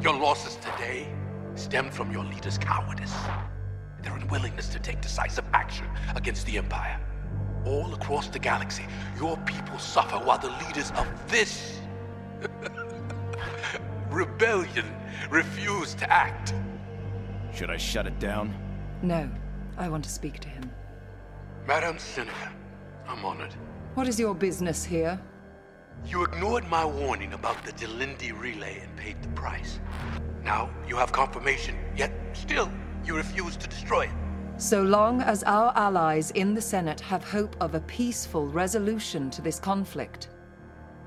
Your 0.00 0.18
losses 0.18 0.56
today 0.56 1.06
stemmed 1.54 1.92
from 1.92 2.10
your 2.10 2.24
leader's 2.24 2.56
cowardice, 2.56 3.14
their 4.02 4.16
unwillingness 4.16 4.68
to 4.68 4.78
take 4.78 5.02
decisive 5.02 5.44
action 5.52 5.86
against 6.16 6.46
the 6.46 6.56
Empire. 6.56 6.98
All 7.66 7.92
across 7.92 8.28
the 8.28 8.38
galaxy, 8.38 8.86
your 9.18 9.36
people 9.44 9.78
suffer 9.78 10.16
while 10.16 10.38
the 10.38 10.50
leaders 10.66 10.90
of 10.92 11.06
this 11.30 11.78
rebellion 14.14 14.86
refuse 15.28 15.94
to 15.94 16.10
act. 16.10 16.54
Should 17.52 17.70
I 17.70 17.76
shut 17.76 18.06
it 18.06 18.18
down? 18.18 18.54
No, 19.02 19.28
I 19.76 19.88
want 19.88 20.04
to 20.04 20.10
speak 20.10 20.38
to 20.40 20.48
him. 20.48 20.70
Madam 21.66 21.98
Senator, 21.98 22.52
I'm 23.08 23.24
honored. 23.24 23.54
What 23.94 24.08
is 24.08 24.18
your 24.18 24.34
business 24.34 24.84
here? 24.84 25.20
You 26.06 26.24
ignored 26.24 26.68
my 26.68 26.84
warning 26.84 27.32
about 27.32 27.64
the 27.64 27.72
Delindi 27.72 28.38
relay 28.38 28.80
and 28.80 28.96
paid 28.96 29.22
the 29.22 29.28
price. 29.28 29.80
Now 30.42 30.70
you 30.86 30.96
have 30.96 31.12
confirmation, 31.12 31.76
yet 31.96 32.12
still 32.34 32.70
you 33.04 33.16
refuse 33.16 33.56
to 33.56 33.68
destroy 33.68 34.02
it. 34.02 34.10
So 34.56 34.82
long 34.82 35.20
as 35.22 35.42
our 35.44 35.72
allies 35.74 36.30
in 36.32 36.54
the 36.54 36.60
Senate 36.60 37.00
have 37.00 37.24
hope 37.24 37.56
of 37.60 37.74
a 37.74 37.80
peaceful 37.80 38.46
resolution 38.46 39.30
to 39.30 39.42
this 39.42 39.58
conflict, 39.58 40.28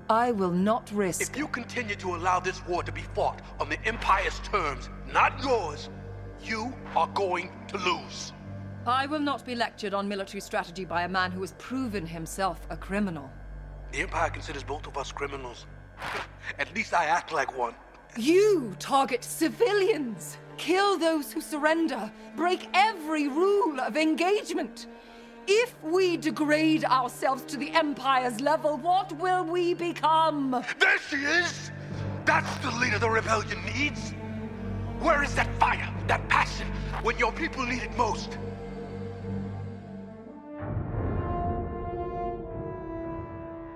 I 0.10 0.32
will 0.32 0.52
not 0.52 0.90
risk. 0.94 1.22
If 1.22 1.38
you 1.38 1.48
continue 1.50 1.96
to 1.96 2.16
allow 2.16 2.40
this 2.40 2.66
war 2.66 2.82
to 2.82 2.92
be 2.94 3.02
fought 3.14 3.42
on 3.60 3.68
the 3.68 3.78
Empire's 3.86 4.40
terms, 4.40 4.90
not 5.12 5.44
yours, 5.44 5.90
you 6.42 6.74
are 6.96 7.08
going 7.08 7.52
to 7.68 7.78
lose. 7.78 8.32
I 8.86 9.06
will 9.06 9.20
not 9.20 9.46
be 9.46 9.54
lectured 9.54 9.94
on 9.94 10.08
military 10.08 10.40
strategy 10.40 10.86
by 10.86 11.04
a 11.04 11.10
man 11.10 11.32
who 11.32 11.42
has 11.42 11.52
proven 11.58 12.06
himself 12.06 12.66
a 12.70 12.78
criminal. 12.78 13.30
The 13.92 14.00
Empire 14.00 14.30
considers 14.30 14.64
both 14.64 14.88
of 14.88 14.98
us 14.98 15.12
criminals. 15.12 15.66
At 16.60 16.74
least 16.74 16.94
I 16.94 17.06
act 17.06 17.34
like 17.34 17.58
one. 17.58 17.74
You 18.16 18.76
target 18.80 19.26
civilians, 19.26 20.38
kill 20.56 20.98
those 20.98 21.34
who 21.34 21.42
surrender, 21.42 22.10
break 22.38 22.70
every 22.74 23.28
rule 23.28 23.82
of 23.82 23.98
engagement. 23.98 24.88
If 25.50 25.74
we 25.82 26.18
degrade 26.18 26.84
ourselves 26.84 27.44
to 27.44 27.58
the 27.58 27.72
Empire's 27.72 28.42
level, 28.42 28.76
what 28.78 29.18
will 29.18 29.46
we 29.46 29.74
become? 29.74 30.52
There 30.78 31.00
she 31.10 31.16
is! 31.16 31.72
That's 32.26 32.54
the 32.58 32.72
leader 32.72 33.00
the 33.00 33.10
rebellion 33.10 33.58
needs! 33.66 34.12
Where 35.00 35.24
is 35.24 35.34
that 35.36 35.48
fire, 35.58 35.90
that 36.08 36.28
passion, 36.28 36.68
when 37.02 37.18
your 37.18 37.32
people 37.32 37.66
need 37.66 37.82
it 37.82 37.96
most? 37.96 38.38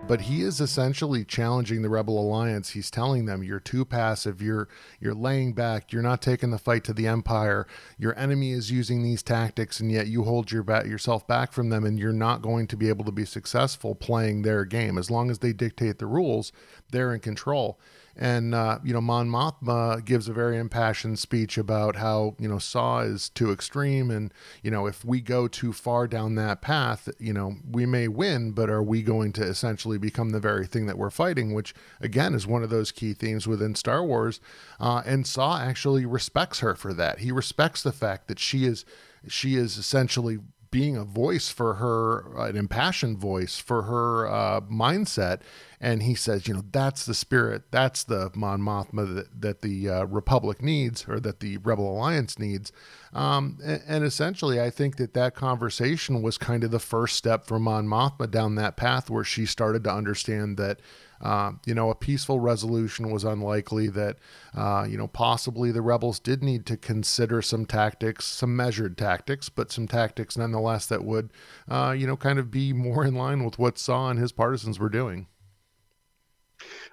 But 0.08 0.22
he 0.22 0.42
is 0.42 0.60
essentially 0.60 1.24
challenging 1.24 1.82
the 1.82 1.90
rebel 1.90 2.20
alliance. 2.20 2.70
He's 2.70 2.92
telling 2.92 3.26
them 3.26 3.44
you're 3.44 3.60
too 3.60 3.86
passive. 3.86 4.42
You're 4.42 4.68
you're 5.00 5.14
laying 5.14 5.54
back. 5.54 5.94
You're 5.94 6.02
not 6.02 6.22
taking 6.22 6.52
the 6.52 6.58
fight 6.58 6.84
to 6.86 6.94
the 6.94 7.08
empire. 7.08 7.66
Your 7.98 8.18
enemy 8.18 8.52
is 8.52 8.72
using 8.72 9.04
these 9.04 9.24
tactics 9.24 9.80
and 9.80 9.92
yet 9.92 10.08
you 10.08 10.24
hold 10.24 10.52
your 10.52 10.66
yourself 10.86 11.26
back 11.28 11.54
from 11.54 11.70
them 11.70 11.86
and 11.86 11.98
you're 11.98 12.14
not 12.14 12.42
going 12.42 12.68
to 12.68 12.78
be 12.78 12.90
able 12.90 13.06
to 13.06 13.12
be 13.12 13.26
successful 13.26 13.96
playing 13.96 14.42
their 14.42 14.66
game. 14.66 14.98
As 14.98 15.10
long 15.10 15.30
as 15.30 15.40
they 15.40 15.54
dictate 15.54 16.00
the 16.00 16.08
rules 16.08 16.52
they're 16.92 17.14
in 17.14 17.20
control 17.20 17.80
and 18.16 18.54
uh, 18.54 18.80
you 18.84 18.94
know, 18.94 19.02
Mon 19.02 19.30
Mothma 19.30 20.04
gives 20.04 20.28
a 20.28 20.34
very 20.34 20.58
impassioned 20.58 21.20
speech 21.20 21.58
about 21.58 21.96
how 21.96 22.36
you 22.40 22.48
know 22.48 22.60
Saw 22.60 23.00
is 23.00 23.30
too 23.30 23.52
extreme, 23.52 24.12
and 24.12 24.34
you 24.62 24.72
know, 24.72 24.88
if 24.88 25.06
we 25.06 25.22
go 25.22 25.48
too 25.48 25.74
far 25.74 26.08
down 26.08 26.36
that 26.36 26.62
path, 26.62 27.10
you 27.20 27.34
know, 27.34 27.56
we 27.70 27.86
may 27.86 28.08
win, 28.08 28.52
but 28.52 28.70
are 28.70 28.84
we 28.84 29.02
going 29.02 29.32
to 29.34 29.44
essentially 29.44 29.98
become 29.98 30.32
the 30.32 30.40
very 30.40 30.68
thing 30.68 30.86
that 30.88 30.98
we're 30.98 31.10
fighting? 31.10 31.54
Which 31.54 31.74
again 32.00 32.34
is 32.34 32.46
one 32.46 32.64
of 32.64 32.70
those 32.70 32.92
key 32.92 33.14
themes 33.14 33.48
within 33.48 33.76
Star 33.76 34.04
Wars. 34.04 34.40
Uh, 34.80 35.02
and 35.06 35.26
Saw 35.26 35.60
actually 35.60 36.06
respects 36.06 36.60
her 36.60 36.76
for 36.76 36.94
that. 36.94 37.20
He 37.20 37.32
respects 37.32 37.84
the 37.84 37.92
fact 37.92 38.28
that 38.28 38.40
she 38.40 38.66
is 38.66 38.86
she 39.28 39.56
is 39.56 39.78
essentially 39.78 40.40
being 40.72 40.96
a 40.96 41.04
voice 41.04 41.50
for 41.50 41.76
her, 41.76 42.26
an 42.38 42.56
impassioned 42.56 43.18
voice 43.18 43.60
for 43.60 43.84
her 43.84 44.28
uh, 44.28 44.62
mindset. 44.62 45.42
And 45.82 46.04
he 46.04 46.16
says, 46.16 46.48
you 46.48 46.54
know, 46.54 46.64
that's 46.72 47.06
the 47.06 47.14
spirit, 47.14 47.64
that's 47.72 48.04
the 48.04 48.32
Mon 48.34 48.62
Mothma 48.62 49.16
that, 49.16 49.42
that 49.42 49.62
the 49.62 49.90
uh, 49.90 50.04
Republic 50.06 50.62
needs 50.62 51.06
or 51.08 51.20
that 51.20 51.42
the 51.42 51.58
Rebel 51.58 51.92
Alliance 51.92 52.40
needs. 52.40 52.72
Um, 53.14 53.58
and, 53.64 53.82
and, 53.86 54.04
essentially, 54.06 54.62
I 54.62 54.70
think 54.70 54.96
that 54.98 55.14
that 55.16 55.36
conversation 55.36 56.22
was 56.22 56.38
kind 56.38 56.64
of 56.64 56.72
the 56.72 56.80
first 56.80 57.18
step 57.18 57.46
for 57.46 57.60
Mon 57.60 57.86
Mothma 57.86 58.32
down 58.32 58.56
that 58.56 58.78
path 58.78 59.10
where 59.10 59.26
she 59.26 59.46
started 59.46 59.84
to 59.84 59.94
understand 59.94 60.56
that 60.58 60.80
uh, 61.22 61.52
you 61.66 61.74
know, 61.74 61.90
a 61.90 61.96
peaceful 61.96 62.40
resolution 62.40 63.12
was 63.12 63.24
unlikely, 63.24 63.88
that, 63.90 64.18
uh, 64.56 64.86
you 64.90 64.98
know, 64.98 65.08
possibly 65.08 65.72
the 65.72 65.82
rebels 65.82 66.20
did 66.20 66.44
need 66.44 66.66
to 66.66 66.78
consider 66.78 67.42
some 67.42 67.66
tactics, 67.66 68.26
some 68.26 68.56
measured 68.56 68.98
tactics, 68.98 69.50
but 69.50 69.72
some 69.72 69.88
tactics 69.88 70.38
nonetheless 70.38 70.86
that 70.88 71.04
would, 71.04 71.32
uh, 71.70 71.96
you 71.98 72.08
know, 72.08 72.18
kind 72.18 72.40
of 72.40 72.50
be 72.50 72.74
more 72.74 73.06
in 73.06 73.14
line 73.14 73.44
with 73.44 73.60
what 73.60 73.78
Saw 73.78 74.10
and 74.10 74.20
his 74.20 74.32
partisans 74.32 74.80
were 74.80 74.90
doing. 74.90 75.28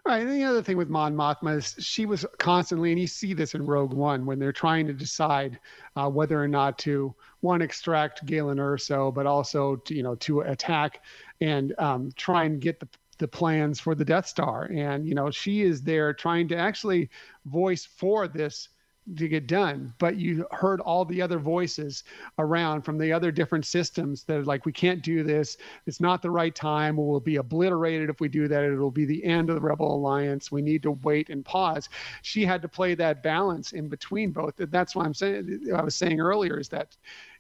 Right. 0.05 0.22
And 0.22 0.31
the 0.31 0.45
other 0.45 0.62
thing 0.62 0.76
with 0.76 0.89
Mon 0.89 1.14
Mothma 1.14 1.57
is 1.59 1.74
she 1.79 2.07
was 2.07 2.24
constantly, 2.39 2.93
and 2.93 3.01
you 3.01 3.07
see 3.07 3.35
this 3.35 3.55
in 3.55 3.66
Rogue 3.66 3.93
One 3.93 4.24
when 4.24 4.39
they're 4.39 4.53
trying 4.53 4.87
to 4.87 4.95
decide 4.95 5.59
uh, 5.97 6.09
whether 6.09 6.43
or 6.43 6.49
not 6.49 6.79
to 6.79 7.14
one 7.41 7.61
extract 7.61 8.24
Galen 8.24 8.59
Erso, 8.59 9.12
but 9.12 9.26
also 9.26 9.76
to, 9.76 9.95
you 9.95 10.03
know 10.03 10.14
to 10.16 10.41
attack 10.41 11.05
and 11.41 11.74
um, 11.79 12.11
try 12.16 12.45
and 12.45 12.61
get 12.61 12.81
the 12.81 12.89
the 13.19 13.29
plans 13.29 13.81
for 13.81 13.95
the 13.95 14.05
Death 14.05 14.27
Star. 14.27 14.64
And, 14.64 15.07
you 15.07 15.14
know, 15.14 15.31
she 15.31 15.62
is 15.62 15.83
there 15.83 16.12
trying 16.12 16.49
to 16.49 16.57
actually 16.57 17.11
voice 17.47 17.85
for 17.85 18.29
this 18.29 18.69
to 19.16 19.29
get 19.29 19.47
done. 19.47 19.95
But 19.99 20.16
you 20.16 20.47
heard 20.51 20.81
all 20.81 21.05
the 21.05 21.23
other 21.23 21.39
voices 21.39 22.05
around 22.39 22.83
from 22.83 22.99
the 22.99 23.12
other 23.12 23.31
different 23.31 23.64
systems 23.64 24.25
that 24.25 24.39
are 24.39 24.45
like 24.45 24.66
we 24.66 24.73
can't 24.73 25.03
do 25.03 25.23
this. 25.23 25.57
It's 25.87 26.01
not 26.01 26.21
the 26.21 26.31
right 26.31 26.55
time. 26.55 26.97
We'll 26.97 27.21
be 27.21 27.37
obliterated 27.37 28.11
if 28.11 28.21
we 28.21 28.29
do 28.29 28.49
that. 28.49 28.64
It'll 28.64 28.91
be 28.91 29.07
the 29.07 29.25
end 29.25 29.49
of 29.49 29.57
the 29.57 29.62
rebel 29.62 29.95
alliance. 29.95 30.53
We 30.53 30.62
need 30.62 30.83
to 30.83 30.93
wait 30.93 31.31
and 31.31 31.45
pause. 31.45 31.89
She 32.23 32.45
had 32.45 32.62
to 32.62 32.69
play 32.69 32.95
that 32.97 33.23
balance 33.23 33.73
in 33.73 33.89
between 33.89 34.31
both. 34.31 34.55
That's 34.59 34.95
why 34.95 35.05
i'm 35.05 35.14
saying 35.14 35.71
i 35.75 35.83
was 35.83 35.95
saying 35.95 36.21
earlier 36.21 36.59
is 36.59 36.69
that 36.69 36.97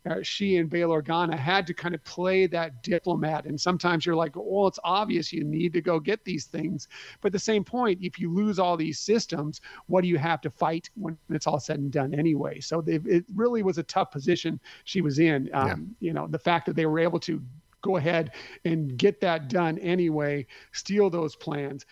uh, 0.08 0.22
she 0.22 0.56
and 0.56 0.70
Bail 0.70 0.90
Organa 0.90 1.36
had 1.36 1.66
to 1.66 1.74
kind 1.74 1.94
of 1.94 2.02
play 2.04 2.46
that 2.46 2.82
diplomat. 2.82 3.44
And 3.44 3.60
sometimes 3.60 4.06
you're 4.06 4.14
like, 4.14 4.32
well, 4.34 4.66
it's 4.66 4.78
obvious 4.84 5.32
you 5.32 5.44
need 5.44 5.72
to 5.74 5.80
go 5.80 6.00
get 6.00 6.24
these 6.24 6.46
things. 6.46 6.88
But 7.20 7.28
at 7.28 7.32
the 7.32 7.38
same 7.38 7.64
point, 7.64 7.98
if 8.02 8.18
you 8.18 8.32
lose 8.32 8.58
all 8.58 8.76
these 8.76 8.98
systems, 8.98 9.60
what 9.86 10.02
do 10.02 10.08
you 10.08 10.18
have 10.18 10.40
to 10.42 10.50
fight 10.50 10.90
when 10.94 11.18
it's 11.30 11.46
all 11.46 11.60
said 11.60 11.78
and 11.78 11.92
done 11.92 12.14
anyway? 12.14 12.60
So 12.60 12.82
it 12.86 13.24
really 13.34 13.62
was 13.62 13.78
a 13.78 13.82
tough 13.82 14.10
position 14.10 14.60
she 14.84 15.00
was 15.00 15.18
in. 15.18 15.50
Um, 15.52 15.94
yeah. 16.00 16.08
You 16.08 16.12
know, 16.14 16.26
the 16.26 16.38
fact 16.38 16.66
that 16.66 16.76
they 16.76 16.86
were 16.86 16.98
able 16.98 17.20
to 17.20 17.42
go 17.82 17.96
ahead 17.96 18.32
and 18.64 18.96
get 18.96 19.20
that 19.20 19.48
done 19.48 19.78
anyway, 19.78 20.46
steal 20.72 21.10
those 21.10 21.36
plans, 21.36 21.86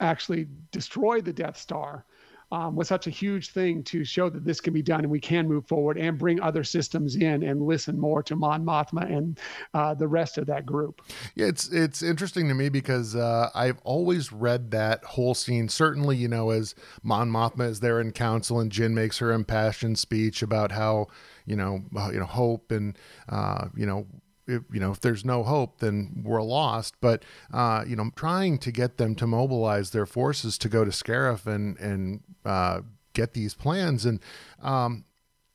actually 0.00 0.46
destroy 0.72 1.20
the 1.20 1.32
Death 1.32 1.56
Star 1.56 2.04
um, 2.52 2.76
was 2.76 2.88
such 2.88 3.06
a 3.06 3.10
huge 3.10 3.50
thing 3.50 3.82
to 3.84 4.04
show 4.04 4.28
that 4.28 4.44
this 4.44 4.60
can 4.60 4.72
be 4.72 4.82
done 4.82 5.00
and 5.00 5.10
we 5.10 5.20
can 5.20 5.48
move 5.48 5.66
forward 5.66 5.98
and 5.98 6.18
bring 6.18 6.40
other 6.40 6.62
systems 6.62 7.16
in 7.16 7.42
and 7.42 7.62
listen 7.62 7.98
more 7.98 8.22
to 8.22 8.36
Mon 8.36 8.64
Mothma 8.64 9.10
and 9.10 9.38
uh, 9.74 9.94
the 9.94 10.06
rest 10.06 10.38
of 10.38 10.46
that 10.46 10.64
group. 10.64 11.02
Yeah, 11.34 11.46
it's 11.46 11.68
it's 11.72 12.02
interesting 12.02 12.48
to 12.48 12.54
me 12.54 12.68
because 12.68 13.16
uh, 13.16 13.50
I've 13.54 13.78
always 13.82 14.32
read 14.32 14.70
that 14.70 15.04
whole 15.04 15.34
scene. 15.34 15.68
Certainly, 15.68 16.16
you 16.16 16.28
know, 16.28 16.50
as 16.50 16.74
Mon 17.02 17.30
Mothma 17.30 17.68
is 17.68 17.80
there 17.80 18.00
in 18.00 18.12
council 18.12 18.60
and 18.60 18.70
Jyn 18.70 18.92
makes 18.92 19.18
her 19.18 19.32
impassioned 19.32 19.98
speech 19.98 20.42
about 20.42 20.72
how 20.72 21.08
you 21.46 21.56
know 21.56 21.82
uh, 21.96 22.10
you 22.12 22.18
know 22.18 22.26
hope 22.26 22.70
and 22.70 22.96
uh, 23.28 23.68
you 23.74 23.86
know 23.86 24.06
if, 24.46 24.62
you 24.72 24.80
know 24.80 24.90
if 24.90 25.00
there's 25.00 25.24
no 25.24 25.42
hope 25.42 25.78
then 25.78 26.22
we're 26.24 26.42
lost 26.42 26.94
but 27.00 27.24
uh, 27.52 27.84
you 27.86 27.96
know 27.96 28.10
trying 28.16 28.58
to 28.58 28.70
get 28.70 28.96
them 28.96 29.14
to 29.14 29.26
mobilize 29.26 29.90
their 29.90 30.06
forces 30.06 30.58
to 30.58 30.68
go 30.68 30.84
to 30.84 30.90
Scarif 30.90 31.46
and 31.46 31.78
and 31.78 32.20
uh, 32.44 32.80
get 33.12 33.32
these 33.32 33.54
plans 33.54 34.04
and 34.04 34.20
um, 34.62 35.04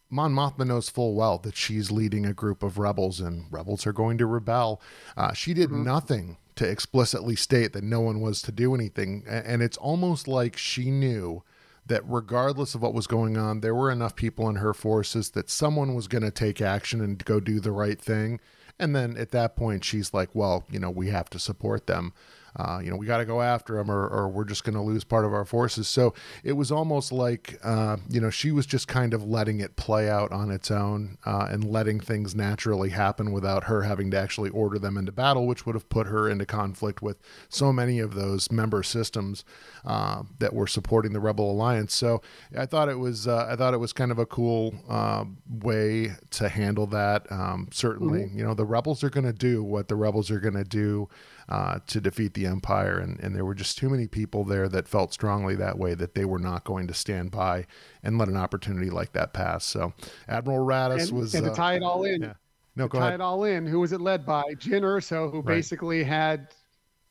Mon 0.10 0.34
Mothma 0.34 0.68
knows 0.68 0.90
full 0.90 1.16
well 1.16 1.38
that 1.40 1.56
she's 1.56 1.90
leading 1.90 2.26
a 2.26 2.34
group 2.34 2.64
of 2.64 2.78
rebels 2.78 3.22
and 3.22 3.46
rebels 3.50 3.88
are 3.88 3.94
going 3.94 4.18
to 4.18 4.26
rebel. 4.26 4.82
Uh, 5.16 5.32
she 5.32 5.54
did 5.54 5.70
mm-hmm. 5.70 5.86
nothing 5.86 6.38
to 6.56 6.70
explicitly 6.70 7.36
state 7.36 7.72
that 7.74 7.84
no 7.84 8.02
one 8.02 8.20
was 8.20 8.42
to 8.42 8.52
do 8.52 8.76
anything. 8.76 9.24
And 9.26 9.62
it's 9.62 9.78
almost 9.78 10.28
like 10.28 10.58
she 10.58 10.92
knew 10.92 11.44
that 11.88 12.04
regardless 12.06 12.76
of 12.76 12.82
what 12.82 12.94
was 12.94 13.08
going 13.08 13.38
on, 13.38 13.62
there 13.62 13.74
were 13.74 13.90
enough 13.90 14.16
people 14.16 14.50
in 14.50 14.58
her 14.58 14.74
forces 14.74 15.32
that 15.32 15.50
someone 15.50 15.96
was 15.96 16.08
going 16.08 16.24
to 16.24 16.32
take 16.32 16.62
action 16.62 17.02
and 17.02 17.24
go 17.24 17.40
do 17.40 17.60
the 17.60 17.72
right 17.72 18.00
thing. 18.00 18.40
And 18.82 18.96
then 18.96 19.16
at 19.16 19.30
that 19.30 19.56
point, 19.56 19.86
she's 19.86 20.12
like, 20.12 20.30
well, 20.34 20.66
you 20.68 20.80
know, 20.80 20.90
we 20.90 21.10
have 21.10 21.30
to 21.30 21.40
support 21.40 21.86
them 21.86 22.14
uh, 22.56 22.80
you 22.84 22.90
know, 22.90 22.96
we 22.96 23.06
got 23.06 23.18
to 23.18 23.26
go 23.26 23.42
after 23.42 23.76
them 23.76 23.90
or, 23.90 24.08
or 24.08 24.28
we're 24.28 24.44
just 24.46 24.64
going 24.64 24.76
to 24.76 24.82
lose 24.82 25.04
part 25.04 25.26
of 25.26 25.34
our 25.34 25.46
forces. 25.46 25.88
So 25.88 26.14
it 26.44 26.54
was 26.54 26.72
almost 26.72 27.12
like, 27.12 27.60
uh, 27.64 27.98
you 28.10 28.20
know, 28.20 28.30
she 28.30 28.52
was 28.52 28.66
just 28.66 28.88
kind 28.88 29.14
of 29.14 29.24
letting 29.24 29.60
it 29.60 29.76
play 29.76 30.10
out 30.10 30.32
on 30.32 30.52
its 30.52 30.70
own 30.70 31.18
uh, 31.26 31.48
and 31.50 31.64
letting 31.64 32.00
things 32.00 32.36
naturally 32.36 32.90
happen 32.90 33.32
without 33.32 33.66
her 33.66 33.84
having 33.84 34.12
to 34.12 34.18
actually 34.18 34.50
order 34.50 34.78
them 34.80 34.98
into 34.98 35.12
battle, 35.12 35.48
which 35.48 35.66
would 35.66 35.76
have 35.76 35.90
put 35.90 36.08
her 36.08 36.30
into 36.30 36.46
conflict 36.46 37.02
with 37.02 37.18
so 37.50 37.72
many 37.72 38.00
of 38.00 38.16
those 38.16 38.52
member 38.52 38.84
systems 38.84 39.46
uh, 39.86 40.24
that 40.40 40.54
were 40.54 40.68
supporting 40.68 41.14
the 41.14 41.20
Rebel 41.20 41.52
Alliance. 41.52 41.94
So 41.94 42.22
I 42.58 42.66
thought 42.66 42.90
it 42.90 43.00
was, 43.00 43.28
uh, 43.28 43.48
I 43.50 43.56
thought 43.56 43.74
it 43.74 43.80
was 43.80 43.94
kind 43.94 44.12
of 44.12 44.20
a 44.20 44.26
cool 44.26 44.74
uh, 44.90 45.26
way 45.50 46.12
to 46.32 46.50
handle 46.50 46.88
that. 46.88 47.32
Um, 47.32 47.70
certainly, 47.72 48.22
mm-hmm. 48.22 48.38
you 48.38 48.44
know, 48.44 48.54
the 48.54 48.66
rebels 48.66 49.04
are 49.04 49.10
going 49.10 49.26
to 49.26 49.34
do 49.34 49.64
what 49.64 49.88
the 49.88 49.96
rebels 49.96 50.30
are 50.32 50.40
going 50.40 50.56
to 50.56 50.64
do 50.64 51.10
uh, 51.50 51.80
to 51.88 52.02
defeat 52.02 52.34
the 52.34 52.46
empire. 52.46 52.98
And, 52.98 53.20
and 53.20 53.36
there 53.36 53.46
were 53.46 53.56
just 53.56 53.78
too 53.78 53.90
many 53.90 54.08
people 54.08 54.44
there 54.44 54.68
that 54.70 54.88
felt 54.88 55.14
strongly 55.14 55.56
that 55.56 55.78
way 55.78 55.94
that 55.96 56.16
they 56.16 56.26
were 56.26 56.40
not 56.40 56.64
going 56.64 56.88
to 56.88 56.94
stand 56.94 57.32
by 57.32 57.66
and 58.04 58.18
let 58.18 58.28
an 58.28 58.38
opportunity 58.38 58.90
like 58.90 59.14
that 59.14 59.34
pass. 59.34 59.66
So 59.66 59.94
Admiral 60.28 60.66
Raddus 60.66 61.10
and, 61.10 61.18
was. 61.18 61.36
And 61.36 61.46
to 61.46 61.52
uh, 61.52 61.56
tie 61.56 61.76
it 61.76 61.84
all 61.84 62.04
in. 62.04 62.22
Yeah. 62.22 62.34
No, 62.76 62.88
to 62.88 62.98
tie 62.98 63.08
ahead. 63.08 63.14
it 63.16 63.22
all 63.22 63.44
in. 63.44 63.66
Who 63.66 63.80
was 63.80 63.92
it 63.92 64.02
led 64.02 64.26
by? 64.26 64.44
Jyn 64.56 64.82
Erso, 64.82 65.30
who 65.32 65.38
right. 65.38 65.56
basically 65.56 66.04
had 66.04 66.48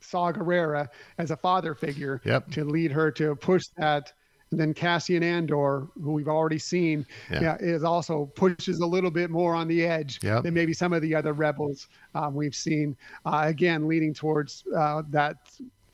Saw 0.01 0.33
Gerrera 0.33 0.89
as 1.19 1.31
a 1.31 1.37
father 1.37 1.75
figure 1.75 2.21
yep. 2.25 2.51
to 2.53 2.65
lead 2.65 2.93
her 2.93 3.11
to 3.13 3.37
push 3.37 3.65
that 3.77 4.13
and 4.51 4.59
then 4.59 4.75
Cassian 4.75 5.23
Andor, 5.23 5.87
who 6.03 6.13
we've 6.13 6.29
already 6.29 6.59
seen, 6.59 7.07
yeah. 7.31 7.41
yeah. 7.41 7.57
is 7.61 7.85
also 7.85 8.27
pushes 8.35 8.81
a 8.81 8.87
little 8.87 9.11
bit 9.11 9.31
more 9.31 9.55
on 9.55 9.69
the 9.69 9.87
edge 9.87 10.19
yep. 10.23 10.43
than 10.43 10.55
maybe 10.55 10.73
some 10.73 10.93
of 10.93 11.03
the 11.03 11.15
other 11.15 11.33
rebels 11.33 11.89
um, 12.15 12.35
we've 12.35 12.55
seen. 12.55 12.97
Uh, 13.25 13.43
again, 13.45 13.87
leading 13.87 14.13
towards 14.13 14.65
uh, 14.77 15.03
that, 15.11 15.37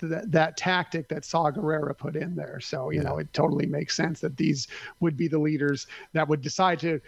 that 0.00 0.30
that 0.30 0.56
tactic 0.56 1.08
that 1.08 1.24
Saw 1.24 1.50
Gerrera 1.50 1.96
put 1.96 2.16
in 2.16 2.34
there. 2.34 2.60
So 2.60 2.90
you 2.90 2.98
yeah. 3.02 3.08
know, 3.08 3.18
it 3.18 3.32
totally 3.32 3.66
makes 3.66 3.94
sense 3.94 4.20
that 4.20 4.36
these 4.36 4.68
would 5.00 5.16
be 5.16 5.28
the 5.28 5.38
leaders 5.38 5.86
that 6.12 6.26
would 6.26 6.40
decide 6.40 6.80
to 6.80 7.00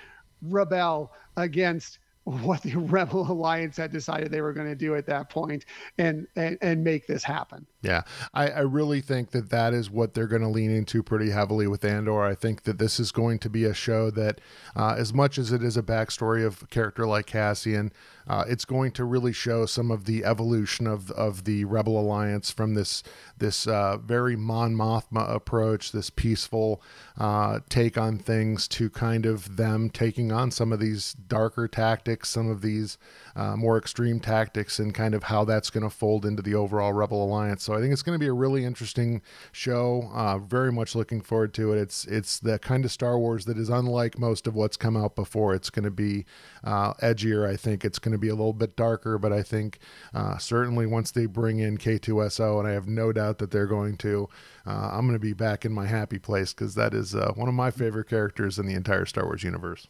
rebel 0.42 1.12
against 1.36 1.98
what 2.28 2.62
the 2.62 2.74
Rebel 2.76 3.30
Alliance 3.30 3.76
had 3.76 3.90
decided 3.90 4.30
they 4.30 4.40
were 4.40 4.52
going 4.52 4.66
to 4.66 4.74
do 4.74 4.94
at 4.94 5.06
that 5.06 5.30
point 5.30 5.64
and, 5.98 6.26
and, 6.36 6.58
and 6.60 6.84
make 6.84 7.06
this 7.06 7.24
happen. 7.24 7.66
Yeah, 7.80 8.02
I, 8.34 8.48
I 8.48 8.60
really 8.60 9.00
think 9.00 9.30
that 9.30 9.50
that 9.50 9.72
is 9.72 9.88
what 9.88 10.12
they're 10.12 10.26
going 10.26 10.42
to 10.42 10.48
lean 10.48 10.72
into 10.72 11.00
pretty 11.00 11.30
heavily 11.30 11.68
with 11.68 11.84
Andor. 11.84 12.22
I 12.22 12.34
think 12.34 12.64
that 12.64 12.78
this 12.78 12.98
is 12.98 13.12
going 13.12 13.38
to 13.38 13.48
be 13.48 13.64
a 13.64 13.72
show 13.72 14.10
that, 14.10 14.40
uh, 14.74 14.96
as 14.98 15.14
much 15.14 15.38
as 15.38 15.52
it 15.52 15.62
is 15.62 15.76
a 15.76 15.82
backstory 15.82 16.44
of 16.44 16.62
a 16.62 16.66
character 16.66 17.06
like 17.06 17.26
Cassian, 17.26 17.92
uh, 18.28 18.44
it's 18.46 18.64
going 18.64 18.92
to 18.92 19.04
really 19.04 19.32
show 19.32 19.64
some 19.64 19.90
of 19.90 20.04
the 20.04 20.24
evolution 20.24 20.86
of 20.86 21.10
of 21.12 21.44
the 21.44 21.64
Rebel 21.64 21.98
Alliance 21.98 22.50
from 22.50 22.74
this 22.74 23.02
this 23.38 23.66
uh, 23.66 23.96
very 23.96 24.36
Mon 24.36 24.74
Mothma 24.74 25.32
approach, 25.32 25.92
this 25.92 26.10
peaceful 26.10 26.82
uh, 27.16 27.60
take 27.68 27.96
on 27.96 28.18
things, 28.18 28.68
to 28.68 28.90
kind 28.90 29.24
of 29.24 29.56
them 29.56 29.88
taking 29.88 30.30
on 30.30 30.50
some 30.50 30.72
of 30.72 30.80
these 30.80 31.14
darker 31.14 31.66
tactics, 31.68 32.28
some 32.28 32.50
of 32.50 32.60
these 32.60 32.98
uh, 33.34 33.56
more 33.56 33.78
extreme 33.78 34.20
tactics, 34.20 34.78
and 34.78 34.94
kind 34.94 35.14
of 35.14 35.24
how 35.24 35.44
that's 35.44 35.70
going 35.70 35.88
to 35.88 35.90
fold 35.90 36.26
into 36.26 36.42
the 36.42 36.54
overall 36.54 36.92
Rebel 36.92 37.24
Alliance. 37.24 37.67
So 37.68 37.74
I 37.74 37.80
think 37.80 37.92
it's 37.92 38.00
going 38.00 38.18
to 38.18 38.18
be 38.18 38.28
a 38.28 38.32
really 38.32 38.64
interesting 38.64 39.20
show. 39.52 40.10
Uh, 40.14 40.38
very 40.38 40.72
much 40.72 40.94
looking 40.94 41.20
forward 41.20 41.52
to 41.52 41.74
it. 41.74 41.78
It's 41.78 42.06
it's 42.06 42.40
the 42.40 42.58
kind 42.58 42.82
of 42.82 42.90
Star 42.90 43.18
Wars 43.18 43.44
that 43.44 43.58
is 43.58 43.68
unlike 43.68 44.18
most 44.18 44.46
of 44.46 44.54
what's 44.54 44.78
come 44.78 44.96
out 44.96 45.14
before. 45.14 45.54
It's 45.54 45.68
going 45.68 45.84
to 45.84 45.90
be 45.90 46.24
uh, 46.64 46.94
edgier. 46.94 47.46
I 47.46 47.56
think 47.56 47.84
it's 47.84 47.98
going 47.98 48.12
to 48.12 48.18
be 48.18 48.28
a 48.30 48.34
little 48.34 48.54
bit 48.54 48.74
darker, 48.74 49.18
but 49.18 49.34
I 49.34 49.42
think 49.42 49.80
uh, 50.14 50.38
certainly 50.38 50.86
once 50.86 51.10
they 51.10 51.26
bring 51.26 51.58
in 51.58 51.76
K2SO, 51.76 52.58
and 52.58 52.66
I 52.66 52.70
have 52.70 52.88
no 52.88 53.12
doubt 53.12 53.36
that 53.36 53.50
they're 53.50 53.66
going 53.66 53.98
to, 53.98 54.30
uh, 54.66 54.88
I'm 54.90 55.02
going 55.06 55.12
to 55.12 55.18
be 55.18 55.34
back 55.34 55.66
in 55.66 55.72
my 55.74 55.88
happy 55.88 56.18
place 56.18 56.54
because 56.54 56.74
that 56.76 56.94
is 56.94 57.14
uh, 57.14 57.32
one 57.34 57.50
of 57.50 57.54
my 57.54 57.70
favorite 57.70 58.08
characters 58.08 58.58
in 58.58 58.64
the 58.64 58.76
entire 58.76 59.04
Star 59.04 59.26
Wars 59.26 59.42
universe. 59.42 59.88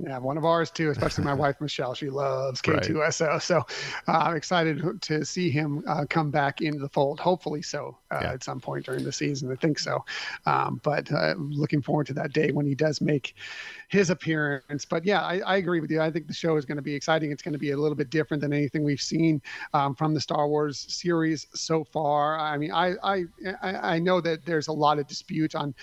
Yeah, 0.00 0.18
one 0.18 0.38
of 0.38 0.44
ours 0.44 0.70
too, 0.70 0.90
especially 0.90 1.24
my 1.24 1.34
wife 1.34 1.60
Michelle. 1.60 1.92
She 1.92 2.08
loves 2.08 2.62
K2SO, 2.62 3.26
right. 3.26 3.42
so 3.42 3.66
uh, 4.06 4.12
I'm 4.12 4.36
excited 4.36 5.02
to 5.02 5.24
see 5.24 5.50
him 5.50 5.82
uh, 5.88 6.04
come 6.08 6.30
back 6.30 6.60
into 6.60 6.78
the 6.78 6.88
fold. 6.88 7.18
Hopefully, 7.18 7.62
so 7.62 7.98
uh, 8.12 8.20
yeah. 8.22 8.32
at 8.34 8.44
some 8.44 8.60
point 8.60 8.86
during 8.86 9.02
the 9.02 9.10
season. 9.10 9.50
I 9.50 9.56
think 9.56 9.76
so, 9.76 10.04
um, 10.46 10.80
but 10.84 11.10
uh, 11.10 11.34
looking 11.38 11.82
forward 11.82 12.06
to 12.08 12.12
that 12.14 12.32
day 12.32 12.52
when 12.52 12.64
he 12.64 12.76
does 12.76 13.00
make 13.00 13.34
his 13.88 14.08
appearance. 14.10 14.84
But 14.84 15.04
yeah, 15.04 15.22
I, 15.22 15.40
I 15.40 15.56
agree 15.56 15.80
with 15.80 15.90
you. 15.90 16.00
I 16.00 16.12
think 16.12 16.28
the 16.28 16.32
show 16.32 16.56
is 16.56 16.64
going 16.64 16.76
to 16.76 16.82
be 16.82 16.94
exciting. 16.94 17.32
It's 17.32 17.42
going 17.42 17.54
to 17.54 17.58
be 17.58 17.72
a 17.72 17.76
little 17.76 17.96
bit 17.96 18.08
different 18.08 18.40
than 18.40 18.52
anything 18.52 18.84
we've 18.84 19.00
seen 19.00 19.42
um, 19.74 19.96
from 19.96 20.14
the 20.14 20.20
Star 20.20 20.46
Wars 20.46 20.86
series 20.88 21.48
so 21.54 21.82
far. 21.82 22.38
I 22.38 22.56
mean, 22.56 22.70
I, 22.70 22.94
I 23.02 23.24
I 23.64 23.98
know 23.98 24.20
that 24.20 24.46
there's 24.46 24.68
a 24.68 24.72
lot 24.72 25.00
of 25.00 25.08
dispute 25.08 25.56
on 25.56 25.74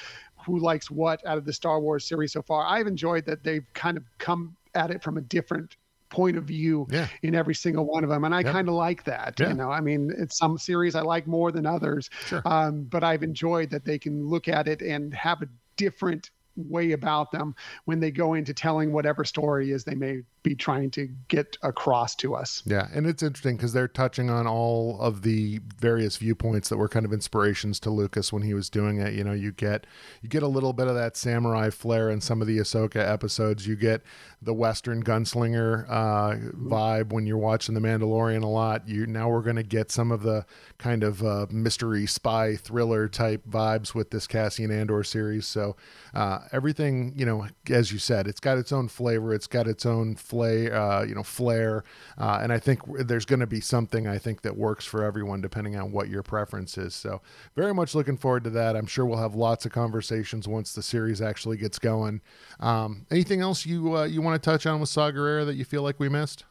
who 0.45 0.59
likes 0.59 0.91
what 0.91 1.25
out 1.25 1.37
of 1.37 1.45
the 1.45 1.53
Star 1.53 1.79
Wars 1.79 2.05
series 2.05 2.33
so 2.33 2.41
far. 2.41 2.65
I've 2.65 2.87
enjoyed 2.87 3.25
that 3.25 3.43
they've 3.43 3.65
kind 3.73 3.97
of 3.97 4.03
come 4.17 4.55
at 4.75 4.91
it 4.91 5.01
from 5.01 5.17
a 5.17 5.21
different 5.21 5.77
point 6.09 6.37
of 6.37 6.43
view 6.43 6.87
yeah. 6.91 7.07
in 7.23 7.35
every 7.35 7.55
single 7.55 7.83
one 7.83 8.03
of 8.03 8.09
them 8.09 8.23
and 8.23 8.33
i 8.33 8.39
yeah. 8.39 8.51
kind 8.51 8.69
of 8.69 8.75
like 8.75 9.03
that 9.03 9.33
yeah. 9.39 9.49
you 9.49 9.53
know 9.55 9.71
i 9.71 9.81
mean 9.81 10.13
it's 10.17 10.37
some 10.37 10.57
series 10.57 10.95
i 10.95 11.01
like 11.01 11.25
more 11.25 11.51
than 11.51 11.65
others 11.65 12.09
sure. 12.27 12.41
um, 12.45 12.83
but 12.83 13.03
i've 13.03 13.23
enjoyed 13.23 13.69
that 13.69 13.83
they 13.83 13.97
can 13.97 14.25
look 14.25 14.47
at 14.47 14.67
it 14.67 14.81
and 14.81 15.13
have 15.13 15.41
a 15.41 15.47
different 15.77 16.29
way 16.55 16.91
about 16.93 17.31
them 17.31 17.55
when 17.85 17.99
they 17.99 18.11
go 18.11 18.33
into 18.33 18.53
telling 18.53 18.91
whatever 18.91 19.23
story 19.23 19.71
is 19.71 19.83
they 19.83 19.95
may 19.95 20.21
be 20.43 20.55
trying 20.55 20.91
to 20.91 21.09
get 21.27 21.57
across 21.63 22.15
to 22.15 22.35
us. 22.35 22.61
Yeah, 22.65 22.87
and 22.93 23.07
it's 23.07 23.23
interesting 23.23 23.57
because 23.57 23.73
they're 23.73 23.87
touching 23.87 24.29
on 24.29 24.45
all 24.47 24.99
of 25.01 25.23
the 25.23 25.59
various 25.79 26.17
viewpoints 26.17 26.69
that 26.69 26.77
were 26.77 26.87
kind 26.87 27.05
of 27.05 27.11
inspirations 27.11 27.79
to 27.81 27.89
Lucas 27.89 28.31
when 28.31 28.43
he 28.43 28.53
was 28.53 28.69
doing 28.69 28.99
it. 28.99 29.13
You 29.13 29.23
know, 29.23 29.33
you 29.33 29.51
get 29.51 29.87
you 30.21 30.29
get 30.29 30.43
a 30.43 30.47
little 30.47 30.73
bit 30.73 30.87
of 30.87 30.95
that 30.95 31.17
samurai 31.17 31.69
flair 31.71 32.09
in 32.09 32.21
some 32.21 32.41
of 32.41 32.47
the 32.47 32.59
Ahsoka 32.59 32.97
episodes. 32.97 33.67
You 33.67 33.75
get 33.75 34.01
the 34.41 34.53
Western 34.53 35.03
gunslinger 35.03 35.85
uh, 35.89 36.35
vibe 36.55 37.11
when 37.11 37.25
you're 37.25 37.37
watching 37.37 37.73
The 37.73 37.81
Mandalorian 37.81 38.43
a 38.43 38.47
lot. 38.47 38.87
You 38.87 39.07
now 39.07 39.29
we're 39.29 39.41
going 39.41 39.55
to 39.55 39.63
get 39.63 39.91
some 39.91 40.11
of 40.11 40.21
the 40.21 40.45
kind 40.77 41.03
of 41.03 41.23
uh, 41.23 41.47
mystery 41.49 42.05
spy 42.05 42.55
thriller 42.55 43.07
type 43.07 43.43
vibes 43.49 43.95
with 43.95 44.11
this 44.11 44.27
Cassian 44.27 44.71
Andor 44.71 45.03
series. 45.03 45.47
So 45.47 45.75
uh, 46.13 46.39
everything, 46.51 47.13
you 47.15 47.25
know, 47.25 47.47
as 47.69 47.91
you 47.91 47.99
said, 47.99 48.27
it's 48.27 48.39
got 48.39 48.57
its 48.57 48.71
own 48.71 48.87
flavor. 48.87 49.33
It's 49.33 49.47
got 49.47 49.67
its 49.67 49.85
own 49.85 50.15
flay, 50.15 50.71
uh, 50.71 51.03
you 51.03 51.15
know, 51.15 51.23
flair. 51.23 51.83
Uh, 52.17 52.39
and 52.41 52.51
I 52.51 52.59
think 52.59 52.81
there's 53.07 53.25
going 53.25 53.39
to 53.39 53.47
be 53.47 53.61
something 53.61 54.07
I 54.07 54.17
think 54.17 54.41
that 54.41 54.57
works 54.57 54.85
for 54.85 55.03
everyone 55.03 55.41
depending 55.41 55.75
on 55.75 55.91
what 55.91 56.09
your 56.09 56.23
preference 56.23 56.77
is. 56.77 56.93
So 56.93 57.21
very 57.55 57.73
much 57.73 57.95
looking 57.95 58.17
forward 58.17 58.43
to 58.45 58.49
that. 58.51 58.75
I'm 58.75 58.87
sure 58.87 59.05
we'll 59.05 59.17
have 59.17 59.35
lots 59.35 59.65
of 59.65 59.71
conversations 59.71 60.47
once 60.47 60.73
the 60.73 60.83
series 60.83 61.21
actually 61.21 61.57
gets 61.57 61.79
going. 61.79 62.21
Um, 62.59 63.05
anything 63.11 63.41
else 63.41 63.65
you 63.65 63.97
uh, 63.97 64.05
you 64.05 64.21
want 64.21 64.41
to 64.41 64.49
touch 64.49 64.65
on 64.65 64.79
with 64.79 64.89
Saw 64.89 65.11
Gerrera 65.11 65.45
that 65.45 65.55
you 65.55 65.65
feel 65.65 65.81
like 65.81 65.99
we 65.99 66.09
missed? 66.09 66.45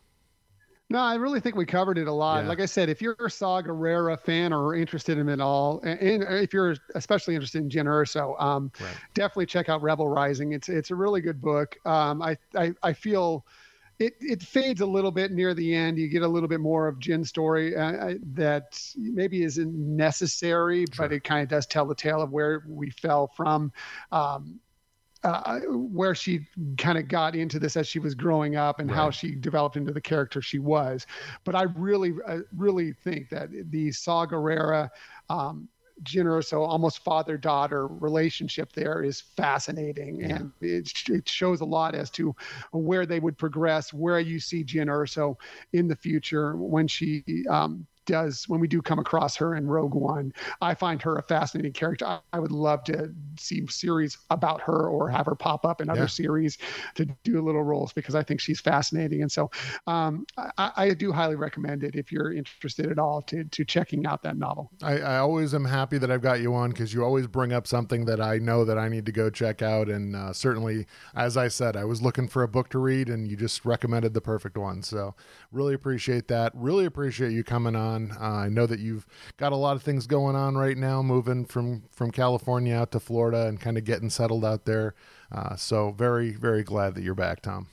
No, 0.94 1.00
I 1.00 1.16
really 1.16 1.40
think 1.40 1.56
we 1.56 1.66
covered 1.66 1.98
it 1.98 2.06
a 2.06 2.12
lot. 2.12 2.44
Yeah. 2.44 2.48
Like 2.50 2.60
I 2.60 2.66
said, 2.66 2.88
if 2.88 3.02
you're 3.02 3.16
a 3.18 3.28
Saw 3.28 3.60
Gerrera 3.60 4.16
fan 4.16 4.52
or 4.52 4.76
interested 4.76 5.18
in 5.18 5.22
him 5.22 5.28
at 5.28 5.40
all, 5.40 5.80
and 5.80 6.22
if 6.22 6.52
you're 6.52 6.76
especially 6.94 7.34
interested 7.34 7.62
in 7.62 7.68
Jyn 7.68 7.86
Erso, 7.86 8.40
um, 8.40 8.70
right. 8.80 8.96
definitely 9.12 9.46
check 9.46 9.68
out 9.68 9.82
Rebel 9.82 10.08
Rising. 10.08 10.52
It's 10.52 10.68
it's 10.68 10.92
a 10.92 10.94
really 10.94 11.20
good 11.20 11.42
book. 11.42 11.76
Um, 11.84 12.22
I, 12.22 12.38
I 12.56 12.74
I 12.80 12.92
feel 12.92 13.44
it 13.98 14.14
it 14.20 14.40
fades 14.40 14.82
a 14.82 14.86
little 14.86 15.10
bit 15.10 15.32
near 15.32 15.52
the 15.52 15.74
end. 15.74 15.98
You 15.98 16.06
get 16.06 16.22
a 16.22 16.28
little 16.28 16.48
bit 16.48 16.60
more 16.60 16.86
of 16.86 17.00
Jyn's 17.00 17.28
story 17.28 17.74
uh, 17.74 18.14
that 18.34 18.80
maybe 18.96 19.42
isn't 19.42 19.74
necessary, 19.74 20.86
sure. 20.92 21.08
but 21.08 21.12
it 21.12 21.24
kind 21.24 21.42
of 21.42 21.48
does 21.48 21.66
tell 21.66 21.86
the 21.86 21.96
tale 21.96 22.22
of 22.22 22.30
where 22.30 22.62
we 22.68 22.90
fell 22.90 23.26
from. 23.26 23.72
Um, 24.12 24.60
uh, 25.24 25.60
where 25.68 26.14
she 26.14 26.46
kind 26.76 26.98
of 26.98 27.08
got 27.08 27.34
into 27.34 27.58
this 27.58 27.76
as 27.76 27.88
she 27.88 27.98
was 27.98 28.14
growing 28.14 28.56
up 28.56 28.78
and 28.78 28.90
right. 28.90 28.96
how 28.96 29.10
she 29.10 29.34
developed 29.34 29.76
into 29.76 29.92
the 29.92 30.00
character 30.00 30.42
she 30.42 30.58
was. 30.58 31.06
But 31.44 31.54
I 31.54 31.62
really, 31.62 32.12
uh, 32.26 32.40
really 32.56 32.92
think 32.92 33.30
that 33.30 33.48
the 33.70 33.90
Saw 33.90 34.26
Gerrera, 34.26 34.90
um, 35.30 35.68
Jyn 36.02 36.24
Erso, 36.24 36.66
almost 36.66 37.04
father 37.04 37.38
daughter 37.38 37.86
relationship 37.86 38.72
there 38.72 39.02
is 39.02 39.20
fascinating. 39.20 40.20
Yeah. 40.20 40.36
And 40.36 40.52
it, 40.60 40.92
it, 41.08 41.28
shows 41.28 41.60
a 41.60 41.64
lot 41.64 41.94
as 41.94 42.10
to 42.10 42.34
where 42.72 43.06
they 43.06 43.20
would 43.20 43.38
progress, 43.38 43.92
where 43.92 44.20
you 44.20 44.40
see 44.40 44.64
Jyn 44.64 44.86
Erso 44.86 45.36
in 45.72 45.88
the 45.88 45.96
future 45.96 46.56
when 46.56 46.88
she 46.88 47.24
um, 47.48 47.86
does 48.06 48.48
when 48.48 48.60
we 48.60 48.68
do 48.68 48.82
come 48.82 48.98
across 48.98 49.36
her 49.36 49.54
in 49.54 49.66
Rogue 49.66 49.94
One. 49.94 50.32
I 50.60 50.74
find 50.74 51.00
her 51.02 51.16
a 51.16 51.22
fascinating 51.22 51.72
character. 51.72 52.06
I, 52.06 52.20
I 52.32 52.38
would 52.38 52.52
love 52.52 52.84
to 52.84 53.12
see 53.38 53.66
series 53.68 54.18
about 54.30 54.60
her 54.62 54.88
or 54.88 55.08
have 55.08 55.26
her 55.26 55.34
pop 55.34 55.64
up 55.64 55.80
in 55.80 55.88
other 55.88 56.02
yeah. 56.02 56.06
series 56.06 56.58
to 56.94 57.06
do 57.24 57.40
little 57.42 57.62
roles 57.62 57.92
because 57.92 58.14
I 58.14 58.22
think 58.22 58.40
she's 58.40 58.60
fascinating. 58.60 59.22
And 59.22 59.30
so 59.30 59.50
um, 59.86 60.26
I, 60.36 60.72
I, 60.76 60.94
do 60.94 61.12
highly 61.12 61.34
recommend 61.34 61.82
it 61.82 61.96
if 61.96 62.12
you're 62.12 62.32
interested 62.32 62.90
at 62.90 62.98
all 62.98 63.20
to, 63.22 63.44
to 63.44 63.64
checking 63.64 64.06
out 64.06 64.22
that 64.22 64.36
novel. 64.36 64.70
I, 64.82 64.98
I 64.98 65.18
always 65.18 65.54
am 65.54 65.64
happy 65.64 65.98
that 65.98 66.10
I've 66.10 66.22
got 66.22 66.40
you 66.40 66.54
on 66.54 66.70
because 66.70 66.94
you 66.94 67.02
always 67.02 67.26
bring 67.26 67.52
up 67.52 67.66
something 67.66 68.04
that 68.04 68.20
I 68.20 68.38
know 68.38 68.64
that 68.64 68.78
I 68.78 68.88
need 68.88 69.06
to 69.06 69.12
go 69.12 69.30
check 69.30 69.62
out. 69.62 69.88
And 69.88 70.14
uh, 70.14 70.32
certainly, 70.32 70.86
as 71.14 71.36
I 71.36 71.48
said, 71.48 71.76
I 71.76 71.84
was 71.84 72.00
looking 72.00 72.28
for 72.28 72.42
a 72.42 72.48
book 72.48 72.68
to 72.70 72.78
read 72.78 73.08
and 73.08 73.26
you 73.28 73.36
just 73.36 73.64
recommended 73.64 74.14
the 74.14 74.20
perfect 74.20 74.56
one. 74.56 74.82
So 74.82 75.14
really 75.50 75.74
appreciate 75.74 76.28
that. 76.28 76.52
Really 76.54 76.84
appreciate 76.84 77.32
you 77.32 77.42
coming 77.42 77.74
on 77.74 77.93
on. 77.94 78.12
Uh, 78.12 78.24
I 78.24 78.48
know 78.48 78.66
that 78.66 78.80
you've 78.80 79.06
got 79.36 79.52
a 79.52 79.56
lot 79.56 79.76
of 79.76 79.82
things 79.82 80.06
going 80.06 80.36
on 80.36 80.56
right 80.56 80.76
now, 80.76 81.02
moving 81.02 81.44
from 81.44 81.84
from 81.90 82.10
California 82.10 82.74
out 82.74 82.90
to 82.92 83.00
Florida 83.00 83.46
and 83.46 83.60
kind 83.60 83.78
of 83.78 83.84
getting 83.84 84.10
settled 84.10 84.44
out 84.44 84.64
there. 84.64 84.94
Uh, 85.32 85.56
so 85.56 85.92
very 85.92 86.30
very 86.32 86.62
glad 86.62 86.94
that 86.94 87.02
you're 87.02 87.14
back, 87.14 87.40
Tom 87.40 87.68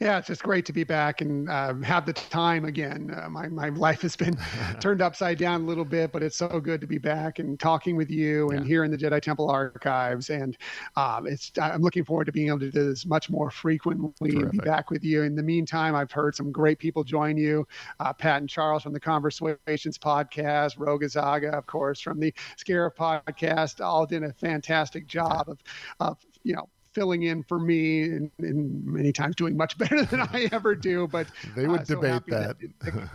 yeah, 0.00 0.18
it's 0.18 0.28
just 0.28 0.42
great 0.42 0.64
to 0.66 0.72
be 0.72 0.84
back 0.84 1.20
and 1.20 1.48
uh, 1.48 1.74
have 1.76 2.06
the 2.06 2.12
time 2.12 2.64
again. 2.64 3.14
Uh, 3.14 3.28
my 3.28 3.48
my 3.48 3.68
life 3.70 4.02
has 4.02 4.16
been 4.16 4.36
turned 4.80 5.02
upside 5.02 5.38
down 5.38 5.62
a 5.62 5.64
little 5.64 5.84
bit, 5.84 6.12
but 6.12 6.22
it's 6.22 6.36
so 6.36 6.60
good 6.60 6.80
to 6.80 6.86
be 6.86 6.98
back 6.98 7.38
and 7.38 7.58
talking 7.58 7.96
with 7.96 8.10
you 8.10 8.50
and 8.50 8.60
yeah. 8.60 8.68
here 8.68 8.84
in 8.84 8.90
the 8.90 8.96
Jedi 8.96 9.20
Temple 9.20 9.50
archives. 9.50 10.30
And 10.30 10.56
um, 10.96 11.26
it's 11.26 11.52
I'm 11.60 11.82
looking 11.82 12.04
forward 12.04 12.26
to 12.26 12.32
being 12.32 12.48
able 12.48 12.60
to 12.60 12.70
do 12.70 12.88
this 12.90 13.06
much 13.06 13.30
more 13.30 13.50
frequently 13.50 14.30
Terrific. 14.30 14.42
and 14.42 14.52
be 14.52 14.58
back 14.58 14.90
with 14.90 15.04
you. 15.04 15.22
In 15.22 15.34
the 15.34 15.42
meantime, 15.42 15.94
I've 15.94 16.12
heard 16.12 16.34
some 16.34 16.52
great 16.52 16.78
people 16.78 17.04
join 17.04 17.36
you, 17.36 17.66
uh, 18.00 18.12
Pat 18.12 18.40
and 18.40 18.48
Charles 18.48 18.82
from 18.82 18.92
the 18.92 19.00
Conversations 19.00 19.98
podcast, 19.98 20.78
Rogue 20.78 21.04
Zaga, 21.08 21.50
of 21.50 21.66
course, 21.66 22.00
from 22.00 22.20
the 22.20 22.32
Scarif 22.58 22.94
podcast, 22.94 23.84
all 23.84 24.06
did 24.06 24.22
a 24.22 24.32
fantastic 24.32 25.06
job 25.06 25.48
of 25.48 25.58
of 26.00 26.18
you 26.42 26.54
know 26.54 26.68
filling 26.94 27.24
in 27.24 27.42
for 27.42 27.58
me 27.58 28.02
and, 28.04 28.30
and, 28.38 28.84
many 28.84 29.12
times 29.12 29.36
doing 29.36 29.56
much 29.56 29.76
better 29.78 30.04
than 30.04 30.20
I 30.20 30.48
ever 30.52 30.74
do. 30.74 31.06
But 31.08 31.26
they 31.56 31.66
would 31.66 31.80
uh, 31.80 31.84
debate 31.84 32.22
that. 32.28 32.58
that 32.58 32.80
the, 32.80 33.08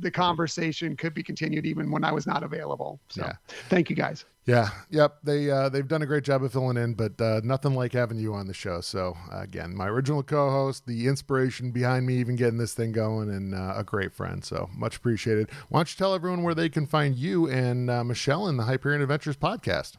the, 0.00 0.10
conversation 0.10 0.96
could 0.96 1.14
be 1.14 1.22
continued 1.22 1.66
even 1.66 1.90
when 1.90 2.04
I 2.04 2.12
was 2.12 2.26
not 2.26 2.42
available. 2.42 3.00
So 3.08 3.22
yeah. 3.22 3.32
thank 3.68 3.90
you 3.90 3.96
guys. 3.96 4.24
Yeah. 4.44 4.70
Yep. 4.90 5.18
They 5.22 5.50
uh, 5.50 5.68
they've 5.68 5.86
done 5.86 6.02
a 6.02 6.06
great 6.06 6.24
job 6.24 6.42
of 6.42 6.52
filling 6.52 6.76
in, 6.76 6.94
but 6.94 7.20
uh, 7.20 7.40
nothing 7.44 7.74
like 7.74 7.92
having 7.92 8.18
you 8.18 8.34
on 8.34 8.48
the 8.48 8.54
show. 8.54 8.80
So 8.80 9.16
uh, 9.32 9.40
again, 9.40 9.74
my 9.74 9.86
original 9.86 10.22
co-host, 10.22 10.86
the 10.86 11.06
inspiration 11.06 11.70
behind 11.70 12.06
me 12.06 12.14
even 12.16 12.34
getting 12.34 12.58
this 12.58 12.74
thing 12.74 12.90
going, 12.90 13.30
and 13.30 13.54
uh, 13.54 13.74
a 13.76 13.84
great 13.84 14.12
friend. 14.12 14.44
So 14.44 14.68
much 14.74 14.96
appreciated. 14.96 15.50
Why 15.68 15.78
don't 15.78 15.92
you 15.92 15.96
tell 15.96 16.14
everyone 16.14 16.42
where 16.42 16.54
they 16.54 16.68
can 16.68 16.86
find 16.86 17.16
you 17.16 17.48
and 17.48 17.88
uh, 17.88 18.02
Michelle 18.02 18.48
in 18.48 18.56
the 18.56 18.64
Hyperion 18.64 19.00
Adventures 19.00 19.36
podcast? 19.36 19.92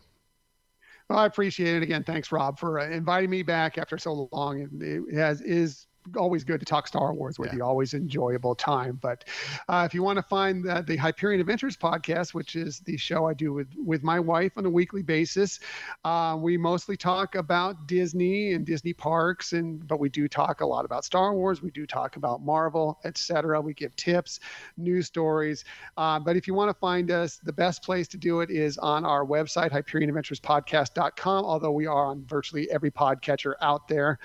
Well, 1.09 1.19
I 1.19 1.25
appreciate 1.25 1.75
it 1.75 1.83
again. 1.83 2.03
Thanks, 2.03 2.31
Rob, 2.31 2.59
for 2.59 2.79
uh, 2.79 2.89
inviting 2.89 3.29
me 3.29 3.43
back 3.43 3.77
after 3.77 3.97
so 3.97 4.29
long. 4.31 4.67
It 4.81 5.15
has 5.15 5.41
is 5.41 5.87
always 6.17 6.43
good 6.43 6.59
to 6.59 6.65
talk 6.65 6.87
Star 6.87 7.13
Wars 7.13 7.39
with 7.39 7.51
yeah. 7.51 7.57
you. 7.57 7.63
Always 7.63 7.93
enjoyable 7.93 8.55
time. 8.55 8.99
But 9.01 9.25
uh, 9.67 9.83
if 9.85 9.93
you 9.93 10.03
want 10.03 10.17
to 10.17 10.23
find 10.23 10.63
the, 10.63 10.83
the 10.85 10.95
Hyperion 10.95 11.39
Adventures 11.39 11.77
podcast, 11.77 12.33
which 12.33 12.55
is 12.55 12.79
the 12.79 12.97
show 12.97 13.27
I 13.27 13.33
do 13.33 13.53
with 13.53 13.67
with 13.77 14.03
my 14.03 14.19
wife 14.19 14.53
on 14.57 14.65
a 14.65 14.69
weekly 14.69 15.01
basis, 15.01 15.59
uh, 16.03 16.37
we 16.39 16.57
mostly 16.57 16.97
talk 16.97 17.35
about 17.35 17.87
Disney 17.87 18.53
and 18.53 18.65
Disney 18.65 18.93
parks, 18.93 19.53
and 19.53 19.85
but 19.87 19.99
we 19.99 20.09
do 20.09 20.27
talk 20.27 20.61
a 20.61 20.65
lot 20.65 20.85
about 20.85 21.05
Star 21.05 21.33
Wars. 21.33 21.61
We 21.61 21.71
do 21.71 21.85
talk 21.85 22.15
about 22.15 22.43
Marvel, 22.43 22.99
etc. 23.05 23.61
We 23.61 23.73
give 23.73 23.95
tips, 23.95 24.39
news 24.77 25.07
stories. 25.07 25.65
Uh, 25.97 26.19
but 26.19 26.35
if 26.35 26.47
you 26.47 26.53
want 26.53 26.69
to 26.69 26.79
find 26.79 27.11
us, 27.11 27.37
the 27.37 27.53
best 27.53 27.83
place 27.83 28.07
to 28.09 28.17
do 28.17 28.41
it 28.41 28.49
is 28.49 28.77
on 28.77 29.05
our 29.05 29.25
website, 29.25 29.71
HyperionAdventuresPodcast.com. 29.71 31.45
Although 31.45 31.71
we 31.71 31.85
are 31.85 32.05
on 32.05 32.25
virtually 32.25 32.69
every 32.71 32.91
podcatcher 32.91 33.53
out 33.61 33.87
there. 33.87 34.19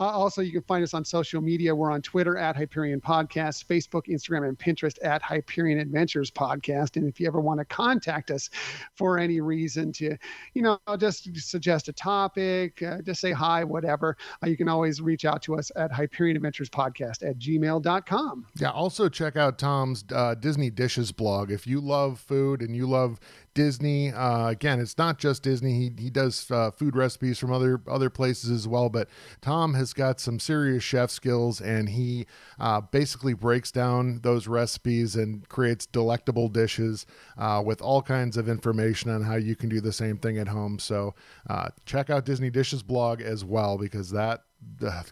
Uh, 0.00 0.04
also, 0.04 0.40
you 0.42 0.52
can 0.52 0.62
find 0.62 0.82
us 0.82 0.94
on 0.94 1.04
social 1.04 1.15
media. 1.40 1.74
We're 1.74 1.90
on 1.90 2.02
Twitter 2.02 2.36
at 2.36 2.56
Hyperion 2.56 3.00
Podcast, 3.00 3.64
Facebook, 3.66 4.06
Instagram, 4.08 4.48
and 4.48 4.58
Pinterest 4.58 4.98
at 5.02 5.22
Hyperion 5.22 5.78
Adventures 5.78 6.30
Podcast. 6.30 6.96
And 6.96 7.08
if 7.08 7.20
you 7.20 7.26
ever 7.26 7.40
want 7.40 7.60
to 7.60 7.64
contact 7.64 8.30
us 8.30 8.50
for 8.94 9.18
any 9.18 9.40
reason 9.40 9.92
to, 9.92 10.16
you 10.54 10.62
know, 10.62 10.78
just 10.98 11.28
suggest 11.36 11.88
a 11.88 11.92
topic, 11.92 12.82
uh, 12.82 13.00
just 13.02 13.20
say 13.20 13.32
hi, 13.32 13.64
whatever, 13.64 14.16
uh, 14.42 14.46
you 14.46 14.56
can 14.56 14.68
always 14.68 15.00
reach 15.00 15.24
out 15.24 15.42
to 15.42 15.56
us 15.56 15.70
at 15.76 15.92
Hyperion 15.92 16.36
Adventures 16.36 16.70
Podcast 16.70 17.28
at 17.28 17.38
gmail.com. 17.38 18.46
Yeah. 18.58 18.70
Also, 18.70 19.08
check 19.08 19.36
out 19.36 19.58
Tom's 19.58 20.04
uh, 20.12 20.34
Disney 20.34 20.70
Dishes 20.70 21.12
blog. 21.12 21.50
If 21.50 21.66
you 21.66 21.80
love 21.80 22.20
food 22.20 22.60
and 22.60 22.76
you 22.76 22.86
love 22.86 23.18
Disney. 23.56 24.12
Uh, 24.12 24.48
again, 24.48 24.78
it's 24.78 24.98
not 24.98 25.18
just 25.18 25.42
Disney. 25.42 25.72
He, 25.72 26.02
he 26.04 26.10
does 26.10 26.48
uh, 26.50 26.70
food 26.70 26.94
recipes 26.94 27.38
from 27.38 27.50
other 27.50 27.80
other 27.88 28.10
places 28.10 28.50
as 28.50 28.68
well. 28.68 28.88
But 28.88 29.08
Tom 29.40 29.74
has 29.74 29.92
got 29.92 30.20
some 30.20 30.38
serious 30.38 30.84
chef 30.84 31.10
skills, 31.10 31.60
and 31.60 31.88
he 31.88 32.26
uh, 32.60 32.82
basically 32.82 33.34
breaks 33.34 33.72
down 33.72 34.20
those 34.22 34.46
recipes 34.46 35.16
and 35.16 35.48
creates 35.48 35.86
delectable 35.86 36.48
dishes 36.48 37.06
uh, 37.36 37.62
with 37.64 37.80
all 37.80 38.02
kinds 38.02 38.36
of 38.36 38.48
information 38.48 39.10
on 39.10 39.22
how 39.22 39.36
you 39.36 39.56
can 39.56 39.70
do 39.70 39.80
the 39.80 39.92
same 39.92 40.18
thing 40.18 40.38
at 40.38 40.48
home. 40.48 40.78
So 40.78 41.14
uh, 41.50 41.70
check 41.86 42.10
out 42.10 42.26
Disney 42.26 42.50
Dishes 42.50 42.82
blog 42.82 43.22
as 43.22 43.44
well 43.44 43.78
because 43.78 44.10
that 44.10 44.44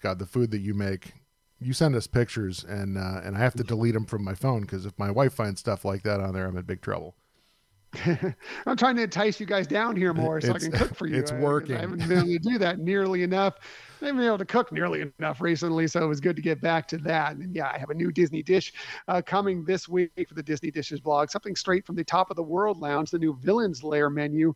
God, 0.01 0.18
the 0.18 0.26
food 0.26 0.51
that 0.51 0.61
you 0.61 0.74
make 0.74 1.14
you 1.61 1.72
send 1.72 1.97
us 1.97 2.07
pictures 2.07 2.62
and 2.62 2.99
uh, 2.99 3.20
and 3.24 3.36
I 3.36 3.38
have 3.38 3.55
to 3.55 3.64
delete 3.64 3.95
them 3.95 4.05
from 4.05 4.22
my 4.22 4.34
phone 4.34 4.62
because 4.62 4.84
if 4.84 4.99
my 4.99 5.11
wife 5.11 5.32
finds 5.32 5.61
stuff 5.61 5.84
like 5.84 6.03
that 6.03 6.20
on 6.20 6.34
there, 6.34 6.47
I'm 6.47 6.59
in 6.59 6.64
big 6.66 6.82
trouble. 6.82 7.16
I'm 8.66 8.76
trying 8.76 8.97
to 8.97 9.03
entice 9.03 9.40
you 9.40 9.47
guys 9.47 9.66
down 9.66 9.97
here 9.97 10.12
more 10.12 10.40
so 10.40 10.55
it's, 10.55 10.66
I 10.66 10.68
can 10.68 10.78
cook 10.78 10.95
for 10.97 11.07
you. 11.07 11.16
It's 11.16 11.32
working. 11.32 11.76
I, 11.76 11.78
I 11.78 11.80
haven't 11.82 12.09
been 12.09 12.18
able 12.18 12.26
to 12.26 12.38
do 12.38 12.59
that 12.59 12.78
nearly 12.78 13.22
enough. 13.22 13.55
I 14.03 14.07
haven't 14.07 14.18
been 14.18 14.26
able 14.26 14.38
to 14.38 14.45
cook 14.45 14.72
nearly 14.72 15.11
enough 15.18 15.40
recently, 15.40 15.86
so 15.86 16.03
it 16.05 16.07
was 16.07 16.20
good 16.20 16.36
to 16.36 16.42
get 16.42 16.61
back 16.61 16.86
to 16.88 16.99
that. 16.99 17.36
And 17.36 17.55
yeah, 17.55 17.70
I 17.72 17.78
have 17.78 17.90
a 17.90 17.95
new 17.95 18.12
Disney 18.12 18.42
dish 18.42 18.72
uh, 19.09 19.22
coming 19.22 19.64
this 19.64 19.88
week 19.88 20.11
for 20.28 20.34
the 20.34 20.42
Disney 20.42 20.70
Dishes 20.70 21.01
blog. 21.01 21.30
Something 21.30 21.57
straight 21.57 21.86
from 21.86 21.97
the 21.97 22.05
Top 22.05 22.30
of 22.30 22.36
the 22.36 22.42
World 22.42 22.78
Lounge, 22.78 23.11
the 23.11 23.18
new 23.18 23.38
Villains 23.40 23.82
Lair 23.82 24.11
menu 24.11 24.55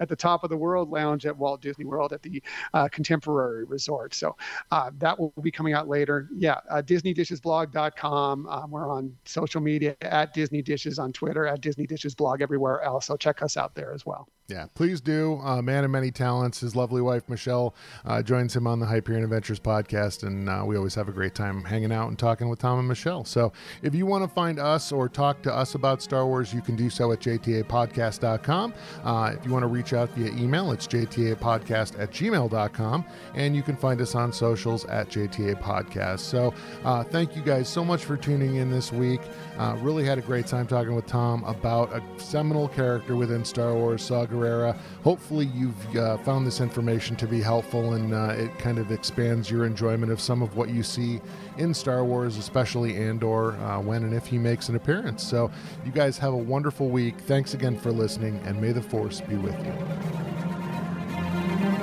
at 0.00 0.08
the 0.08 0.16
top 0.16 0.44
of 0.44 0.50
the 0.50 0.56
world 0.56 0.90
lounge 0.90 1.26
at 1.26 1.36
Walt 1.36 1.60
Disney 1.60 1.84
World 1.84 2.12
at 2.12 2.22
the 2.22 2.42
uh, 2.74 2.88
Contemporary 2.88 3.64
Resort. 3.64 4.14
So 4.14 4.36
uh, 4.70 4.90
that 4.98 5.18
will 5.18 5.32
be 5.42 5.50
coming 5.50 5.74
out 5.74 5.88
later. 5.88 6.28
Yeah, 6.36 6.60
uh, 6.70 6.82
DisneyDishesBlog.com. 6.82 8.46
Um, 8.46 8.70
we're 8.70 8.90
on 8.90 9.16
social 9.24 9.60
media 9.60 9.96
at 10.02 10.34
Disney 10.34 10.62
Dishes 10.62 10.98
on 10.98 11.12
Twitter, 11.12 11.46
at 11.46 11.60
Disney 11.60 11.86
Dishes 11.86 12.14
Blog 12.14 12.42
everywhere 12.42 12.82
else. 12.82 13.06
So 13.06 13.16
check 13.16 13.42
us 13.42 13.56
out 13.56 13.74
there 13.74 13.92
as 13.92 14.04
well. 14.04 14.28
Yeah, 14.48 14.64
please 14.74 15.02
do. 15.02 15.38
Uh, 15.42 15.60
man 15.60 15.84
of 15.84 15.90
many 15.90 16.10
talents. 16.10 16.60
His 16.60 16.74
lovely 16.74 17.02
wife 17.02 17.28
Michelle 17.28 17.74
uh, 18.06 18.22
joins 18.22 18.56
him 18.56 18.66
on 18.66 18.80
the 18.80 18.86
Hyperion 18.86 19.22
Adventures 19.22 19.60
podcast, 19.60 20.22
and 20.22 20.48
uh, 20.48 20.62
we 20.64 20.74
always 20.74 20.94
have 20.94 21.06
a 21.06 21.12
great 21.12 21.34
time 21.34 21.62
hanging 21.64 21.92
out 21.92 22.08
and 22.08 22.18
talking 22.18 22.48
with 22.48 22.58
Tom 22.58 22.78
and 22.78 22.88
Michelle. 22.88 23.26
So, 23.26 23.52
if 23.82 23.94
you 23.94 24.06
want 24.06 24.24
to 24.24 24.28
find 24.28 24.58
us 24.58 24.90
or 24.90 25.06
talk 25.06 25.42
to 25.42 25.54
us 25.54 25.74
about 25.74 26.00
Star 26.00 26.24
Wars, 26.24 26.54
you 26.54 26.62
can 26.62 26.76
do 26.76 26.88
so 26.88 27.12
at 27.12 27.20
jtapodcast.com. 27.20 28.72
Uh, 29.04 29.34
if 29.38 29.44
you 29.44 29.52
want 29.52 29.64
to 29.64 29.66
reach 29.66 29.87
out 29.92 30.10
via 30.10 30.30
email, 30.32 30.72
it's 30.72 30.86
jtapodcast 30.86 31.98
at 31.98 32.10
gmail.com, 32.10 33.04
and 33.34 33.54
you 33.54 33.62
can 33.62 33.76
find 33.76 34.00
us 34.00 34.14
on 34.14 34.32
socials 34.32 34.84
at 34.86 35.08
JTA 35.08 35.60
Podcast. 35.60 36.20
So, 36.20 36.52
uh, 36.84 37.04
thank 37.04 37.36
you 37.36 37.42
guys 37.42 37.68
so 37.68 37.84
much 37.84 38.04
for 38.04 38.16
tuning 38.16 38.56
in 38.56 38.70
this 38.70 38.92
week. 38.92 39.20
Uh, 39.58 39.76
really 39.80 40.04
had 40.04 40.18
a 40.18 40.22
great 40.22 40.46
time 40.46 40.66
talking 40.66 40.94
with 40.94 41.06
Tom 41.06 41.44
about 41.44 41.92
a 41.92 42.02
seminal 42.18 42.68
character 42.68 43.16
within 43.16 43.44
Star 43.44 43.74
Wars, 43.74 44.02
Saw 44.02 44.26
Gerrera. 44.26 44.76
Hopefully, 45.02 45.46
you've 45.46 45.96
uh, 45.96 46.18
found 46.18 46.46
this 46.46 46.60
information 46.60 47.16
to 47.16 47.26
be 47.26 47.40
helpful 47.40 47.94
and 47.94 48.14
uh, 48.14 48.34
it 48.36 48.56
kind 48.58 48.78
of 48.78 48.90
expands 48.90 49.50
your 49.50 49.64
enjoyment 49.64 50.12
of 50.12 50.20
some 50.20 50.42
of 50.42 50.56
what 50.56 50.68
you 50.68 50.82
see 50.82 51.20
in 51.56 51.74
Star 51.74 52.04
Wars, 52.04 52.36
especially 52.36 52.96
Andor, 52.96 53.52
uh, 53.56 53.80
when 53.80 54.04
and 54.04 54.14
if 54.14 54.26
he 54.26 54.38
makes 54.38 54.68
an 54.68 54.76
appearance. 54.76 55.22
So, 55.22 55.50
you 55.84 55.92
guys 55.92 56.18
have 56.18 56.32
a 56.32 56.36
wonderful 56.36 56.88
week. 56.88 57.18
Thanks 57.20 57.54
again 57.54 57.78
for 57.78 57.92
listening, 57.92 58.40
and 58.44 58.60
may 58.60 58.72
the 58.72 58.82
Force 58.82 59.20
be 59.20 59.36
with 59.36 59.58
you. 59.64 59.77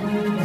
Thank 0.06 0.40
you. 0.40 0.45